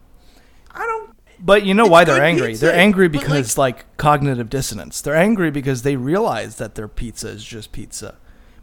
I 0.73 0.85
don't 0.85 1.11
But 1.39 1.65
you 1.65 1.75
know 1.75 1.87
why 1.87 2.05
they're 2.05 2.23
angry? 2.23 2.49
pizza, 2.49 2.67
They're 2.67 2.75
angry 2.75 3.09
because 3.09 3.57
like, 3.57 3.97
cognitive 3.97 4.51
dissonance. 4.51 5.01
They're 5.01 5.15
angry 5.17 5.51
because 5.51 5.83
they 5.83 5.97
realize 5.97 6.57
that 6.57 6.75
their 6.75 6.89
pizza 6.89 7.29
is 7.29 7.45
just 7.45 7.73
pizza, 7.73 8.17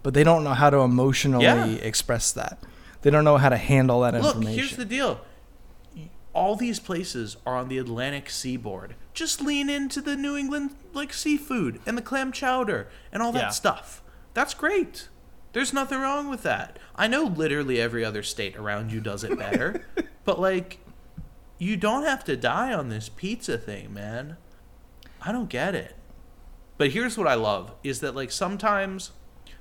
but 0.04 0.14
they 0.14 0.24
don't 0.24 0.44
know 0.44 0.54
how 0.54 0.70
to 0.70 0.78
emotionally 0.80 1.46
Yeah. 1.46 1.66
express 1.66 2.32
that. 2.34 2.60
They 3.02 3.10
don't 3.10 3.24
know 3.24 3.38
how 3.38 3.50
to 3.50 3.58
handle 3.58 4.02
that 4.02 4.14
Look, 4.14 4.36
information. 4.36 4.54
here's 4.60 4.76
the 4.76 4.86
deal. 4.86 5.22
All 6.34 6.56
these 6.56 6.80
places 6.80 7.38
are 7.46 7.56
on 7.56 7.68
the 7.70 7.78
Atlantic 7.78 8.30
seaboard. 8.30 8.96
Just 9.14 9.40
lean 9.42 9.70
into 9.70 10.02
the 10.02 10.16
New 10.16 10.36
England 10.36 10.72
like 10.94 11.14
seafood 11.14 11.80
and 11.86 11.98
the 11.98 12.02
clam 12.02 12.32
chowder 12.32 12.88
and 13.12 13.22
all 13.22 13.32
that 13.34 13.40
Yeah. 13.44 13.50
stuff. 13.50 14.02
That's 14.34 14.54
great. 14.56 15.10
There's 15.54 15.72
nothing 15.74 16.00
wrong 16.00 16.30
with 16.30 16.44
that. 16.44 16.78
I 16.96 17.08
know 17.08 17.24
literally 17.24 17.80
every 17.80 18.04
other 18.04 18.24
state 18.24 18.56
around 18.58 18.92
you 18.92 19.00
does 19.00 19.24
it 19.24 19.38
better, 19.38 19.86
but 20.26 20.40
like 20.40 20.80
you 21.58 21.78
don't 21.78 22.04
have 22.04 22.24
to 22.26 22.36
die 22.36 22.74
on 22.74 22.90
this 22.90 23.08
pizza 23.08 23.58
thing, 23.58 23.94
man. 23.94 24.38
I 25.22 25.32
don't 25.32 25.50
get 25.50 25.76
it. 25.76 25.96
But 26.78 26.92
here's 26.92 27.18
what 27.18 27.28
I 27.28 27.36
love 27.36 27.74
is 27.84 28.02
that 28.02 28.16
like 28.16 28.32
sometimes 28.32 29.12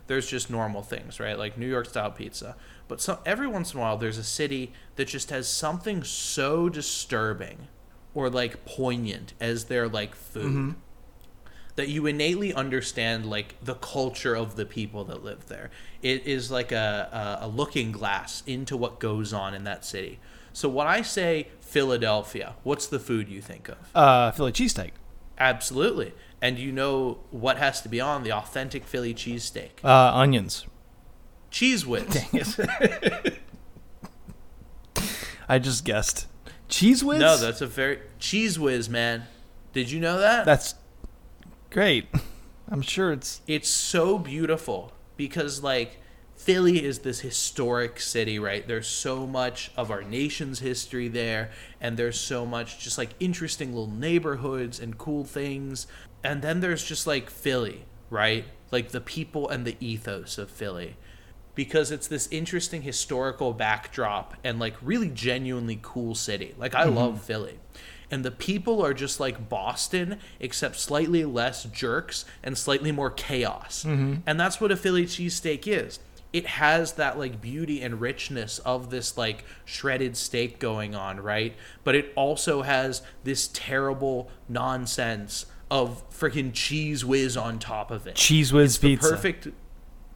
there's 0.06 0.28
just 0.28 0.50
normal 0.50 0.82
things, 0.82 1.20
right? 1.20 1.38
Like 1.38 1.56
New 1.58 1.68
York 1.68 1.86
style 1.86 2.10
pizza. 2.10 2.56
But 2.88 3.00
some 3.00 3.18
every 3.24 3.46
once 3.46 3.72
in 3.72 3.78
a 3.78 3.82
while 3.82 3.98
there's 3.98 4.18
a 4.18 4.24
city 4.24 4.72
that 4.96 5.08
just 5.08 5.30
has 5.30 5.48
something 5.48 6.02
so 6.02 6.68
disturbing 6.68 7.68
or 8.14 8.28
like 8.30 8.64
poignant 8.64 9.34
as 9.40 9.66
their 9.66 9.88
like 9.88 10.14
food 10.14 10.44
mm-hmm. 10.44 10.70
That 11.76 11.88
you 11.88 12.06
innately 12.06 12.52
understand 12.52 13.24
like 13.24 13.54
the 13.62 13.74
culture 13.74 14.34
of 14.34 14.56
the 14.56 14.66
people 14.66 15.04
that 15.04 15.24
live 15.24 15.46
there. 15.48 15.70
It 16.02 16.26
is 16.26 16.50
like 16.50 16.70
a, 16.72 17.38
a, 17.42 17.46
a 17.46 17.48
looking 17.48 17.92
glass 17.92 18.42
into 18.46 18.76
what 18.76 18.98
goes 19.00 19.32
on 19.32 19.54
in 19.54 19.64
that 19.64 19.84
city. 19.84 20.18
So 20.52 20.68
when 20.68 20.86
I 20.86 21.00
say 21.00 21.48
Philadelphia, 21.62 22.56
what's 22.62 22.86
the 22.86 22.98
food 22.98 23.28
you 23.30 23.40
think 23.40 23.70
of? 23.70 23.78
uh, 23.94 24.32
Philly 24.32 24.52
cheesesteak, 24.52 24.90
Absolutely. 25.38 26.12
And 26.42 26.58
you 26.58 26.72
know 26.72 27.20
what 27.30 27.56
has 27.56 27.80
to 27.82 27.88
be 27.88 28.00
on 28.00 28.22
the 28.22 28.32
authentic 28.32 28.84
Philly 28.84 29.14
cheesesteak? 29.14 29.70
uh, 29.82 30.12
onions. 30.14 30.66
Cheez 31.50 31.86
Whiz. 31.86 32.04
Dang 32.04 32.28
it. 32.32 33.38
I 35.48 35.58
just 35.58 35.84
guessed. 35.84 36.26
Cheez 36.68 37.02
Whiz? 37.02 37.20
No, 37.20 37.36
that's 37.36 37.60
a 37.60 37.66
very 37.66 38.00
Cheez 38.20 38.58
Whiz, 38.58 38.88
man. 38.88 39.24
Did 39.72 39.90
you 39.90 40.00
know 40.00 40.18
that? 40.18 40.44
that's 40.44 40.74
great. 41.72 42.06
I'm 42.68 42.82
sure 42.82 43.12
it's 43.12 43.40
it's 43.46 43.68
so 43.68 44.18
beautiful 44.18 44.92
because 45.16 45.62
like 45.62 45.98
Philly 46.36 46.84
is 46.84 47.00
this 47.00 47.20
historic 47.20 48.00
city, 48.00 48.38
right? 48.38 48.66
There's 48.66 48.88
so 48.88 49.26
much 49.26 49.70
of 49.76 49.90
our 49.90 50.02
nation's 50.02 50.58
history 50.58 51.08
there, 51.08 51.50
and 51.80 51.96
there's 51.96 52.18
so 52.18 52.44
much 52.44 52.78
just 52.78 52.98
like 52.98 53.10
interesting 53.20 53.68
little 53.68 53.90
neighborhoods 53.90 54.80
and 54.80 54.98
cool 54.98 55.24
things. 55.24 55.86
And 56.24 56.42
then 56.42 56.60
there's 56.60 56.84
just 56.84 57.06
like 57.06 57.30
Philly, 57.30 57.84
right? 58.10 58.44
Like 58.70 58.90
the 58.90 59.00
people 59.00 59.48
and 59.48 59.64
the 59.64 59.76
ethos 59.80 60.38
of 60.38 60.50
Philly. 60.50 60.96
Because 61.54 61.90
it's 61.90 62.08
this 62.08 62.28
interesting 62.30 62.82
historical 62.82 63.52
backdrop 63.52 64.34
and 64.42 64.58
like 64.58 64.74
really 64.80 65.10
genuinely 65.10 65.78
cool 65.82 66.14
city. 66.14 66.54
Like 66.56 66.74
I 66.74 66.86
mm-hmm. 66.86 66.96
love 66.96 67.22
Philly. 67.22 67.58
And 68.12 68.26
the 68.26 68.30
people 68.30 68.84
are 68.84 68.92
just 68.92 69.18
like 69.20 69.48
Boston, 69.48 70.18
except 70.38 70.76
slightly 70.78 71.24
less 71.24 71.64
jerks 71.64 72.26
and 72.42 72.58
slightly 72.58 72.92
more 72.92 73.10
chaos. 73.10 73.84
Mm-hmm. 73.84 74.16
And 74.26 74.38
that's 74.38 74.60
what 74.60 74.70
a 74.70 74.76
Philly 74.76 75.06
cheesesteak 75.06 75.66
is. 75.66 75.98
It 76.30 76.46
has 76.46 76.92
that 76.92 77.18
like 77.18 77.40
beauty 77.40 77.80
and 77.80 78.02
richness 78.02 78.58
of 78.60 78.90
this 78.90 79.16
like 79.16 79.44
shredded 79.64 80.16
steak 80.18 80.58
going 80.58 80.94
on, 80.94 81.20
right? 81.20 81.54
But 81.84 81.94
it 81.94 82.12
also 82.14 82.60
has 82.60 83.00
this 83.24 83.48
terrible 83.52 84.30
nonsense 84.46 85.46
of 85.70 86.08
freaking 86.10 86.52
Cheez 86.52 87.04
Whiz 87.04 87.34
on 87.34 87.58
top 87.58 87.90
of 87.90 88.06
it. 88.06 88.14
Cheez 88.16 88.52
Whiz 88.52 88.78
The 88.78 88.88
pizza. 88.96 89.08
perfect 89.08 89.48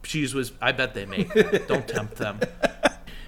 Cheez 0.03 0.35
Whiz. 0.35 0.51
I 0.61 0.71
bet 0.71 0.93
they 0.93 1.07
make. 1.07 1.33
Don't 1.67 1.87
tempt 1.87 2.17
them. 2.17 2.39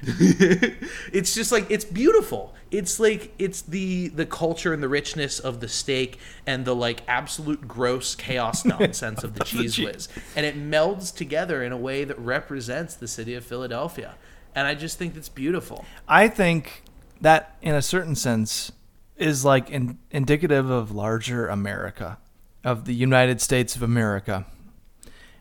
it's 0.03 1.34
just 1.34 1.51
like 1.51 1.65
it's 1.70 1.86
beautiful. 1.86 2.53
It's 2.72 2.99
like 2.99 3.34
it's 3.39 3.61
the 3.61 4.09
the 4.09 4.26
culture 4.26 4.74
and 4.74 4.84
the 4.84 4.89
richness 4.89 5.39
of 5.39 5.59
the 5.59 5.67
steak 5.67 6.20
and 6.45 6.65
the 6.65 6.76
like 6.76 7.01
absolute 7.07 7.67
gross 7.67 8.15
chaos 8.15 8.63
nonsense 8.65 9.24
of 9.24 9.34
the 9.34 9.41
Cheez 9.41 9.84
Whiz, 9.84 10.07
and 10.36 10.45
it 10.45 10.55
melds 10.55 11.15
together 11.15 11.63
in 11.63 11.72
a 11.72 11.78
way 11.78 12.03
that 12.03 12.17
represents 12.20 12.95
the 12.95 13.07
city 13.07 13.34
of 13.34 13.43
Philadelphia. 13.43 14.15
And 14.55 14.67
I 14.67 14.76
just 14.76 14.97
think 14.97 15.15
it's 15.15 15.30
beautiful. 15.30 15.86
I 16.07 16.28
think 16.28 16.84
that, 17.22 17.55
in 17.61 17.76
a 17.76 17.82
certain 17.82 18.15
sense, 18.15 18.72
is 19.15 19.45
like 19.45 19.70
in, 19.70 19.99
indicative 20.11 20.70
of 20.70 20.91
larger 20.91 21.47
America, 21.47 22.17
of 22.63 22.86
the 22.86 22.93
United 22.93 23.41
States 23.41 23.76
of 23.76 23.84
America. 23.84 24.45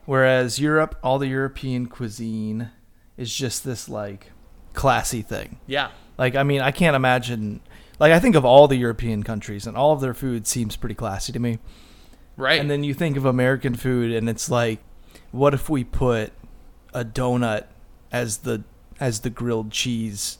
Whereas 0.05 0.59
Europe, 0.59 0.97
all 1.03 1.19
the 1.19 1.27
European 1.27 1.87
cuisine 1.87 2.71
is 3.17 3.33
just 3.33 3.63
this 3.63 3.87
like 3.89 4.31
classy 4.73 5.21
thing. 5.21 5.59
Yeah. 5.67 5.91
Like, 6.19 6.35
I 6.35 6.43
mean, 6.43 6.59
I 6.59 6.71
can't 6.71 6.97
imagine. 6.97 7.61
Like, 7.97 8.11
I 8.11 8.19
think 8.19 8.35
of 8.35 8.43
all 8.43 8.67
the 8.67 8.75
European 8.75 9.23
countries, 9.23 9.65
and 9.65 9.77
all 9.77 9.93
of 9.93 10.01
their 10.01 10.13
food 10.13 10.45
seems 10.45 10.75
pretty 10.75 10.95
classy 10.95 11.31
to 11.31 11.39
me. 11.39 11.59
Right. 12.35 12.59
And 12.59 12.69
then 12.69 12.83
you 12.83 12.93
think 12.93 13.15
of 13.15 13.25
American 13.25 13.73
food, 13.73 14.11
and 14.11 14.29
it's 14.29 14.51
like, 14.51 14.79
what 15.31 15.53
if 15.53 15.69
we 15.69 15.85
put 15.85 16.33
a 16.93 17.05
donut 17.05 17.67
as 18.11 18.39
the 18.39 18.63
as 18.99 19.21
the 19.21 19.29
grilled 19.29 19.71
cheese 19.71 20.39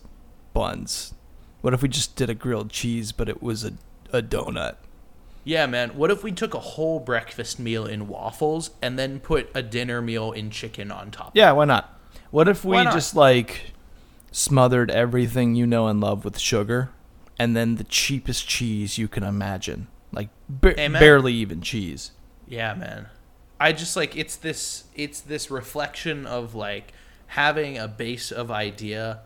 buns? 0.54 1.14
What 1.62 1.74
if 1.74 1.82
we 1.82 1.88
just 1.88 2.18
did 2.18 2.30
a 2.30 2.36
grilled 2.36 2.70
cheese, 2.70 3.14
but 3.14 3.30
it 3.30 3.42
was 3.42 3.64
a 3.64 3.74
a 4.12 4.22
donut? 4.22 4.76
Yeah, 5.46 5.66
man. 5.66 5.92
What 5.92 6.12
if 6.12 6.24
we 6.24 6.34
took 6.34 6.54
a 6.54 6.60
whole 6.60 7.00
breakfast 7.00 7.58
meal 7.58 7.86
in 7.86 8.10
waffles 8.10 8.72
and 8.82 9.00
then 9.00 9.22
put 9.22 9.50
a 9.56 9.64
dinner 9.64 10.02
meal 10.02 10.34
in 10.34 10.50
chicken 10.52 10.92
on 10.92 11.10
top? 11.10 11.32
Yeah, 11.36 11.54
why 11.54 11.66
not? 11.66 11.98
What 12.32 12.50
if 12.50 12.66
we 12.66 12.84
just 12.84 13.16
like 13.16 13.74
smothered 14.32 14.92
everything 14.92 15.56
you 15.56 15.66
know 15.66 15.88
and 15.88 16.00
love 16.02 16.24
with 16.26 16.38
sugar, 16.40 16.90
and 17.38 17.56
then 17.56 17.76
the 17.76 17.84
cheapest 17.84 18.48
cheese 18.48 18.98
you 18.98 19.08
can 19.08 19.24
imagine, 19.24 19.88
like 20.12 20.30
ba- 20.48 20.74
barely 20.76 21.34
even 21.34 21.62
cheese? 21.62 22.12
Yeah, 22.48 22.74
man. 22.74 23.08
I 23.60 23.74
just 23.74 23.96
like 23.96 24.16
it's 24.16 24.36
this 24.36 24.86
it's 24.96 25.20
this 25.22 25.52
reflection 25.52 26.26
of 26.26 26.56
like 26.56 26.94
having 27.28 27.78
a 27.78 27.88
base 27.88 28.32
of 28.32 28.50
idea, 28.50 29.20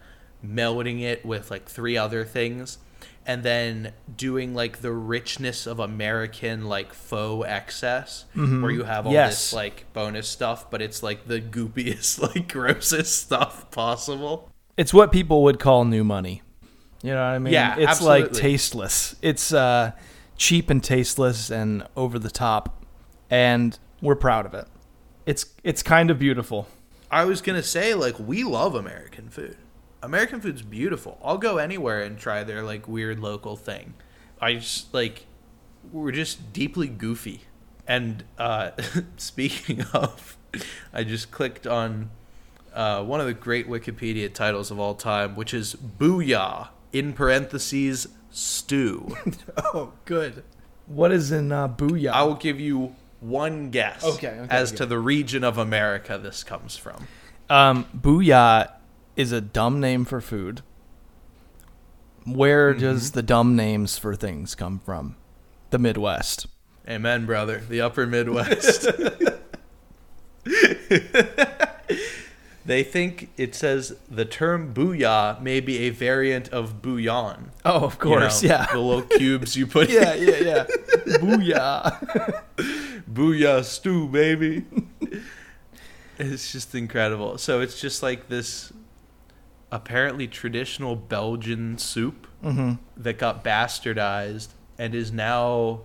melding 0.45 1.01
it 1.01 1.25
with 1.25 1.51
like 1.51 1.65
three 1.67 1.95
other 1.97 2.25
things, 2.25 2.79
and 3.25 3.43
then 3.43 3.93
doing 4.17 4.53
like 4.53 4.81
the 4.81 4.91
richness 4.91 5.65
of 5.67 5.79
American 5.79 6.65
like 6.65 6.93
faux 6.93 7.47
excess, 7.47 8.25
mm-hmm. 8.35 8.61
where 8.61 8.71
you 8.71 8.83
have 8.83 9.05
all 9.07 9.13
Yes. 9.13 9.29
this 9.29 9.53
like 9.53 9.85
bonus 9.93 10.27
stuff, 10.27 10.69
but 10.71 10.81
it's 10.81 11.03
like 11.03 11.27
the 11.27 11.39
goopiest, 11.39 12.19
like 12.35 12.51
grossest 12.51 13.19
stuff 13.23 13.69
possible. 13.71 14.49
It's 14.77 14.93
what 14.93 15.11
people 15.11 15.43
would 15.43 15.59
call 15.59 15.85
new 15.85 16.03
money. 16.03 16.41
You 17.03 17.11
know 17.11 17.17
what 17.17 17.35
I 17.35 17.39
mean? 17.39 17.53
Yeah, 17.53 17.75
it's 17.77 18.01
like 18.01 18.31
tasteless. 18.31 19.15
It's 19.21 19.53
uh, 19.53 19.91
cheap 20.37 20.69
and 20.69 20.83
tasteless 20.83 21.51
and 21.51 21.85
over 21.95 22.17
the 22.17 22.31
top, 22.31 22.83
and 23.29 23.77
we're 24.01 24.15
proud 24.15 24.45
of 24.45 24.53
it. 24.53 24.67
It's 25.25 25.45
it's 25.63 25.83
kind 25.83 26.09
of 26.09 26.17
beautiful. 26.17 26.67
I 27.11 27.25
was 27.25 27.41
gonna 27.41 27.63
say 27.63 27.93
like 27.93 28.17
we 28.19 28.43
love 28.43 28.73
American 28.73 29.29
food. 29.29 29.57
American 30.01 30.41
food's 30.41 30.61
beautiful. 30.61 31.19
I'll 31.23 31.37
go 31.37 31.57
anywhere 31.57 32.01
and 32.01 32.17
try 32.17 32.43
their 32.43 32.63
like 32.63 32.87
weird 32.87 33.19
local 33.19 33.55
thing. 33.55 33.93
I 34.41 34.55
just 34.55 34.93
like 34.93 35.25
we're 35.91 36.11
just 36.11 36.53
deeply 36.53 36.87
goofy. 36.87 37.41
And 37.87 38.23
uh, 38.37 38.71
speaking 39.17 39.81
of, 39.93 40.37
I 40.93 41.03
just 41.03 41.31
clicked 41.31 41.67
on 41.67 42.11
uh, 42.73 43.03
one 43.03 43.19
of 43.19 43.25
the 43.25 43.33
great 43.33 43.67
Wikipedia 43.67 44.33
titles 44.33 44.71
of 44.71 44.79
all 44.79 44.95
time, 44.95 45.35
which 45.35 45.53
is 45.53 45.75
"Booyah" 45.75 46.69
in 46.91 47.13
parentheses 47.13 48.07
stew. 48.31 49.15
Oh, 49.57 49.93
good. 50.05 50.43
What 50.85 51.11
is 51.11 51.31
in 51.31 51.51
uh, 51.51 51.67
Booyah? 51.67 52.11
I 52.11 52.23
will 52.23 52.35
give 52.35 52.59
you 52.59 52.95
one 53.19 53.69
guess 53.71 54.03
Okay, 54.03 54.27
okay, 54.27 54.47
as 54.49 54.69
okay. 54.69 54.77
to 54.77 54.85
the 54.85 54.99
region 54.99 55.43
of 55.43 55.57
America 55.57 56.17
this 56.17 56.43
comes 56.43 56.75
from. 56.75 57.07
Um, 57.49 57.85
booyah 57.95 58.71
is 59.15 59.31
a 59.31 59.39
dumb 59.41 59.79
name 59.79 60.05
for 60.05 60.19
food. 60.19 60.61
Where 62.25 62.73
does 62.73 63.11
the 63.11 63.23
dumb 63.23 63.55
names 63.55 63.97
for 63.97 64.15
things 64.15 64.55
come 64.55 64.79
from? 64.79 65.15
The 65.69 65.79
Midwest. 65.79 66.47
Amen, 66.87 67.25
brother. 67.25 67.63
The 67.67 67.81
upper 67.81 68.05
Midwest. 68.05 68.87
they 72.65 72.83
think 72.83 73.29
it 73.37 73.53
says 73.55 73.95
the 74.09 74.25
term 74.25 74.73
booyah 74.73 75.41
may 75.41 75.59
be 75.59 75.79
a 75.79 75.89
variant 75.89 76.49
of 76.49 76.81
bouillon. 76.81 77.51
Oh, 77.65 77.85
of 77.85 77.97
You 78.03 78.09
know, 78.11 78.19
course, 78.19 78.43
yeah. 78.43 78.67
The 78.71 78.79
little 78.79 79.01
cubes 79.03 79.55
you 79.57 79.67
put 79.67 79.89
in. 79.91 79.95
yeah, 80.01 80.13
yeah, 80.13 80.37
yeah. 80.37 80.65
Booyah. 81.17 82.43
Booyah 83.13 83.63
stew, 83.63 84.07
baby. 84.07 84.65
it's 86.17 86.51
just 86.51 86.73
incredible. 86.75 87.37
So 87.37 87.61
it's 87.61 87.79
just 87.79 88.01
like 88.01 88.29
this 88.29 88.71
apparently 89.71 90.27
traditional 90.27 90.95
Belgian 90.95 91.77
soup 91.77 92.27
hmm 92.41 92.73
that 92.97 93.17
got 93.17 93.43
bastardized 93.43 94.49
and 94.77 94.93
is 94.93 95.11
now 95.11 95.81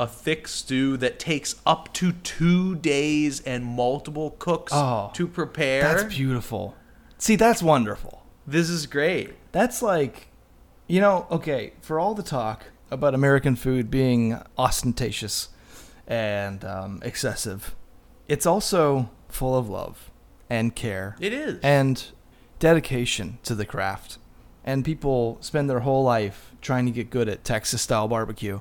a 0.00 0.06
thick 0.06 0.48
stew 0.48 0.96
that 0.96 1.18
takes 1.20 1.54
up 1.64 1.92
to 1.92 2.10
two 2.12 2.74
days 2.76 3.40
and 3.42 3.64
multiple 3.64 4.34
cooks 4.40 4.72
Oh, 4.74 5.10
to 5.14 5.28
prepare. 5.28 5.82
That's 5.82 6.14
beautiful. 6.16 6.74
See, 7.18 7.36
that's 7.36 7.62
wonderful. 7.62 8.24
this 8.46 8.68
is 8.68 8.86
great. 8.86 9.34
That's 9.52 9.82
like, 9.82 10.28
you 10.88 11.00
know, 11.00 11.26
okay, 11.30 11.74
for 11.82 12.00
all 12.00 12.14
the 12.14 12.22
talk 12.22 12.64
about 12.90 13.14
American 13.14 13.54
food 13.56 13.90
being 13.90 14.40
ostentatious 14.58 15.50
and 16.06 16.64
um, 16.64 17.00
excessive, 17.04 17.76
it's 18.26 18.46
also 18.46 19.10
full 19.28 19.56
of 19.56 19.68
love 19.68 20.10
and 20.48 20.74
care 20.74 21.14
It 21.20 21.32
is. 21.32 21.60
and 21.62 22.04
dedication 22.58 23.38
to 23.44 23.54
the 23.54 23.66
craft. 23.66 24.18
And 24.64 24.84
people 24.84 25.38
spend 25.40 25.68
their 25.70 25.80
whole 25.80 26.04
life 26.04 26.52
trying 26.60 26.86
to 26.86 26.92
get 26.92 27.10
good 27.10 27.28
at 27.28 27.44
Texas 27.44 27.82
style 27.82 28.08
barbecue. 28.08 28.60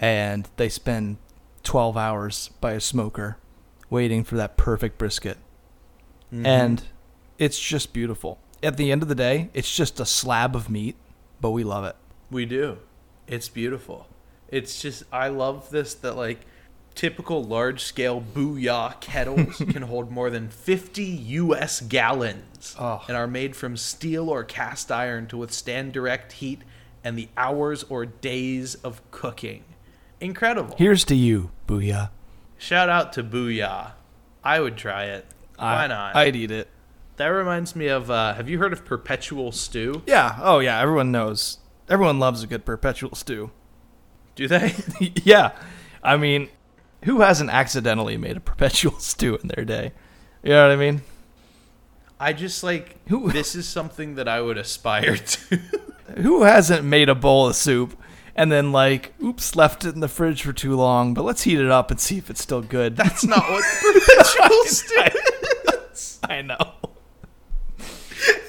And 0.00 0.48
they 0.56 0.68
spend 0.68 1.16
12 1.62 1.96
hours 1.96 2.50
by 2.60 2.72
a 2.72 2.80
smoker 2.80 3.38
waiting 3.90 4.24
for 4.24 4.36
that 4.36 4.56
perfect 4.56 4.98
brisket. 4.98 5.38
Mhm. 6.32 6.46
And 6.46 6.82
it's 7.38 7.58
just 7.58 7.92
beautiful. 7.92 8.38
At 8.62 8.76
the 8.76 8.90
end 8.90 9.02
of 9.02 9.08
the 9.08 9.14
day, 9.14 9.48
it's 9.54 9.74
just 9.74 10.00
a 10.00 10.06
slab 10.06 10.56
of 10.56 10.68
meat, 10.68 10.96
but 11.40 11.50
we 11.50 11.62
love 11.64 11.84
it. 11.84 11.96
We 12.30 12.44
do. 12.46 12.78
It's 13.26 13.48
beautiful. 13.48 14.06
It's 14.48 14.80
just 14.80 15.04
I 15.12 15.28
love 15.28 15.70
this 15.70 15.94
that 15.94 16.16
like 16.16 16.40
typical 16.94 17.44
large 17.44 17.82
scale 17.82 18.22
booyah 18.34 18.98
kettles 19.00 19.56
can 19.70 19.82
hold 19.82 20.10
more 20.10 20.30
than 20.30 20.48
50 20.48 21.02
US 21.04 21.80
gallons 21.80 22.74
Oh. 22.78 23.02
and 23.06 23.16
are 23.16 23.26
made 23.26 23.54
from 23.54 23.76
steel 23.76 24.30
or 24.30 24.44
cast 24.44 24.90
iron 24.90 25.26
to 25.28 25.36
withstand 25.36 25.92
direct 25.92 26.32
heat 26.32 26.62
and 27.04 27.18
the 27.18 27.28
hours 27.36 27.84
or 27.88 28.06
days 28.06 28.76
of 28.76 29.00
cooking. 29.10 29.62
Incredible. 30.20 30.74
Here's 30.78 31.04
to 31.06 31.14
you, 31.14 31.50
Booyah. 31.66 32.10
Shout 32.58 32.88
out 32.88 33.12
to 33.14 33.24
Booyah. 33.24 33.92
I 34.42 34.60
would 34.60 34.76
try 34.76 35.04
it. 35.04 35.26
Why 35.58 35.84
I, 35.84 35.86
not? 35.86 36.16
I'd 36.16 36.36
eat 36.36 36.50
it. 36.50 36.68
that 37.16 37.26
reminds 37.28 37.74
me 37.76 37.88
of 37.88 38.10
uh, 38.10 38.34
have 38.34 38.48
you 38.48 38.58
heard 38.58 38.72
of 38.72 38.84
perpetual 38.84 39.52
stew? 39.52 40.02
Yeah. 40.06 40.38
Oh, 40.40 40.58
yeah. 40.60 40.80
Everyone 40.80 41.10
knows. 41.12 41.58
Everyone 41.88 42.18
loves 42.18 42.42
a 42.42 42.46
good 42.46 42.64
perpetual 42.64 43.14
stew. 43.14 43.50
Do 44.34 44.48
they? 44.48 44.74
yeah. 45.24 45.52
I 46.02 46.16
mean, 46.16 46.48
who 47.04 47.20
hasn't 47.20 47.50
accidentally 47.50 48.16
made 48.16 48.36
a 48.36 48.40
perpetual 48.40 48.92
stew 48.98 49.36
in 49.36 49.48
their 49.48 49.64
day? 49.64 49.92
You 50.42 50.50
know 50.50 50.62
what 50.68 50.72
I 50.72 50.76
mean? 50.76 51.02
I 52.18 52.32
just 52.32 52.62
like 52.62 52.96
Who- 53.08 53.30
this 53.30 53.54
is 53.54 53.68
something 53.68 54.14
that 54.14 54.28
I 54.28 54.40
would 54.40 54.56
aspire 54.58 55.16
to. 55.16 55.56
Who 56.18 56.42
hasn't 56.44 56.84
made 56.84 57.08
a 57.08 57.14
bowl 57.14 57.48
of 57.48 57.56
soup 57.56 57.98
and 58.36 58.52
then, 58.52 58.70
like, 58.70 59.14
oops, 59.22 59.56
left 59.56 59.84
it 59.84 59.94
in 59.94 60.00
the 60.00 60.08
fridge 60.08 60.42
for 60.42 60.52
too 60.52 60.76
long, 60.76 61.14
but 61.14 61.24
let's 61.24 61.42
heat 61.42 61.58
it 61.58 61.70
up 61.70 61.90
and 61.90 61.98
see 61.98 62.18
if 62.18 62.30
it's 62.30 62.42
still 62.42 62.62
good? 62.62 62.96
That's 62.96 63.24
not 63.24 63.42
what 63.50 63.64
perpetual 63.80 64.64
stew 64.66 65.02
is. 65.92 66.20
I 66.22 66.42
know. 66.42 66.56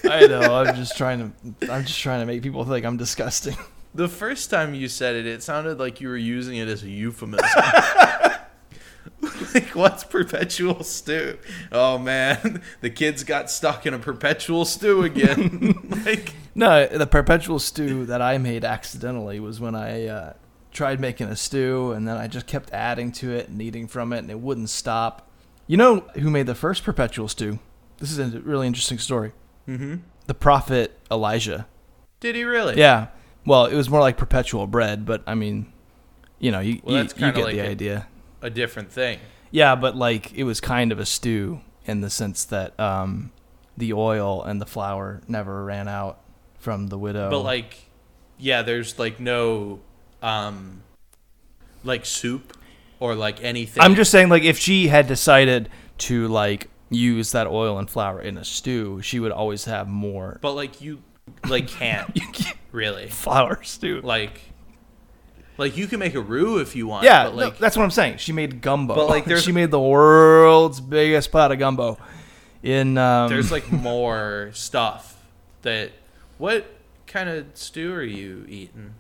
I 0.04 0.28
know. 0.28 0.42
I'm 0.42 0.76
just 0.76 0.98
trying 0.98 1.34
to. 1.42 1.72
I'm 1.72 1.86
just 1.86 2.00
trying 2.00 2.20
to 2.20 2.26
make 2.26 2.42
people 2.42 2.64
think 2.66 2.86
I'm 2.86 2.98
disgusting. 2.98 3.58
The 3.96 4.08
first 4.08 4.52
time 4.52 4.76
you 4.76 4.90
said 4.90 5.16
it, 5.16 5.26
it 5.26 5.42
sounded 5.42 5.80
like 5.80 6.02
you 6.02 6.10
were 6.10 6.18
using 6.18 6.58
it 6.58 6.68
as 6.68 6.84
a 6.84 6.90
euphemism. 6.90 7.48
like, 9.54 9.76
what's 9.76 10.04
perpetual 10.04 10.84
stew? 10.84 11.38
Oh 11.72 11.98
man, 11.98 12.62
the 12.82 12.90
kids 12.90 13.24
got 13.24 13.50
stuck 13.50 13.86
in 13.86 13.94
a 13.94 14.00
perpetual 14.00 14.66
stew 14.66 15.04
again. 15.04 16.02
like, 16.06 16.34
No, 16.56 16.86
the 16.88 17.08
perpetual 17.08 17.60
stew 17.60 18.06
that 18.06 18.22
I 18.22 18.38
made 18.38 18.64
accidentally 18.66 19.40
was 19.40 19.60
when 19.60 19.76
I 19.76 20.08
uh, 20.08 20.34
tried 20.72 21.00
making 21.00 21.28
a 21.28 21.36
stew, 21.36 21.92
and 21.92 22.08
then 22.08 22.18
I 22.18 22.28
just 22.28 22.48
kept 22.48 22.72
adding 22.72 23.12
to 23.14 23.32
it 23.34 23.50
and 23.50 23.62
eating 23.62 23.88
from 23.88 24.14
it, 24.14 24.20
and 24.20 24.30
it 24.32 24.40
wouldn't 24.40 24.70
stop. 24.70 25.30
You 25.68 25.78
know 25.78 26.00
who 26.16 26.30
made 26.30 26.46
the 26.48 26.56
first 26.56 26.84
perpetual 26.84 27.28
stew? 27.28 27.60
This 27.98 28.12
is 28.12 28.20
a 28.20 28.40
really 28.40 28.68
interesting 28.68 29.00
story. 29.00 29.32
mm-hmm. 29.68 29.96
The 30.28 30.34
prophet 30.34 30.98
Elijah. 31.10 31.68
did 32.20 32.36
he 32.36 32.44
really? 32.44 32.78
Yeah. 32.78 33.08
Well, 33.46 33.66
it 33.66 33.76
was 33.76 33.90
more 33.90 34.02
like 34.02 34.18
perpetual 34.18 34.68
bread, 34.68 35.06
but 35.06 35.24
I 35.26 35.36
mean, 35.36 35.72
you 36.38 36.52
know, 36.52 36.60
you, 36.60 36.82
Well, 36.84 36.98
you, 36.98 37.04
you 37.04 37.32
get 37.32 37.44
like 37.44 37.54
the 37.56 37.60
a- 37.60 37.70
idea. 37.70 38.08
A 38.42 38.50
different 38.50 38.92
thing. 38.92 39.20
Yeah, 39.52 39.76
but 39.76 39.96
like 39.96 40.34
it 40.34 40.44
was 40.44 40.60
kind 40.60 40.92
of 40.92 41.00
a 41.00 41.06
stew 41.06 41.62
in 41.86 42.02
the 42.02 42.10
sense 42.10 42.44
that 42.46 42.78
um, 42.80 43.32
the 43.78 43.94
oil 43.94 44.44
and 44.44 44.62
the 44.62 44.66
flour 44.66 45.22
never 45.28 45.64
ran 45.64 45.88
out 45.88 46.20
from 46.60 46.88
the 46.88 46.98
widow. 46.98 47.30
But 47.30 47.42
like, 47.42 47.78
yeah, 48.38 48.62
there's 48.62 49.00
like 49.00 49.20
no, 49.20 49.80
um, 50.22 50.84
like 51.84 52.06
soup 52.06 52.58
or 53.00 53.16
like 53.16 53.44
anything. 53.44 53.82
I'm 53.82 53.96
just 53.96 54.12
saying, 54.12 54.30
like, 54.30 54.44
if 54.44 54.58
she 54.58 54.88
had 54.88 55.08
decided 55.08 55.70
to 56.00 56.28
like 56.28 56.70
use 56.90 57.32
that 57.32 57.48
oil 57.48 57.78
and 57.78 57.90
flour 57.90 58.22
in 58.22 58.38
a 58.38 58.44
stew, 58.46 59.02
she 59.02 59.20
would 59.20 59.32
always 59.32 59.66
have 59.66 59.88
more 59.88 60.40
But 60.42 60.54
like 60.54 60.82
you, 60.82 61.02
like 61.48 61.68
can't 61.68 62.18
really 62.72 63.08
flour 63.08 63.64
stew. 63.64 64.02
like, 64.02 64.42
like 65.58 65.76
you 65.78 65.88
can 65.88 66.00
make 66.00 66.16
a 66.16 66.22
roux 66.22 66.60
if 66.60 66.76
you 66.76 66.88
want. 66.88 67.04
yeah, 67.06 67.26
but 67.26 67.36
no, 67.36 67.50
that's 67.52 67.76
what 67.78 67.84
I'm 67.84 67.92
saying. 67.92 68.18
She 68.18 68.32
made 68.32 68.62
gumbo. 68.62 68.96
But, 68.96 69.08
like, 69.08 69.26
there's- 69.26 69.44
she 69.44 69.52
made 69.52 69.72
the 69.72 69.80
world's 69.80 70.80
biggest 70.80 71.32
pot 71.32 71.52
of 71.52 71.60
gumbo. 71.60 71.98
In 72.64 72.98
um, 72.98 73.30
there's 73.30 73.52
like 73.52 73.72
more 73.72 74.50
stuff 74.54 75.24
that. 75.62 75.92
What 76.40 76.66
kind 77.08 77.30
of 77.30 77.46
stew 77.56 77.94
are 77.96 78.04
you 78.04 78.46
eating? 78.48 78.94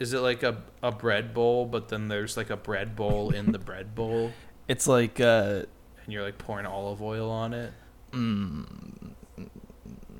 Is 0.00 0.12
it 0.12 0.20
like 0.20 0.42
a 0.42 0.62
a 0.82 0.90
bread 0.90 1.34
bowl, 1.34 1.66
but 1.66 1.88
then 1.88 2.08
there's 2.08 2.36
like 2.36 2.50
a 2.50 2.56
bread 2.56 2.96
bowl 2.96 3.30
in 3.30 3.52
the 3.52 3.58
bread 3.58 3.94
bowl, 3.94 4.32
it's 4.68 4.86
like 4.86 5.20
uh, 5.20 5.62
and 6.04 6.12
you're 6.12 6.22
like 6.22 6.38
pouring 6.38 6.66
olive 6.66 7.00
oil 7.02 7.30
on 7.30 7.52
it? 7.52 7.72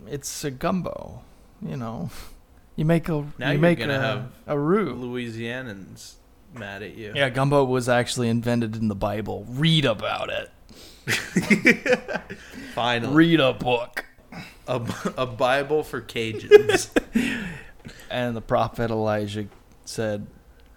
it's 0.07 0.45
a 0.45 0.51
gumbo. 0.51 1.23
You 1.63 1.77
know, 1.77 2.11
you 2.79 2.85
make 2.85 3.09
a 3.09 3.27
Now 3.39 3.49
you 3.49 3.53
you're 3.53 3.59
make 3.61 3.81
a, 3.81 3.93
have 3.93 4.31
a 4.47 4.59
roux. 4.59 4.95
Louisianans 4.95 6.15
mad 6.55 6.83
at 6.83 6.95
you. 6.95 7.13
Yeah, 7.15 7.29
gumbo 7.29 7.65
was 7.65 7.89
actually 7.89 8.29
invented 8.29 8.77
in 8.77 8.87
the 8.87 8.95
Bible. 8.95 9.45
Read 9.49 9.85
about 9.85 10.31
it. 10.31 10.51
Finally, 12.75 13.15
Read 13.15 13.41
a 13.41 13.53
book. 13.53 14.05
a, 14.69 14.81
a 15.17 15.27
Bible 15.27 15.83
for 15.83 16.01
Cajuns. 16.01 16.91
And 18.11 18.37
the 18.37 18.41
prophet 18.41 18.91
Elijah 18.91 19.49
said, 19.85 20.27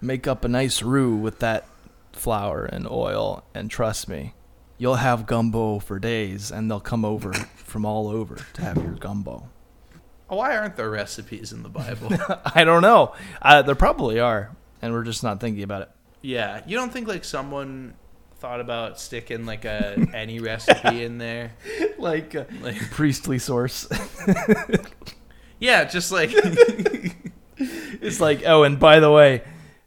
Make 0.00 0.26
up 0.26 0.44
a 0.44 0.48
nice 0.48 0.82
roux 0.82 1.16
with 1.16 1.38
that 1.38 1.66
flour 2.12 2.64
and 2.64 2.86
oil, 2.88 3.44
and 3.54 3.70
trust 3.70 4.08
me, 4.08 4.34
you'll 4.76 4.96
have 4.96 5.26
gumbo 5.26 5.78
for 5.78 5.98
days, 5.98 6.50
and 6.50 6.70
they'll 6.70 6.80
come 6.80 7.04
over 7.04 7.32
from 7.32 7.84
all 7.84 8.08
over 8.08 8.36
to 8.54 8.62
have 8.62 8.76
your 8.78 8.94
gumbo. 8.94 9.48
Why 10.32 10.56
aren't 10.56 10.76
there 10.76 10.88
recipes 10.90 11.52
in 11.52 11.62
the 11.62 11.68
Bible? 11.68 12.08
I 12.54 12.64
don't 12.64 12.80
know. 12.80 13.14
Uh, 13.42 13.60
there 13.62 13.74
probably 13.74 14.18
are, 14.18 14.50
and 14.80 14.92
we're 14.94 15.04
just 15.04 15.22
not 15.22 15.40
thinking 15.40 15.62
about 15.62 15.82
it. 15.82 15.90
yeah, 16.22 16.62
you 16.66 16.74
don't 16.76 16.90
think 16.92 17.06
like 17.06 17.22
someone 17.24 17.92
thought 18.38 18.60
about 18.60 18.98
sticking 18.98 19.44
like 19.44 19.64
a 19.66 20.08
any 20.14 20.40
recipe 20.40 21.04
in 21.04 21.18
there? 21.18 21.52
Like 21.98 22.34
a 22.34 22.46
Like, 22.62 22.80
priestly 22.90 23.38
source. 23.38 23.86
yeah, 25.60 25.84
just 25.84 26.10
like 26.10 26.30
it's 27.58 28.20
like, 28.20 28.42
oh, 28.46 28.64
and 28.64 28.80
by 28.80 28.98
the 29.00 29.10
way, 29.10 29.42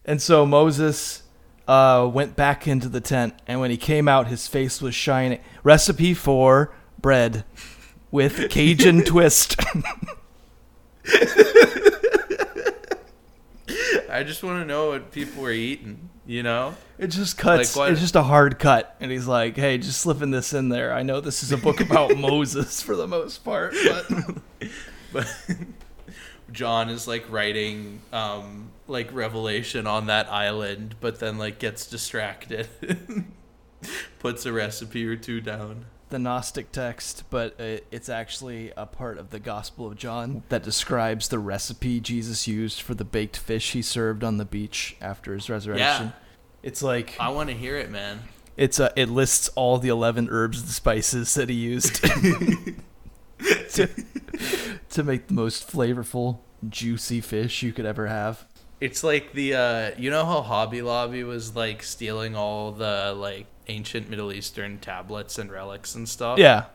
and 0.05 0.21
so 0.21 0.45
Moses 0.45 1.23
uh, 1.67 2.09
went 2.13 2.35
back 2.37 2.67
into 2.67 2.87
the 2.87 3.01
tent, 3.01 3.33
and 3.47 3.59
when 3.59 3.71
he 3.71 3.77
came 3.77 4.07
out, 4.07 4.27
his 4.27 4.47
face 4.47 4.81
was 4.81 4.95
shining. 4.95 5.39
Recipe 5.63 6.13
for 6.13 6.73
bread 7.01 7.43
with 8.11 8.49
Cajun 8.49 9.03
twist. 9.03 9.59
I 14.09 14.23
just 14.23 14.43
want 14.43 14.61
to 14.61 14.65
know 14.65 14.89
what 14.89 15.11
people 15.11 15.43
were 15.43 15.51
eating. 15.51 16.09
You 16.27 16.41
know, 16.41 16.73
It 16.97 17.07
just 17.07 17.37
cuts. 17.37 17.75
Like 17.75 17.79
what- 17.79 17.91
it's 17.91 18.01
just 18.01 18.15
a 18.15 18.23
hard 18.23 18.57
cut, 18.57 18.95
and 18.99 19.11
he's 19.11 19.27
like, 19.27 19.55
"Hey, 19.55 19.77
just 19.77 20.01
slipping 20.01 20.31
this 20.31 20.53
in 20.53 20.69
there. 20.69 20.91
I 20.91 21.03
know 21.03 21.21
this 21.21 21.43
is 21.43 21.51
a 21.51 21.57
book 21.57 21.81
about 21.81 22.17
Moses 22.17 22.81
for 22.81 22.95
the 22.95 23.05
most 23.07 23.43
part, 23.43 23.75
but 23.85 24.07
but 25.13 25.35
John 26.51 26.89
is 26.89 27.07
like 27.07 27.29
writing 27.31 28.01
um 28.11 28.71
like 28.87 29.13
Revelation 29.13 29.85
on 29.85 30.07
that 30.07 30.27
island, 30.31 30.95
but 30.99 31.19
then 31.19 31.37
like 31.37 31.59
gets 31.59 31.85
distracted, 31.85 32.67
puts 34.19 34.47
a 34.47 34.51
recipe 34.53 35.05
or 35.05 35.15
two 35.15 35.41
down. 35.41 35.85
The 36.09 36.19
Gnostic 36.19 36.71
text, 36.71 37.23
but 37.29 37.59
it, 37.59 37.87
it's 37.91 38.09
actually 38.09 38.71
a 38.77 38.85
part 38.85 39.17
of 39.17 39.31
the 39.31 39.39
Gospel 39.39 39.87
of 39.87 39.97
John 39.97 40.43
that 40.49 40.63
describes 40.63 41.29
the 41.29 41.39
recipe 41.39 41.99
Jesus 41.99 42.47
used 42.47 42.81
for 42.81 42.93
the 42.93 43.05
baked 43.05 43.37
fish 43.37 43.71
he 43.71 43.81
served 43.81 44.23
on 44.23 44.37
the 44.37 44.45
beach 44.45 44.95
after 45.01 45.33
his 45.33 45.49
resurrection. 45.49 46.07
Yeah. 46.07 46.11
It's 46.63 46.81
like 46.81 47.15
I 47.19 47.29
want 47.29 47.49
to 47.49 47.55
hear 47.55 47.77
it, 47.77 47.89
man. 47.91 48.21
it's 48.57 48.79
a, 48.79 48.91
it 48.95 49.09
lists 49.09 49.49
all 49.55 49.77
the 49.77 49.89
11 49.89 50.29
herbs 50.31 50.61
and 50.61 50.69
spices 50.69 51.33
that 51.35 51.49
he 51.49 51.55
used 51.55 52.03
to, 53.71 53.89
to 54.89 55.03
make 55.03 55.27
the 55.27 55.33
most 55.33 55.67
flavorful, 55.71 56.39
juicy 56.67 57.21
fish 57.21 57.61
you 57.61 57.71
could 57.73 57.85
ever 57.85 58.07
have. 58.07 58.45
It's 58.80 59.03
like 59.03 59.34
the 59.34 59.53
uh 59.53 59.91
you 59.97 60.09
know 60.09 60.26
how 60.26 60.41
Hobby 60.41 60.82
Lobby 60.82 61.23
was 61.23 61.55
like 61.55 61.82
stealing 61.84 62.36
all 62.36 62.71
the 62.71 63.13
like 63.17 63.47
ancient 63.67 64.09
Middle 64.09 64.32
Eastern 64.32 64.80
tablets 64.80 65.38
and 65.38 65.51
relics 65.51 65.95
and 65.95 66.07
stuff. 66.07 66.38
Yeah. 66.38 66.65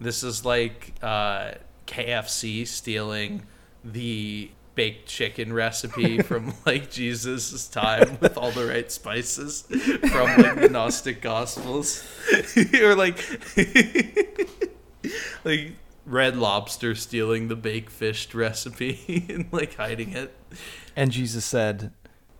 This 0.00 0.22
is 0.22 0.44
like 0.44 0.94
uh 1.02 1.52
KFC 1.86 2.66
stealing 2.66 3.42
the 3.84 4.50
baked 4.74 5.08
chicken 5.08 5.52
recipe 5.52 6.18
from 6.22 6.54
like 6.64 6.88
Jesus' 6.88 7.66
time 7.66 8.16
with 8.20 8.38
all 8.38 8.52
the 8.52 8.64
right 8.64 8.92
spices 8.92 9.62
from 9.62 10.42
like 10.42 10.60
the 10.60 10.68
Gnostic 10.70 11.20
Gospels. 11.20 12.06
or 12.80 12.94
like 12.94 13.18
like 15.44 15.72
Red 16.08 16.36
Lobster 16.36 16.94
stealing 16.94 17.48
the 17.48 17.56
baked 17.56 17.92
fished 17.92 18.34
recipe 18.34 19.26
and 19.28 19.46
like 19.52 19.74
hiding 19.74 20.12
it. 20.12 20.34
And 20.96 21.12
Jesus 21.12 21.44
said, 21.44 21.92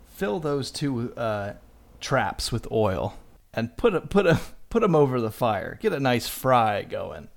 "Fill 0.06 0.40
those 0.40 0.70
two 0.70 1.12
uh, 1.14 1.54
traps 2.00 2.50
with 2.50 2.70
oil 2.72 3.18
and 3.52 3.76
put 3.76 3.94
a, 3.94 4.00
put 4.00 4.26
a, 4.26 4.40
put 4.70 4.82
them 4.82 4.94
over 4.94 5.20
the 5.20 5.30
fire. 5.30 5.78
Get 5.80 5.92
a 5.92 6.00
nice 6.00 6.28
fry 6.28 6.82
going." 6.82 7.28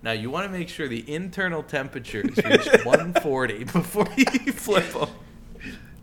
Now 0.00 0.12
you 0.12 0.30
want 0.30 0.46
to 0.46 0.56
make 0.56 0.68
sure 0.68 0.86
the 0.86 1.12
internal 1.12 1.62
temperatures 1.62 2.36
reach 2.36 2.66
140 2.84 3.64
before 3.64 4.06
you 4.16 4.52
flip 4.52 4.92
them. 4.92 5.08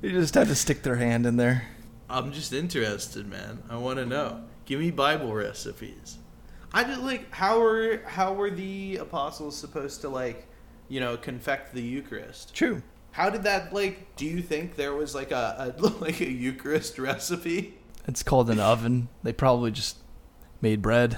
You 0.02 0.12
just 0.12 0.34
have 0.36 0.50
to 0.50 0.56
stick 0.56 0.84
their 0.84 0.98
hand 0.98 1.26
in 1.26 1.38
there. 1.38 1.68
I'm 2.10 2.34
just 2.34 2.52
interested, 2.52 3.28
man. 3.28 3.64
I 3.70 3.78
want 3.78 3.98
to 4.00 4.06
know. 4.06 4.44
Give 4.66 4.80
me 4.80 4.92
Bible 4.92 5.34
recipes. 5.34 6.18
I 6.76 6.84
just 6.84 7.02
like 7.02 7.32
how 7.34 7.62
were 7.62 8.02
how 8.06 8.34
were 8.34 8.52
the 8.52 8.98
apostles 8.98 9.56
supposed 9.56 10.02
to 10.02 10.10
like, 10.10 10.46
you 10.90 11.00
know, 11.00 11.16
confect 11.16 11.74
the 11.74 11.82
Eucharist? 11.82 12.54
True. 12.54 12.84
How 13.12 13.30
did 13.30 13.44
that 13.44 13.74
like? 13.74 14.18
Do 14.18 14.26
you 14.26 14.42
think 14.42 14.76
there 14.76 14.94
was 14.94 15.16
like 15.16 15.32
a, 15.32 15.74
a 15.80 15.82
like 16.02 16.20
a 16.20 16.30
Eucharist 16.30 17.00
recipe? 17.00 17.78
It's 18.06 18.24
called 18.24 18.50
an 18.50 18.60
oven. 18.60 19.08
They 19.24 19.32
probably 19.32 19.72
just 19.72 20.00
made 20.60 20.82
bread. 20.82 21.18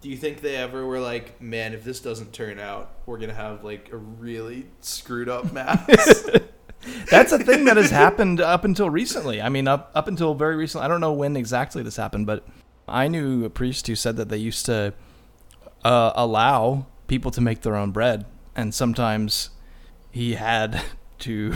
Do 0.00 0.08
you 0.08 0.16
think 0.16 0.40
they 0.40 0.56
ever 0.56 0.84
were 0.84 1.00
like, 1.00 1.40
man, 1.40 1.74
if 1.74 1.84
this 1.84 2.00
doesn't 2.00 2.32
turn 2.32 2.58
out, 2.58 2.90
we're 3.06 3.18
gonna 3.18 3.34
have 3.34 3.62
like 3.62 3.92
a 3.92 3.96
really 3.96 4.66
screwed 4.80 5.28
up 5.28 5.52
mass? 5.52 6.28
That's 7.10 7.30
a 7.30 7.38
thing 7.38 7.66
that 7.66 7.76
has 7.76 7.90
happened 7.92 8.40
up 8.40 8.64
until 8.64 8.90
recently. 8.90 9.40
I 9.40 9.48
mean, 9.48 9.68
up 9.68 9.92
up 9.94 10.08
until 10.08 10.34
very 10.34 10.56
recently. 10.56 10.84
I 10.84 10.88
don't 10.88 11.00
know 11.00 11.12
when 11.12 11.36
exactly 11.36 11.84
this 11.84 11.94
happened, 11.94 12.26
but 12.26 12.44
I 12.90 13.08
knew 13.08 13.44
a 13.44 13.50
priest 13.50 13.86
who 13.86 13.94
said 13.94 14.16
that 14.16 14.28
they 14.28 14.36
used 14.36 14.66
to 14.66 14.94
uh, 15.84 16.12
allow 16.14 16.86
people 17.06 17.30
to 17.32 17.40
make 17.40 17.62
their 17.62 17.76
own 17.76 17.90
bread, 17.90 18.26
and 18.54 18.74
sometimes 18.74 19.50
he 20.10 20.34
had 20.34 20.82
to 21.20 21.54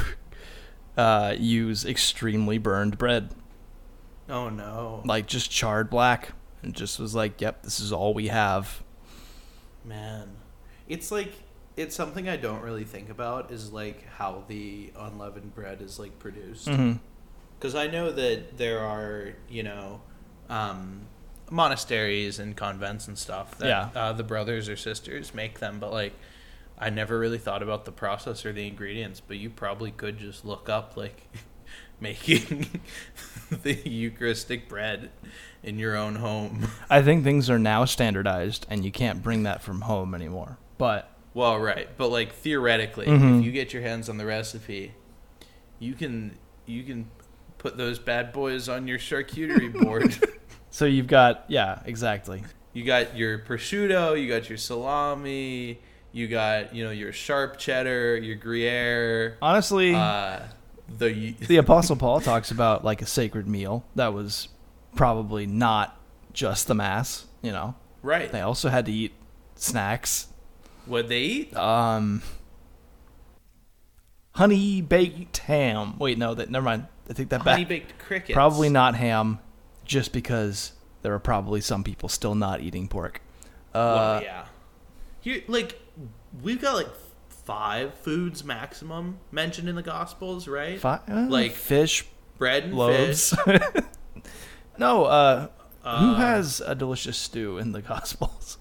uh, 0.96 1.34
use 1.38 1.84
extremely 1.84 2.58
burned 2.58 2.98
bread, 2.98 3.30
oh 4.28 4.48
no, 4.48 5.02
like 5.04 5.26
just 5.26 5.50
charred 5.50 5.90
black, 5.90 6.32
and 6.62 6.74
just 6.74 6.98
was 6.98 7.14
like, 7.14 7.40
"Yep, 7.40 7.62
this 7.62 7.80
is 7.80 7.92
all 7.92 8.14
we 8.14 8.28
have." 8.28 8.82
man. 9.84 10.28
It's 10.88 11.10
like 11.10 11.32
it's 11.76 11.96
something 11.96 12.28
I 12.28 12.36
don't 12.36 12.62
really 12.62 12.84
think 12.84 13.08
about 13.08 13.50
is 13.50 13.72
like 13.72 14.06
how 14.06 14.44
the 14.48 14.92
unleavened 14.96 15.54
bread 15.54 15.80
is 15.80 15.98
like 15.98 16.18
produced. 16.18 16.70
because 17.58 17.74
I 17.74 17.86
know 17.86 18.12
that 18.12 18.58
there 18.58 18.80
are 18.80 19.34
you 19.48 19.62
know 19.62 20.00
um, 20.48 21.06
monasteries 21.50 22.38
and 22.38 22.56
convents 22.56 23.08
and 23.08 23.18
stuff 23.18 23.56
that 23.58 23.66
Yeah. 23.68 23.88
uh, 24.00 24.12
the 24.12 24.22
brothers 24.24 24.68
or 24.68 24.76
sisters 24.76 25.34
make 25.34 25.58
them, 25.60 25.78
but 25.78 25.92
like 25.92 26.12
I 26.78 26.90
never 26.90 27.18
really 27.18 27.38
thought 27.38 27.62
about 27.62 27.84
the 27.84 27.92
process 27.92 28.44
or 28.44 28.52
the 28.52 28.66
ingredients. 28.66 29.20
But 29.20 29.36
you 29.36 29.50
probably 29.50 29.90
could 29.92 30.18
just 30.18 30.44
look 30.44 30.68
up 30.68 30.96
like 30.96 31.22
making 32.00 32.66
the 33.62 33.74
Eucharistic 33.88 34.68
bread 34.68 35.10
in 35.62 35.78
your 35.78 35.96
own 35.96 36.16
home. 36.16 36.66
I 36.90 37.02
think 37.02 37.22
things 37.22 37.48
are 37.48 37.58
now 37.58 37.84
standardized, 37.84 38.66
and 38.68 38.84
you 38.84 38.90
can't 38.90 39.22
bring 39.22 39.44
that 39.44 39.62
from 39.62 39.82
home 39.82 40.14
anymore. 40.14 40.58
But 40.78 41.08
Well, 41.34 41.58
right, 41.58 41.88
but 41.96 42.08
like 42.08 42.32
theoretically, 42.32 43.06
Mhm. 43.06 43.38
if 43.38 43.44
you 43.44 43.52
get 43.52 43.72
your 43.72 43.82
hands 43.82 44.08
on 44.08 44.16
the 44.16 44.26
recipe, 44.26 44.92
you 45.78 45.94
can 45.94 46.36
you 46.66 46.82
can 46.84 47.10
put 47.58 47.76
those 47.76 47.98
bad 47.98 48.32
boys 48.32 48.68
on 48.68 48.88
your 48.88 48.98
charcuterie 48.98 49.72
board. 49.72 50.16
so 50.72 50.84
you've 50.86 51.06
got 51.06 51.44
yeah, 51.46 51.80
exactly. 51.84 52.42
You 52.72 52.84
got 52.84 53.16
your 53.16 53.38
prosciutto, 53.38 54.20
you 54.20 54.28
got 54.28 54.48
your 54.48 54.56
salami, 54.58 55.78
you 56.10 56.26
got 56.26 56.74
you 56.74 56.82
know 56.84 56.90
your 56.90 57.12
sharp 57.12 57.58
cheddar, 57.58 58.16
your 58.16 58.34
Gruyere. 58.36 59.36
Honestly, 59.40 59.94
Uh, 59.94 60.40
the 60.98 61.32
the 61.46 61.56
apostle 61.58 61.96
paul 61.96 62.20
talks 62.20 62.50
about 62.50 62.84
like 62.84 63.00
a 63.02 63.06
sacred 63.06 63.46
meal 63.46 63.84
that 63.94 64.12
was 64.12 64.48
probably 64.96 65.46
not 65.46 65.98
just 66.34 66.66
the 66.66 66.74
mass 66.74 67.26
you 67.40 67.50
know 67.52 67.74
right. 68.02 68.30
they 68.32 68.40
also 68.42 68.68
had 68.68 68.84
to 68.84 68.92
eat 68.92 69.12
snacks 69.54 70.26
What 70.84 71.08
they 71.08 71.20
eat? 71.20 71.56
um 71.56 72.20
honey 74.32 74.80
baked 74.82 75.38
ham 75.38 75.98
wait 75.98 76.18
no 76.18 76.34
that 76.34 76.50
never 76.50 76.64
mind 76.64 76.86
i 77.08 77.12
take 77.12 77.28
that 77.30 77.40
Honey 77.42 77.64
baked 77.64 77.98
crickets. 77.98 78.34
probably 78.34 78.68
not 78.68 78.94
ham 78.94 79.38
just 79.84 80.12
because 80.12 80.72
there 81.02 81.12
are 81.14 81.18
probably 81.18 81.60
some 81.60 81.82
people 81.84 82.08
still 82.08 82.34
not 82.34 82.60
eating 82.60 82.88
pork 82.88 83.20
uh 83.74 83.78
Well, 84.18 84.22
yeah. 84.22 84.44
Here, 85.20 85.42
like 85.48 85.80
we've 86.42 86.60
got 86.60 86.74
like 86.74 86.88
five 87.28 87.94
foods 87.94 88.44
maximum 88.44 89.18
mentioned 89.30 89.68
in 89.68 89.74
the 89.76 89.82
Gospels, 89.82 90.46
right? 90.48 90.78
fi- 90.80 91.00
uh, 91.08 91.26
like 91.28 91.52
fish 91.52 92.04
bread 92.38 92.64
and 92.64 92.74
loaves 92.74 93.34
fish. 93.44 93.60
no 94.78 95.04
uh 95.04 95.48
who 95.82 95.88
Uh, 95.88 96.14
has 96.14 96.60
a 96.64 96.74
delicious 96.74 97.16
stew 97.16 97.58
in 97.58 97.72
the 97.72 97.82
gospels 97.82 98.58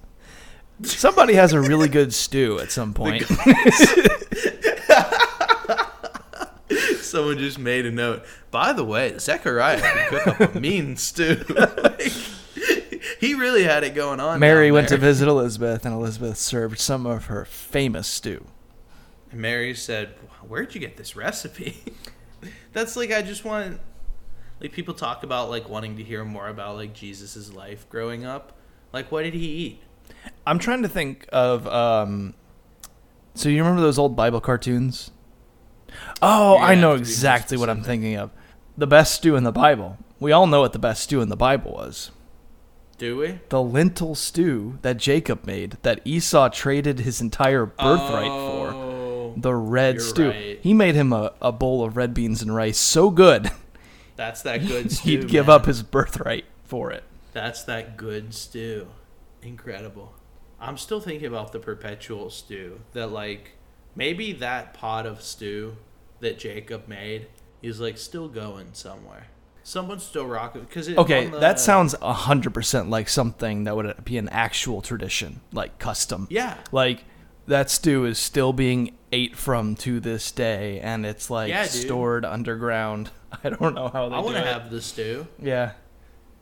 somebody 0.83 1.35
has 1.35 1.53
a 1.53 1.61
really 1.61 1.87
good 1.87 2.11
stew 2.13 2.59
at 2.59 2.71
some 2.71 2.93
point 2.93 3.23
Someone 7.11 7.37
just 7.37 7.59
made 7.59 7.85
a 7.85 7.91
note. 7.91 8.23
By 8.51 8.71
the 8.73 8.83
way, 8.85 9.17
Zechariah 9.17 9.81
can 9.81 10.09
cook 10.09 10.27
up 10.41 10.55
a 10.55 10.59
mean 10.67 10.95
stew. 10.97 11.43
Like, 11.81 12.11
he 13.19 13.33
really 13.33 13.63
had 13.63 13.83
it 13.83 13.95
going 13.95 14.19
on. 14.19 14.39
mary 14.39 14.71
went 14.71 14.87
to 14.89 14.97
visit 14.97 15.27
elizabeth 15.27 15.85
and 15.85 15.93
elizabeth 15.93 16.37
served 16.37 16.79
some 16.79 17.05
of 17.05 17.25
her 17.25 17.45
famous 17.45 18.07
stew 18.07 18.45
And 19.31 19.41
Mary 19.41 19.73
said, 19.73 20.09
"Where'd 20.47 20.73
you 20.75 20.81
get 20.81 20.97
this 20.97 21.15
recipe?" 21.15 21.83
That's 22.73 22.95
like 22.95 23.11
I 23.11 23.21
just 23.21 23.43
want 23.45 23.79
like 24.59 24.71
people 24.71 24.93
talk 24.93 25.23
about 25.23 25.49
like 25.49 25.67
wanting 25.69 25.97
to 25.97 26.03
hear 26.03 26.23
more 26.25 26.47
about 26.47 26.75
like 26.75 26.93
Jesus's 26.93 27.53
life 27.53 27.87
growing 27.89 28.25
up. 28.25 28.53
Like 28.93 29.11
what 29.11 29.23
did 29.23 29.33
he 29.33 29.47
eat? 29.47 29.81
i'm 30.45 30.59
trying 30.59 30.81
to 30.81 30.89
think 30.89 31.25
of 31.31 31.65
um 31.67 32.33
so 33.33 33.47
you 33.49 33.59
remember 33.59 33.81
those 33.81 33.97
old 33.97 34.15
bible 34.15 34.41
cartoons 34.41 35.09
oh 36.21 36.57
i 36.57 36.73
know 36.73 36.73
have 36.73 36.75
to 36.75 36.81
be 36.81 36.85
more 36.85 36.97
exactly 36.97 37.57
what 37.57 37.69
i'm 37.69 37.83
thinking 37.83 38.15
of 38.15 38.31
the 38.77 38.87
best 38.87 39.13
stew 39.15 39.35
in 39.35 39.43
the 39.43 39.51
bible 39.51 39.97
we 40.19 40.31
all 40.31 40.47
know 40.47 40.61
what 40.61 40.73
the 40.73 40.79
best 40.79 41.03
stew 41.03 41.21
in 41.21 41.29
the 41.29 41.35
bible 41.35 41.71
was 41.73 42.11
Do 42.97 43.17
we? 43.17 43.39
the 43.49 43.61
lentil 43.61 44.13
stew 44.15 44.77
that 44.83 44.97
Jacob 44.97 45.45
made 45.45 45.77
that 45.81 46.01
Esau 46.05 46.49
traded 46.49 46.99
his 46.99 47.19
entire 47.21 47.65
birthright 47.65 48.27
for. 48.29 48.71
Oh, 48.73 49.33
The 49.35 49.55
red 49.55 49.99
stew. 50.01 50.29
right. 50.29 50.59
He 50.61 50.73
made 50.75 50.93
him 50.93 51.11
a, 51.11 51.33
a 51.41 51.51
bowl 51.51 51.83
of 51.83 51.97
red 51.97 52.13
beans 52.13 52.43
and 52.43 52.53
rice 52.55 52.77
so 52.77 53.09
good 53.09 53.49
That's 54.15 54.43
that 54.43 54.67
good 54.67 54.91
stew. 54.95 55.09
he'd 55.09 55.27
give 55.27 55.47
man. 55.47 55.55
up 55.55 55.65
his 55.65 55.81
birthright 55.81 56.45
for 56.63 56.91
it. 56.91 57.03
That's 57.33 57.63
that 57.63 57.97
good 57.97 58.35
stew. 58.35 58.87
Incredible. 59.41 60.13
I'm 60.59 60.77
still 60.77 60.99
thinking 61.01 61.27
about 61.27 61.53
the 61.53 61.59
perpetual 61.59 62.29
stew. 62.29 62.81
That 62.93 63.07
like 63.11 63.53
maybe 63.95 64.33
that 64.33 64.73
pot 64.73 65.05
of 65.05 65.21
stew 65.21 65.75
that 66.19 66.37
Jacob 66.39 66.87
made 66.87 67.27
is 67.61 67.79
like 67.79 67.97
still 67.97 68.27
going 68.27 68.69
somewhere. 68.73 69.27
Someone's 69.63 70.03
still 70.03 70.25
rocking 70.25 70.61
because 70.63 70.89
Okay, 70.89 71.27
that 71.27 71.59
sounds 71.59 71.93
hundred 72.01 72.53
percent 72.53 72.89
like 72.89 73.07
something 73.07 73.65
that 73.65 73.75
would 73.75 74.03
be 74.03 74.17
an 74.17 74.27
actual 74.29 74.81
tradition, 74.81 75.41
like 75.53 75.77
custom. 75.77 76.27
Yeah. 76.31 76.57
Like 76.71 77.03
that 77.47 77.69
stew 77.69 78.05
is 78.05 78.17
still 78.17 78.53
being 78.53 78.95
ate 79.11 79.35
from 79.35 79.75
to 79.75 79.99
this 79.99 80.31
day, 80.31 80.79
and 80.79 81.05
it's 81.05 81.29
like 81.29 81.49
Yeah, 81.49 81.65
stored 81.65 82.25
underground. 82.25 83.11
I 83.43 83.49
don't 83.49 83.75
know 83.75 83.87
how 83.87 84.09
they 84.09 84.15
I 84.15 84.19
want 84.19 84.35
to 84.35 84.41
have 84.43 84.71
the 84.71 84.81
stew. 84.81 85.27
yeah, 85.39 85.73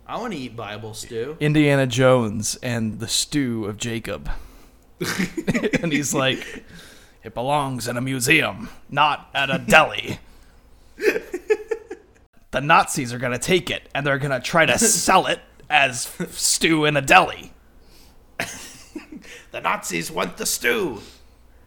I 0.07 0.17
want 0.17 0.33
to 0.33 0.39
eat 0.39 0.55
Bible 0.55 0.93
stew. 0.93 1.35
Indiana 1.39 1.87
Jones 1.87 2.55
and 2.63 2.99
the 2.99 3.07
stew 3.07 3.65
of 3.65 3.77
Jacob, 3.77 4.29
and 5.81 5.91
he's 5.91 6.13
like, 6.13 6.63
it 7.23 7.33
belongs 7.33 7.87
in 7.87 7.97
a 7.97 8.01
museum, 8.01 8.69
not 8.89 9.29
at 9.33 9.49
a 9.49 9.57
deli. 9.67 10.19
the 10.97 12.61
Nazis 12.61 13.13
are 13.13 13.19
gonna 13.19 13.37
take 13.39 13.69
it, 13.69 13.87
and 13.93 14.05
they're 14.05 14.17
gonna 14.19 14.39
try 14.39 14.65
to 14.65 14.77
sell 14.79 15.25
it 15.27 15.39
as 15.69 16.11
stew 16.31 16.85
in 16.85 16.97
a 16.97 17.01
deli. 17.01 17.51
The 19.51 19.61
Nazis 19.61 20.11
want 20.11 20.37
the 20.37 20.45
stew. 20.45 21.01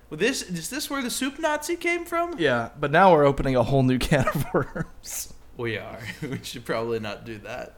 Well, 0.08 0.18
this 0.18 0.42
is 0.42 0.70
this 0.70 0.88
where 0.88 1.02
the 1.02 1.10
soup 1.10 1.38
Nazi 1.40 1.74
came 1.74 2.04
from? 2.04 2.38
Yeah, 2.38 2.70
but 2.78 2.92
now 2.92 3.10
we're 3.12 3.24
opening 3.24 3.56
a 3.56 3.62
whole 3.64 3.82
new 3.82 3.98
can 3.98 4.28
of 4.28 4.46
worms. 4.54 5.34
We 5.56 5.78
are. 5.78 5.98
we 6.22 6.38
should 6.44 6.64
probably 6.64 7.00
not 7.00 7.24
do 7.24 7.38
that. 7.38 7.76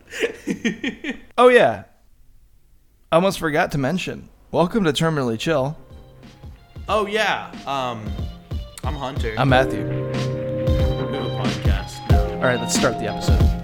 Oh 1.38 1.48
yeah, 1.48 1.84
almost 3.10 3.38
forgot 3.38 3.72
to 3.72 3.78
mention. 3.78 4.28
Welcome 4.50 4.84
to 4.84 4.92
Terminally 4.92 5.38
Chill. 5.38 5.74
Oh 6.88 7.06
yeah. 7.06 7.50
Um, 7.66 8.04
I'm 8.84 8.94
Hunter. 8.94 9.34
I'm 9.38 9.48
Matthew. 9.48 9.84
We 9.84 9.92
have 11.16 11.24
a 11.24 11.30
podcast 11.42 12.10
now. 12.10 12.22
All 12.34 12.40
right, 12.42 12.60
let's 12.60 12.74
start 12.74 12.98
the 12.98 13.06
episode. 13.06 13.63